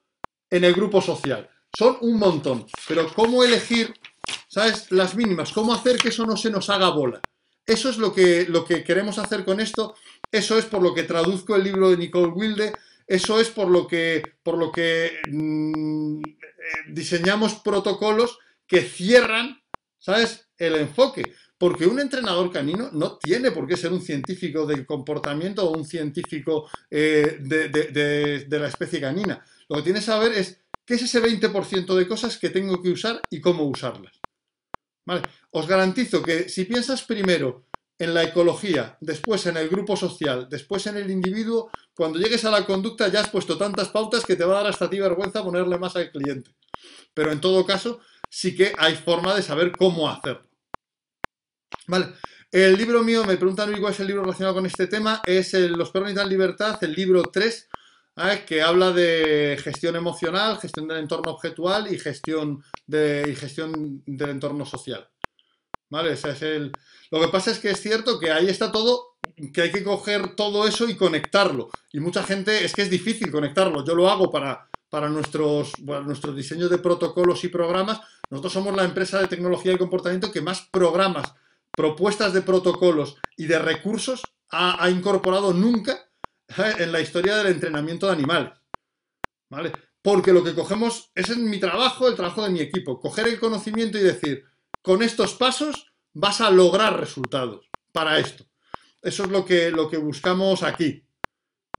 en 0.49 0.63
el 0.63 0.73
grupo 0.73 1.01
social. 1.01 1.49
Son 1.75 1.97
un 2.01 2.19
montón, 2.19 2.65
pero 2.87 3.11
¿cómo 3.13 3.43
elegir 3.43 3.93
¿sabes? 4.53 4.91
Las 4.91 5.15
mínimas, 5.15 5.51
cómo 5.51 5.73
hacer 5.73 5.97
que 5.97 6.09
eso 6.09 6.27
no 6.27 6.37
se 6.37 6.51
nos 6.51 6.69
haga 6.69 6.89
bola. 6.89 7.21
Eso 7.65 7.89
es 7.89 7.97
lo 7.97 8.13
que, 8.13 8.45
lo 8.47 8.65
que 8.65 8.83
queremos 8.83 9.17
hacer 9.17 9.43
con 9.43 9.59
esto, 9.59 9.95
eso 10.31 10.59
es 10.59 10.65
por 10.65 10.83
lo 10.83 10.93
que 10.93 11.03
traduzco 11.03 11.55
el 11.55 11.63
libro 11.63 11.89
de 11.89 11.97
Nicole 11.97 12.27
Wilde, 12.27 12.73
eso 13.07 13.39
es 13.39 13.49
por 13.49 13.67
lo 13.69 13.87
que, 13.87 14.21
por 14.43 14.57
lo 14.59 14.71
que 14.71 15.13
mm, 15.27 16.21
eh, 16.63 16.91
diseñamos 16.91 17.55
protocolos 17.55 18.39
que 18.65 18.81
cierran, 18.81 19.61
¿sabes?, 19.99 20.47
el 20.57 20.75
enfoque. 20.75 21.33
Porque 21.57 21.85
un 21.85 21.99
entrenador 21.99 22.51
canino 22.51 22.89
no 22.93 23.17
tiene 23.17 23.51
por 23.51 23.67
qué 23.67 23.77
ser 23.77 23.91
un 23.91 24.01
científico 24.01 24.65
del 24.65 24.85
comportamiento 24.85 25.65
o 25.65 25.77
un 25.77 25.85
científico 25.85 26.69
eh, 26.89 27.37
de, 27.39 27.69
de 28.47 28.59
la 28.59 28.67
especie 28.67 28.99
canina. 28.99 29.45
Lo 29.69 29.77
que 29.77 29.83
tiene 29.83 29.99
que 29.99 30.05
saber 30.05 30.33
es 30.33 30.61
qué 30.85 30.95
es 30.95 31.03
ese 31.03 31.21
20% 31.21 31.95
de 31.95 32.07
cosas 32.07 32.37
que 32.37 32.49
tengo 32.49 32.81
que 32.81 32.89
usar 32.89 33.21
y 33.29 33.39
cómo 33.39 33.63
usarlas. 33.65 34.19
Os 35.51 35.67
garantizo 35.67 36.23
que 36.23 36.49
si 36.49 36.65
piensas 36.65 37.03
primero 37.03 37.65
en 37.99 38.13
la 38.13 38.23
ecología, 38.23 38.97
después 39.01 39.45
en 39.45 39.57
el 39.57 39.69
grupo 39.69 39.95
social, 39.95 40.47
después 40.49 40.87
en 40.87 40.97
el 40.97 41.11
individuo, 41.11 41.69
cuando 41.95 42.19
llegues 42.19 42.43
a 42.45 42.51
la 42.51 42.65
conducta 42.65 43.07
ya 43.07 43.21
has 43.21 43.29
puesto 43.29 43.57
tantas 43.57 43.89
pautas 43.89 44.25
que 44.25 44.35
te 44.35 44.43
va 44.43 44.59
a 44.59 44.63
dar 44.63 44.71
hasta 44.71 44.89
ti 44.89 44.99
vergüenza 44.99 45.43
ponerle 45.43 45.77
más 45.77 45.95
al 45.95 46.11
cliente. 46.11 46.55
Pero 47.13 47.31
en 47.31 47.39
todo 47.39 47.65
caso, 47.65 47.99
sí 48.29 48.55
que 48.55 48.73
hay 48.77 48.95
forma 48.95 49.35
de 49.35 49.43
saber 49.43 49.71
cómo 49.71 50.09
hacerlo. 50.09 50.49
Vale. 51.87 52.13
El 52.51 52.77
libro 52.77 53.01
mío, 53.03 53.23
me 53.25 53.37
preguntan 53.37 53.73
cuál 53.79 53.93
es 53.93 53.99
el 53.99 54.07
libro 54.07 54.23
relacionado 54.23 54.55
con 54.55 54.65
este 54.65 54.85
tema, 54.85 55.21
es 55.25 55.53
Los 55.53 55.89
perros 55.89 56.09
necesitan 56.09 56.29
libertad, 56.29 56.83
el 56.83 56.93
libro 56.93 57.23
3, 57.23 57.69
que 58.45 58.61
habla 58.61 58.91
de 58.91 59.57
gestión 59.61 59.95
emocional, 59.95 60.59
gestión 60.59 60.87
del 60.87 60.99
entorno 60.99 61.31
objetual 61.31 61.91
y 61.91 61.97
gestión, 61.97 62.63
de, 62.85 63.25
y 63.27 63.35
gestión 63.35 64.03
del 64.05 64.29
entorno 64.29 64.65
social. 64.65 65.09
¿Vale? 65.93 66.13
Ese 66.13 66.31
es 66.31 66.41
el... 66.41 66.71
Lo 67.11 67.21
que 67.21 67.27
pasa 67.27 67.51
es 67.51 67.59
que 67.59 67.69
es 67.69 67.79
cierto 67.79 68.19
que 68.19 68.31
ahí 68.31 68.47
está 68.47 68.71
todo, 68.71 69.15
que 69.53 69.61
hay 69.61 69.71
que 69.71 69.83
coger 69.83 70.35
todo 70.35 70.67
eso 70.67 70.89
y 70.89 70.95
conectarlo. 70.95 71.69
Y 71.91 71.99
mucha 71.99 72.23
gente, 72.23 72.65
es 72.65 72.73
que 72.73 72.81
es 72.81 72.89
difícil 72.89 73.31
conectarlo. 73.31 73.85
Yo 73.85 73.93
lo 73.93 74.09
hago 74.09 74.31
para, 74.31 74.71
para 74.89 75.07
nuestros, 75.07 75.77
nuestros 75.79 76.35
diseños 76.35 76.71
de 76.71 76.79
protocolos 76.79 77.43
y 77.43 77.49
programas. 77.49 78.01
Nosotros 78.31 78.53
somos 78.53 78.75
la 78.75 78.85
empresa 78.85 79.19
de 79.19 79.27
tecnología 79.27 79.73
y 79.73 79.77
comportamiento 79.77 80.31
que 80.31 80.41
más 80.41 80.67
programas, 80.71 81.31
propuestas 81.69 82.33
de 82.33 82.41
protocolos 82.41 83.17
y 83.37 83.45
de 83.45 83.59
recursos 83.59 84.23
ha, 84.49 84.83
ha 84.83 84.89
incorporado 84.89 85.53
nunca 85.53 86.09
en 86.79 86.91
la 86.91 87.01
historia 87.01 87.35
del 87.35 87.53
entrenamiento 87.53 88.07
de 88.07 88.13
animales. 88.13 88.53
¿Vale? 89.47 89.71
Porque 90.01 90.33
lo 90.33 90.43
que 90.43 90.55
cogemos 90.55 91.11
es 91.13 91.29
en 91.29 91.47
mi 91.47 91.59
trabajo, 91.59 92.07
el 92.07 92.15
trabajo 92.15 92.43
de 92.43 92.49
mi 92.49 92.61
equipo. 92.61 92.99
Coger 92.99 93.27
el 93.27 93.39
conocimiento 93.39 93.99
y 93.99 94.01
decir, 94.01 94.43
con 94.83 95.01
estos 95.01 95.33
pasos 95.33 95.91
vas 96.13 96.41
a 96.41 96.51
lograr 96.51 96.99
resultados 96.99 97.71
para 97.91 98.19
esto. 98.19 98.45
Eso 99.01 99.23
es 99.23 99.29
lo 99.29 99.43
que, 99.43 99.71
lo 99.71 99.89
que 99.89 99.97
buscamos 99.97 100.61
aquí. 100.61 101.03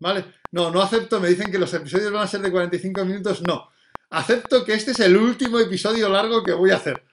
¿Vale? 0.01 0.25
No, 0.51 0.71
no 0.71 0.83
acepto, 0.83 1.21
me 1.21 1.29
dicen 1.29 1.53
que 1.53 1.59
los 1.59 1.73
episodios 1.73 2.13
van 2.13 2.25
a 2.25 2.27
ser 2.27 2.41
de 2.41 2.51
45 2.51 3.05
minutos. 3.05 3.43
No. 3.43 3.69
Acepto 4.11 4.65
que 4.65 4.75
este 4.75 4.91
es 4.91 5.01
el 5.01 5.17
último 5.17 5.59
episodio 5.61 6.09
largo 6.09 6.43
que 6.43 6.53
voy 6.53 6.71
a 6.71 6.77
hacer. 6.77 7.05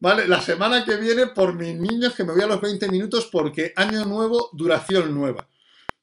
¿Vale? 0.00 0.28
La 0.28 0.40
semana 0.40 0.84
que 0.84 0.96
viene, 0.96 1.26
por 1.28 1.54
mis 1.54 1.74
niños, 1.74 2.14
que 2.14 2.24
me 2.24 2.32
voy 2.32 2.42
a 2.42 2.46
los 2.46 2.60
20 2.60 2.88
minutos 2.88 3.28
porque 3.32 3.72
año 3.74 4.04
nuevo, 4.04 4.50
duración 4.52 5.14
nueva. 5.14 5.48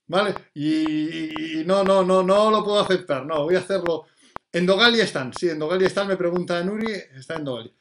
¿Vale? 0.08 0.36
Y, 0.54 1.64
no, 1.66 1.84
no, 1.84 2.04
no, 2.04 2.22
no 2.22 2.52
lo 2.52 2.64
puedo 2.64 2.80
aceptar. 2.80 3.26
No, 3.26 3.44
voy 3.44 3.56
a 3.56 3.60
hacerlo. 3.60 4.06
En 4.52 4.66
Dogalia 4.66 5.04
están. 5.04 5.34
Sí, 5.34 5.50
en 5.50 5.60
Dogalia 5.60 5.88
están, 5.88 6.08
me 6.08 6.18
pregunta 6.18 6.62
Nuri, 6.64 6.92
está 7.16 7.36
en 7.36 7.46
Dogalia. 7.46 7.72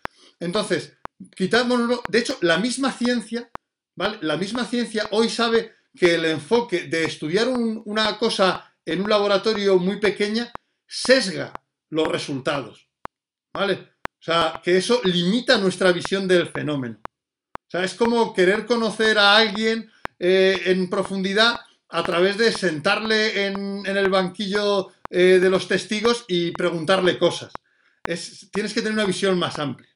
Entonces, 0.40 0.96
quitámonos. 1.36 2.00
De 2.08 2.18
hecho, 2.18 2.38
la 2.40 2.58
misma 2.58 2.92
ciencia, 2.92 3.50
¿vale? 3.96 4.18
La 4.22 4.36
misma 4.36 4.64
ciencia 4.64 5.08
hoy 5.10 5.28
sabe 5.28 5.74
que 5.96 6.14
el 6.14 6.24
enfoque 6.24 6.84
de 6.84 7.04
estudiar 7.04 7.48
una 7.48 8.18
cosa 8.18 8.74
en 8.84 9.00
un 9.00 9.08
laboratorio 9.08 9.78
muy 9.78 10.00
pequeña 10.00 10.52
sesga 10.86 11.52
los 11.90 12.08
resultados. 12.08 12.88
¿Vale? 13.54 13.74
O 13.74 14.24
sea, 14.24 14.60
que 14.62 14.76
eso 14.76 15.00
limita 15.04 15.58
nuestra 15.58 15.92
visión 15.92 16.26
del 16.26 16.48
fenómeno. 16.48 16.98
O 17.04 17.70
sea, 17.70 17.84
es 17.84 17.94
como 17.94 18.32
querer 18.34 18.66
conocer 18.66 19.18
a 19.18 19.36
alguien 19.36 19.90
eh, 20.18 20.62
en 20.66 20.90
profundidad 20.90 21.60
a 21.90 22.02
través 22.02 22.36
de 22.38 22.50
sentarle 22.50 23.46
en, 23.46 23.86
el 23.86 24.08
banquillo 24.08 24.92
eh, 25.10 25.38
de 25.40 25.50
los 25.50 25.68
testigos 25.68 26.24
y 26.26 26.50
preguntarle 26.50 27.18
cosas. 27.18 27.52
tienes 28.50 28.74
que 28.74 28.80
tener 28.80 28.94
una 28.94 29.04
visión 29.04 29.38
más 29.38 29.58
amplia. 29.58 29.93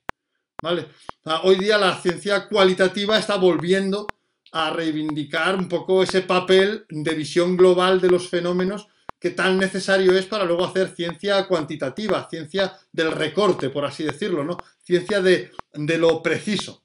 Hoy 1.44 1.56
día 1.56 1.78
la 1.78 1.96
ciencia 2.00 2.48
cualitativa 2.48 3.16
está 3.16 3.36
volviendo 3.36 4.06
a 4.52 4.70
reivindicar 4.70 5.54
un 5.54 5.68
poco 5.68 6.02
ese 6.02 6.22
papel 6.22 6.84
de 6.88 7.14
visión 7.14 7.56
global 7.56 8.00
de 8.00 8.08
los 8.08 8.28
fenómenos 8.28 8.88
que 9.20 9.30
tan 9.30 9.58
necesario 9.58 10.16
es 10.16 10.26
para 10.26 10.44
luego 10.44 10.64
hacer 10.64 10.94
ciencia 10.94 11.46
cuantitativa, 11.46 12.28
ciencia 12.28 12.76
del 12.92 13.12
recorte, 13.12 13.70
por 13.70 13.84
así 13.84 14.04
decirlo, 14.04 14.44
¿no? 14.44 14.56
Ciencia 14.82 15.20
de, 15.20 15.52
lo 15.74 16.22
preciso. 16.22 16.84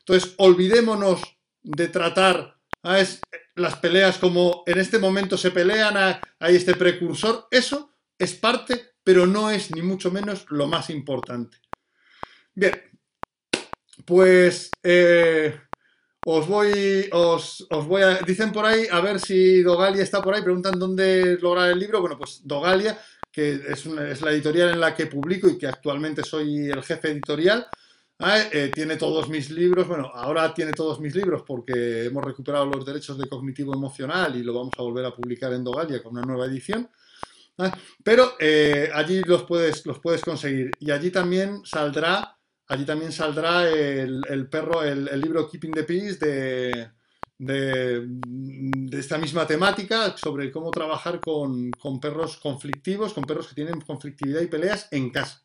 Entonces, 0.00 0.34
olvidémonos 0.38 1.20
de 1.62 1.88
tratar 1.88 2.56
las 3.54 3.76
peleas 3.76 4.18
como 4.18 4.64
en 4.66 4.78
este 4.78 4.98
momento 4.98 5.36
se 5.36 5.50
pelean, 5.50 5.96
hay 6.40 6.56
este 6.56 6.74
precursor, 6.74 7.46
eso 7.50 7.92
es 8.18 8.34
parte, 8.34 8.94
pero 9.04 9.26
no 9.26 9.50
es 9.50 9.72
ni 9.72 9.82
mucho 9.82 10.10
menos 10.10 10.46
lo 10.48 10.66
más 10.66 10.90
importante. 10.90 11.58
Bien, 12.54 12.91
pues 14.04 14.70
eh, 14.82 15.58
os 16.24 16.46
voy, 16.46 17.08
os, 17.12 17.66
voy 17.86 18.02
a, 18.02 18.18
dicen 18.18 18.52
por 18.52 18.64
ahí, 18.64 18.86
a 18.90 19.00
ver 19.00 19.20
si 19.20 19.62
Dogalia 19.62 20.02
está 20.02 20.22
por 20.22 20.34
ahí, 20.34 20.42
preguntan 20.42 20.78
dónde 20.78 21.38
lograr 21.40 21.70
el 21.70 21.78
libro, 21.78 22.00
bueno, 22.00 22.16
pues 22.16 22.40
Dogalia, 22.44 22.98
que 23.30 23.54
es, 23.54 23.86
es 23.86 24.20
la 24.22 24.30
editorial 24.30 24.70
en 24.70 24.80
la 24.80 24.94
que 24.94 25.06
publico 25.06 25.48
y 25.48 25.58
que 25.58 25.66
actualmente 25.66 26.22
soy 26.22 26.70
el 26.70 26.82
jefe 26.82 27.10
editorial, 27.10 27.66
eh, 28.52 28.70
tiene 28.72 28.96
todos 28.96 29.28
mis 29.28 29.50
libros, 29.50 29.88
bueno, 29.88 30.12
ahora 30.14 30.54
tiene 30.54 30.72
todos 30.72 31.00
mis 31.00 31.14
libros 31.14 31.42
porque 31.44 32.04
hemos 32.04 32.24
recuperado 32.24 32.66
los 32.66 32.86
derechos 32.86 33.18
de 33.18 33.28
cognitivo 33.28 33.74
emocional 33.74 34.36
y 34.36 34.44
lo 34.44 34.54
vamos 34.54 34.74
a 34.78 34.82
volver 34.82 35.04
a 35.06 35.14
publicar 35.14 35.52
en 35.52 35.64
Dogalia 35.64 36.00
con 36.02 36.12
una 36.12 36.22
nueva 36.22 36.46
edición. 36.46 36.88
Pero 38.02 38.34
eh, 38.38 38.90
allí 38.94 39.22
los 39.22 39.42
puedes, 39.42 39.84
los 39.86 39.98
puedes 39.98 40.22
conseguir. 40.22 40.70
Y 40.78 40.90
allí 40.90 41.10
también 41.10 41.64
saldrá, 41.64 42.36
allí 42.72 42.84
también 42.86 43.12
saldrá 43.12 43.68
el, 43.68 44.48
perro, 44.50 44.82
el, 44.82 45.20
libro 45.20 45.48
Keeping 45.48 45.72
the 45.72 45.84
Peace 45.84 46.18
de, 47.38 48.08
esta 48.92 49.18
misma 49.18 49.46
temática 49.46 50.16
sobre 50.16 50.50
cómo 50.50 50.70
trabajar 50.70 51.20
con, 51.20 51.70
perros 52.00 52.38
conflictivos, 52.38 53.12
con 53.12 53.24
perros 53.24 53.48
que 53.48 53.54
tienen 53.54 53.80
conflictividad 53.82 54.40
y 54.40 54.46
peleas 54.46 54.88
en 54.90 55.10
casa. 55.10 55.42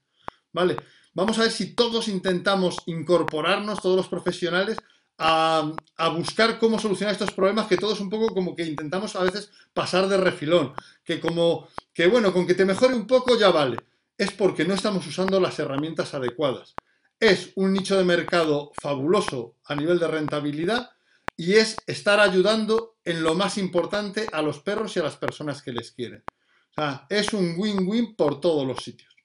¿Vale? 0.54 0.78
Vamos 1.14 1.38
a 1.38 1.42
ver 1.42 1.52
si 1.52 1.74
todos 1.74 2.08
intentamos 2.08 2.78
incorporarnos, 2.86 3.82
todos 3.82 3.98
los 3.98 4.08
profesionales, 4.08 4.78
a, 5.18 5.74
buscar 6.16 6.60
cómo 6.60 6.80
solucionar 6.80 7.14
estos 7.14 7.32
problemas 7.32 7.68
que 7.68 7.78
todos 7.78 8.00
un 8.00 8.10
poco 8.10 8.34
como 8.34 8.56
que 8.56 8.64
intentamos 8.64 9.16
a 9.16 9.24
veces 9.24 9.52
pasar 9.74 10.08
de 10.08 10.18
refilón, 10.18 10.74
que 11.04 11.20
como 11.20 11.68
que 11.94 12.08
bueno, 12.08 12.32
con 12.32 12.48
que 12.48 12.54
te 12.54 12.66
mejore 12.66 12.94
un 12.94 13.08
poco 13.08 13.38
ya 13.38 13.50
vale, 13.50 13.78
es 14.18 14.32
porque 14.32 14.64
no 14.64 14.76
estamos 14.76 15.06
usando 15.08 15.40
las 15.40 15.60
herramientas 15.60 16.14
adecuadas. 16.14 16.76
Es 17.20 17.52
un 17.56 17.74
nicho 17.74 17.98
de 17.98 18.04
mercado 18.04 18.72
fabuloso 18.80 19.56
a 19.66 19.76
nivel 19.76 20.00
de 20.00 20.08
rentabilidad 20.08 20.92
y 21.36 21.54
es 21.54 21.78
estar 21.88 22.20
ayudando 22.20 22.98
en 23.04 23.24
lo 23.24 23.36
más 23.36 23.58
importante 23.58 24.28
a 24.32 24.42
los 24.42 24.60
perros 24.60 24.96
y 24.96 25.00
a 25.00 25.04
las 25.04 25.18
personas 25.18 25.62
que 25.62 25.72
les 25.72 25.92
quieren. 25.92 26.24
O 26.72 26.82
sea, 26.82 27.06
es 27.10 27.34
un 27.34 27.56
win-win 27.58 28.16
por 28.16 28.40
todos 28.40 28.68
los 28.68 28.84
sitios. 28.84 29.16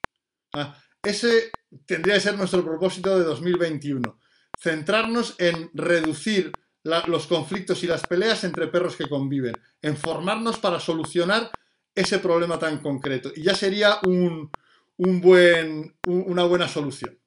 ese 1.03 1.51
tendría 1.85 2.15
que 2.15 2.21
ser 2.21 2.37
nuestro 2.37 2.63
propósito 2.63 3.17
de 3.17 3.25
2021 3.25 4.19
centrarnos 4.63 5.35
en 5.39 5.69
reducir 5.73 6.51
los 6.83 7.27
conflictos 7.27 7.83
y 7.83 7.87
las 7.87 8.05
peleas 8.07 8.43
entre 8.43 8.67
perros 8.67 8.95
que 8.95 9.07
conviven, 9.07 9.55
en 9.81 9.97
formarnos 9.97 10.57
para 10.57 10.79
solucionar 10.79 11.51
ese 11.95 12.19
problema 12.19 12.59
tan 12.59 12.79
concreto. 12.79 13.31
Y 13.35 13.43
ya 13.43 13.55
sería 13.55 13.99
una 14.97 16.43
buena 16.43 16.67
solución. 16.67 17.19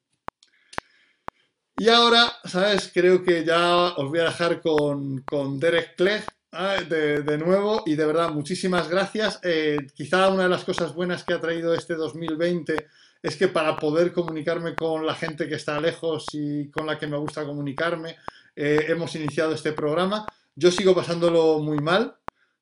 Y 1.79 1.89
ahora, 1.89 2.33
¿sabes? 2.43 2.89
Creo 2.91 3.23
que 3.23 3.45
ya 3.45 3.93
os 3.95 4.09
voy 4.09 4.17
a 4.17 4.25
dejar 4.25 4.61
con, 4.61 5.23
Derek 5.59 5.95
Clegg 5.95 6.25
de, 6.89 7.37
nuevo 7.37 7.83
y 7.85 7.93
de 7.93 8.03
verdad 8.03 8.31
muchísimas 8.31 8.89
gracias. 8.89 9.39
Eh, 9.43 9.77
quizá 9.93 10.29
una 10.29 10.43
de 10.43 10.49
las 10.49 10.63
cosas 10.63 10.95
buenas 10.95 11.23
que 11.23 11.35
ha 11.35 11.39
traído 11.39 11.75
este 11.75 11.93
2020 11.93 12.87
es 13.21 13.35
que 13.35 13.47
para 13.47 13.77
poder 13.77 14.11
comunicarme 14.11 14.73
con 14.73 15.05
la 15.05 15.13
gente 15.13 15.47
que 15.47 15.53
está 15.53 15.79
lejos 15.79 16.25
y 16.33 16.71
con 16.71 16.87
la 16.87 16.97
que 16.97 17.05
me 17.05 17.17
gusta 17.17 17.45
comunicarme, 17.45 18.17
eh, 18.55 18.85
hemos 18.87 19.15
iniciado 19.15 19.53
este 19.53 19.71
programa. 19.71 20.25
Yo 20.55 20.71
sigo 20.71 20.95
pasándolo 20.95 21.59
muy 21.59 21.77
mal, 21.77 22.15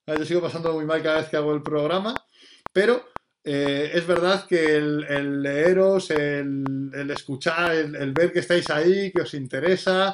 yo 0.05 0.25
sigo 0.25 0.41
pasándolo 0.41 0.75
muy 0.75 0.85
mal 0.85 1.01
cada 1.01 1.21
vez 1.21 1.29
que 1.29 1.37
hago 1.37 1.53
el 1.53 1.63
programa, 1.63 2.13
pero 2.73 3.05
eh, 3.45 3.91
es 3.93 4.07
verdad 4.07 4.45
que 4.47 4.75
el, 4.75 5.41
leeros, 5.41 6.09
el, 6.11 7.09
escuchar, 7.11 7.73
el, 7.75 8.11
ver 8.13 8.31
que 8.33 8.39
estáis 8.39 8.69
ahí, 8.69 9.11
que 9.11 9.21
os 9.21 9.33
interesa, 9.33 10.13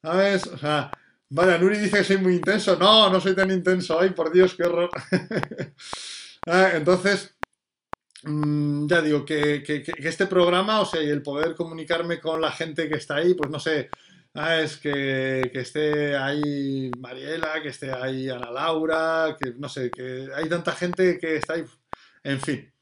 ¿sabes? 0.00 0.46
O 0.46 0.58
sea, 0.58 0.90
vale, 1.28 1.58
Nuri 1.58 1.78
dice 1.78 1.98
que 1.98 2.04
soy 2.04 2.18
muy 2.18 2.34
intenso. 2.34 2.76
No, 2.76 3.10
no 3.10 3.20
soy 3.20 3.34
tan 3.34 3.50
intenso. 3.50 4.00
Ay, 4.00 4.10
por 4.10 4.32
Dios, 4.32 4.54
qué 4.54 4.64
horror. 4.64 4.90
Ah, 6.44 6.72
entonces, 6.74 7.36
Mm, 8.24 8.86
ya 8.86 9.02
digo, 9.02 9.24
que, 9.24 9.62
este 9.98 10.26
programa, 10.26 10.80
o 10.80 10.86
sea, 10.86 11.02
y 11.02 11.08
el 11.08 11.22
poder 11.22 11.54
comunicarme 11.56 12.20
con 12.20 12.40
la 12.40 12.52
gente 12.52 12.88
que 12.88 12.96
está 12.96 13.16
ahí, 13.16 13.34
pues 13.34 13.50
no 13.50 13.58
sé, 13.58 13.90
ah, 14.34 14.60
es 14.60 14.76
que, 14.76 15.50
esté 15.54 16.16
ahí 16.16 16.90
Mariela, 16.98 17.60
que 17.62 17.68
esté 17.68 17.90
ahí 17.92 18.28
Ana 18.28 18.50
Laura, 18.50 19.36
que 19.40 19.54
no 19.58 19.68
sé, 19.68 19.90
que 19.90 20.28
hay 20.34 20.48
tanta 20.48 20.72
gente 20.72 21.18
que 21.18 21.36
está 21.36 21.54
ahí, 21.54 21.64
en 22.24 22.40
fin, 22.40 22.72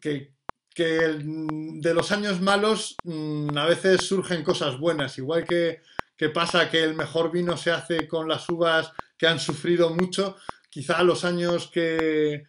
que, 0.00 0.32
de 0.76 1.94
los 1.94 2.12
años 2.12 2.40
malos 2.40 2.96
mm, 3.02 3.56
a 3.58 3.66
veces 3.66 4.02
surgen 4.02 4.44
cosas 4.44 4.78
buenas, 4.78 5.18
igual 5.18 5.44
que, 5.44 5.80
pasa 6.32 6.70
que 6.70 6.82
el 6.82 6.94
mejor 6.94 7.32
vino 7.32 7.56
se 7.56 7.70
hace 7.70 8.06
con 8.06 8.28
las 8.28 8.48
uvas 8.48 8.92
que 9.16 9.26
han 9.26 9.40
sufrido 9.40 9.90
mucho, 9.90 10.36
quizá 10.70 11.02
los 11.02 11.24
años 11.24 11.70
que 11.72 12.44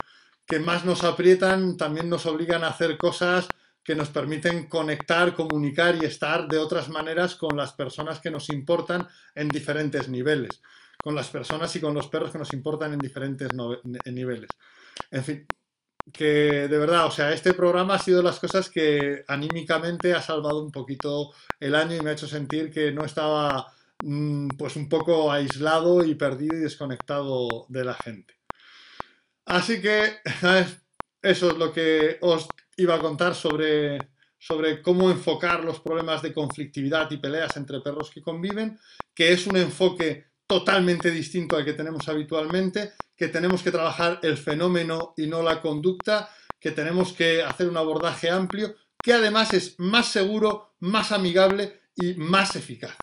más 0.61 0.85
nos 0.85 1.03
aprietan 1.03 1.77
también 1.77 2.09
nos 2.09 2.25
obligan 2.25 2.63
a 2.63 2.69
hacer 2.69 2.97
cosas 2.97 3.47
que 3.89 3.95
nos 3.95 4.09
permiten 4.09 4.67
conectar, 4.67 5.33
comunicar 5.33 5.95
y 5.95 6.05
estar 6.05 6.47
de 6.47 6.59
otras 6.59 6.89
maneras 6.89 7.33
con 7.33 7.57
las 7.57 7.73
personas 7.73 8.19
que 8.19 8.29
nos 8.29 8.49
importan 8.49 9.07
en 9.33 9.49
diferentes 9.49 10.09
niveles, 10.09 10.61
con 11.01 11.15
las 11.15 11.29
personas 11.29 11.75
y 11.75 11.79
con 11.79 11.95
los 11.95 12.07
perros 12.07 12.31
que 12.31 12.37
nos 12.37 12.53
importan 12.53 12.93
en 12.93 12.99
diferentes 12.99 13.49
niveles. 14.05 14.49
En 15.09 15.23
fin, 15.23 15.47
que 16.11 16.67
de 16.67 16.77
verdad, 16.77 17.05
o 17.05 17.11
sea, 17.11 17.33
este 17.33 17.53
programa 17.53 17.95
ha 17.95 17.99
sido 17.99 18.21
las 18.21 18.39
cosas 18.39 18.69
que 18.69 19.23
anímicamente 19.27 20.13
ha 20.13 20.21
salvado 20.21 20.63
un 20.63 20.71
poquito 20.71 21.33
el 21.59 21.75
año 21.75 21.95
y 21.95 22.01
me 22.01 22.09
ha 22.09 22.13
hecho 22.13 22.27
sentir 22.27 22.71
que 22.71 22.91
no 22.91 23.05
estaba 23.05 23.71
mm, 24.03 24.49
pues 24.57 24.75
un 24.75 24.89
poco 24.89 25.31
aislado 25.31 26.03
y 26.03 26.15
perdido 26.15 26.55
y 26.57 26.61
desconectado 26.61 27.65
de 27.69 27.85
la 27.85 27.93
gente. 27.95 28.35
Así 29.45 29.81
que 29.81 30.17
eso 31.21 31.49
es 31.49 31.57
lo 31.57 31.73
que 31.73 32.17
os 32.21 32.47
iba 32.77 32.95
a 32.95 32.99
contar 32.99 33.35
sobre, 33.35 33.97
sobre 34.37 34.81
cómo 34.81 35.09
enfocar 35.09 35.63
los 35.63 35.79
problemas 35.79 36.21
de 36.21 36.33
conflictividad 36.33 37.09
y 37.11 37.17
peleas 37.17 37.57
entre 37.57 37.81
perros 37.81 38.11
que 38.11 38.21
conviven, 38.21 38.79
que 39.13 39.33
es 39.33 39.47
un 39.47 39.57
enfoque 39.57 40.27
totalmente 40.47 41.11
distinto 41.11 41.57
al 41.57 41.65
que 41.65 41.73
tenemos 41.73 42.07
habitualmente, 42.07 42.93
que 43.19 43.27
tenemos 43.27 43.61
que 43.61 43.71
trabajar 43.71 44.19
el 44.23 44.37
fenómeno 44.37 45.13
y 45.17 45.27
no 45.27 45.43
la 45.43 45.61
conducta, 45.61 46.29
que 46.57 46.71
tenemos 46.71 47.11
que 47.11 47.43
hacer 47.43 47.67
un 47.67 47.75
abordaje 47.75 48.29
amplio, 48.29 48.77
que 49.03 49.11
además 49.11 49.53
es 49.53 49.77
más 49.77 50.07
seguro, 50.07 50.73
más 50.79 51.11
amigable 51.11 51.81
y 51.97 52.13
más 52.13 52.55
eficaz. 52.55 52.95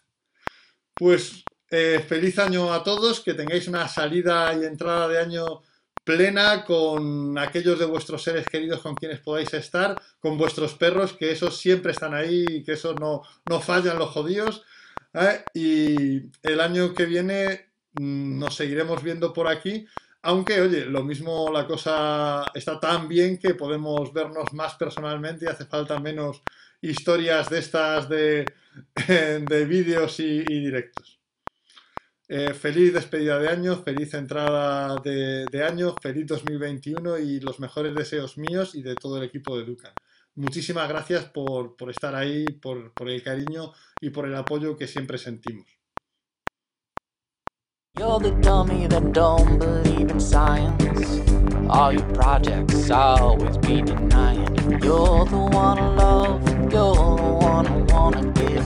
Pues 0.94 1.44
eh, 1.70 2.02
feliz 2.08 2.38
año 2.38 2.72
a 2.72 2.82
todos, 2.82 3.20
que 3.20 3.34
tengáis 3.34 3.68
una 3.68 3.86
salida 3.88 4.54
y 4.54 4.64
entrada 4.64 5.06
de 5.06 5.18
año 5.18 5.62
plena 6.02 6.64
con 6.64 7.36
aquellos 7.36 7.78
de 7.78 7.84
vuestros 7.84 8.22
seres 8.22 8.46
queridos 8.46 8.80
con 8.80 8.94
quienes 8.94 9.20
podáis 9.20 9.52
estar, 9.52 10.00
con 10.18 10.38
vuestros 10.38 10.72
perros, 10.74 11.12
que 11.12 11.30
esos 11.30 11.58
siempre 11.58 11.92
están 11.92 12.14
ahí, 12.14 12.64
que 12.64 12.72
esos 12.72 12.98
no, 12.98 13.20
no 13.50 13.60
fallan 13.60 13.98
los 13.98 14.12
jodidos. 14.12 14.64
¿eh? 15.12 15.44
Y 15.52 16.30
el 16.42 16.60
año 16.60 16.94
que 16.94 17.04
viene 17.04 17.66
mm, 18.00 18.38
nos 18.38 18.54
seguiremos 18.54 19.02
viendo 19.02 19.34
por 19.34 19.46
aquí. 19.46 19.86
Aunque, 20.28 20.60
oye, 20.60 20.86
lo 20.86 21.04
mismo 21.04 21.52
la 21.52 21.68
cosa 21.68 22.50
está 22.52 22.80
tan 22.80 23.06
bien 23.06 23.38
que 23.38 23.54
podemos 23.54 24.12
vernos 24.12 24.52
más 24.54 24.74
personalmente 24.74 25.44
y 25.44 25.48
hace 25.48 25.66
falta 25.66 26.00
menos 26.00 26.42
historias 26.80 27.48
de 27.48 27.58
estas 27.60 28.08
de, 28.08 28.44
de 29.06 29.64
vídeos 29.66 30.18
y 30.18 30.42
directos. 30.42 31.20
Eh, 32.28 32.54
feliz 32.54 32.92
despedida 32.92 33.38
de 33.38 33.48
año, 33.48 33.76
feliz 33.84 34.14
entrada 34.14 34.96
de, 34.96 35.62
año, 35.62 35.94
feliz 36.02 36.26
2021 36.26 37.18
y 37.18 37.38
los 37.38 37.60
mejores 37.60 37.94
deseos 37.94 38.36
míos 38.36 38.74
y 38.74 38.82
de 38.82 38.96
todo 38.96 39.18
el 39.18 39.22
equipo 39.22 39.56
de 39.56 39.64
Ducan. 39.64 39.92
Muchísimas 40.34 40.88
gracias 40.88 41.26
por, 41.26 41.76
estar 41.88 42.16
ahí, 42.16 42.46
por, 42.46 42.92
por, 42.94 43.08
el 43.08 43.22
cariño 43.22 43.72
y 44.00 44.10
por 44.10 44.26
el 44.26 44.34
apoyo 44.34 44.76
que 44.76 44.88
siempre 44.88 45.18
sentimos. 45.18 45.75
You're 47.98 48.20
the 48.20 48.32
dummy 48.42 48.86
that 48.88 49.14
don't 49.14 49.58
believe 49.58 50.10
in 50.10 50.20
science. 50.20 51.22
All 51.70 51.90
your 51.94 52.04
projects 52.12 52.90
always 52.90 53.56
be 53.56 53.80
denying. 53.80 54.54
You're 54.82 55.24
the 55.24 55.48
one 55.50 55.78
I 55.78 55.94
love, 55.94 56.46
you're 56.70 56.94
the 56.94 57.38
one 57.40 57.66
I 57.66 57.76
wanna 57.94 58.30
give. 58.32 58.65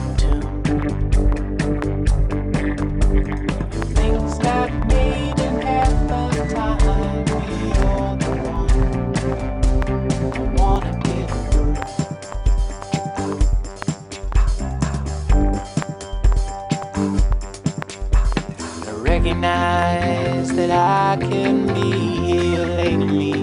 Recognize 19.21 20.51
that 20.55 20.71
I 20.71 21.15
can 21.21 21.67
be 21.67 21.91
here 22.25 22.65
lately. 22.65 23.33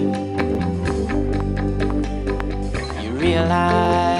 You 3.01 3.11
realize. 3.13 4.18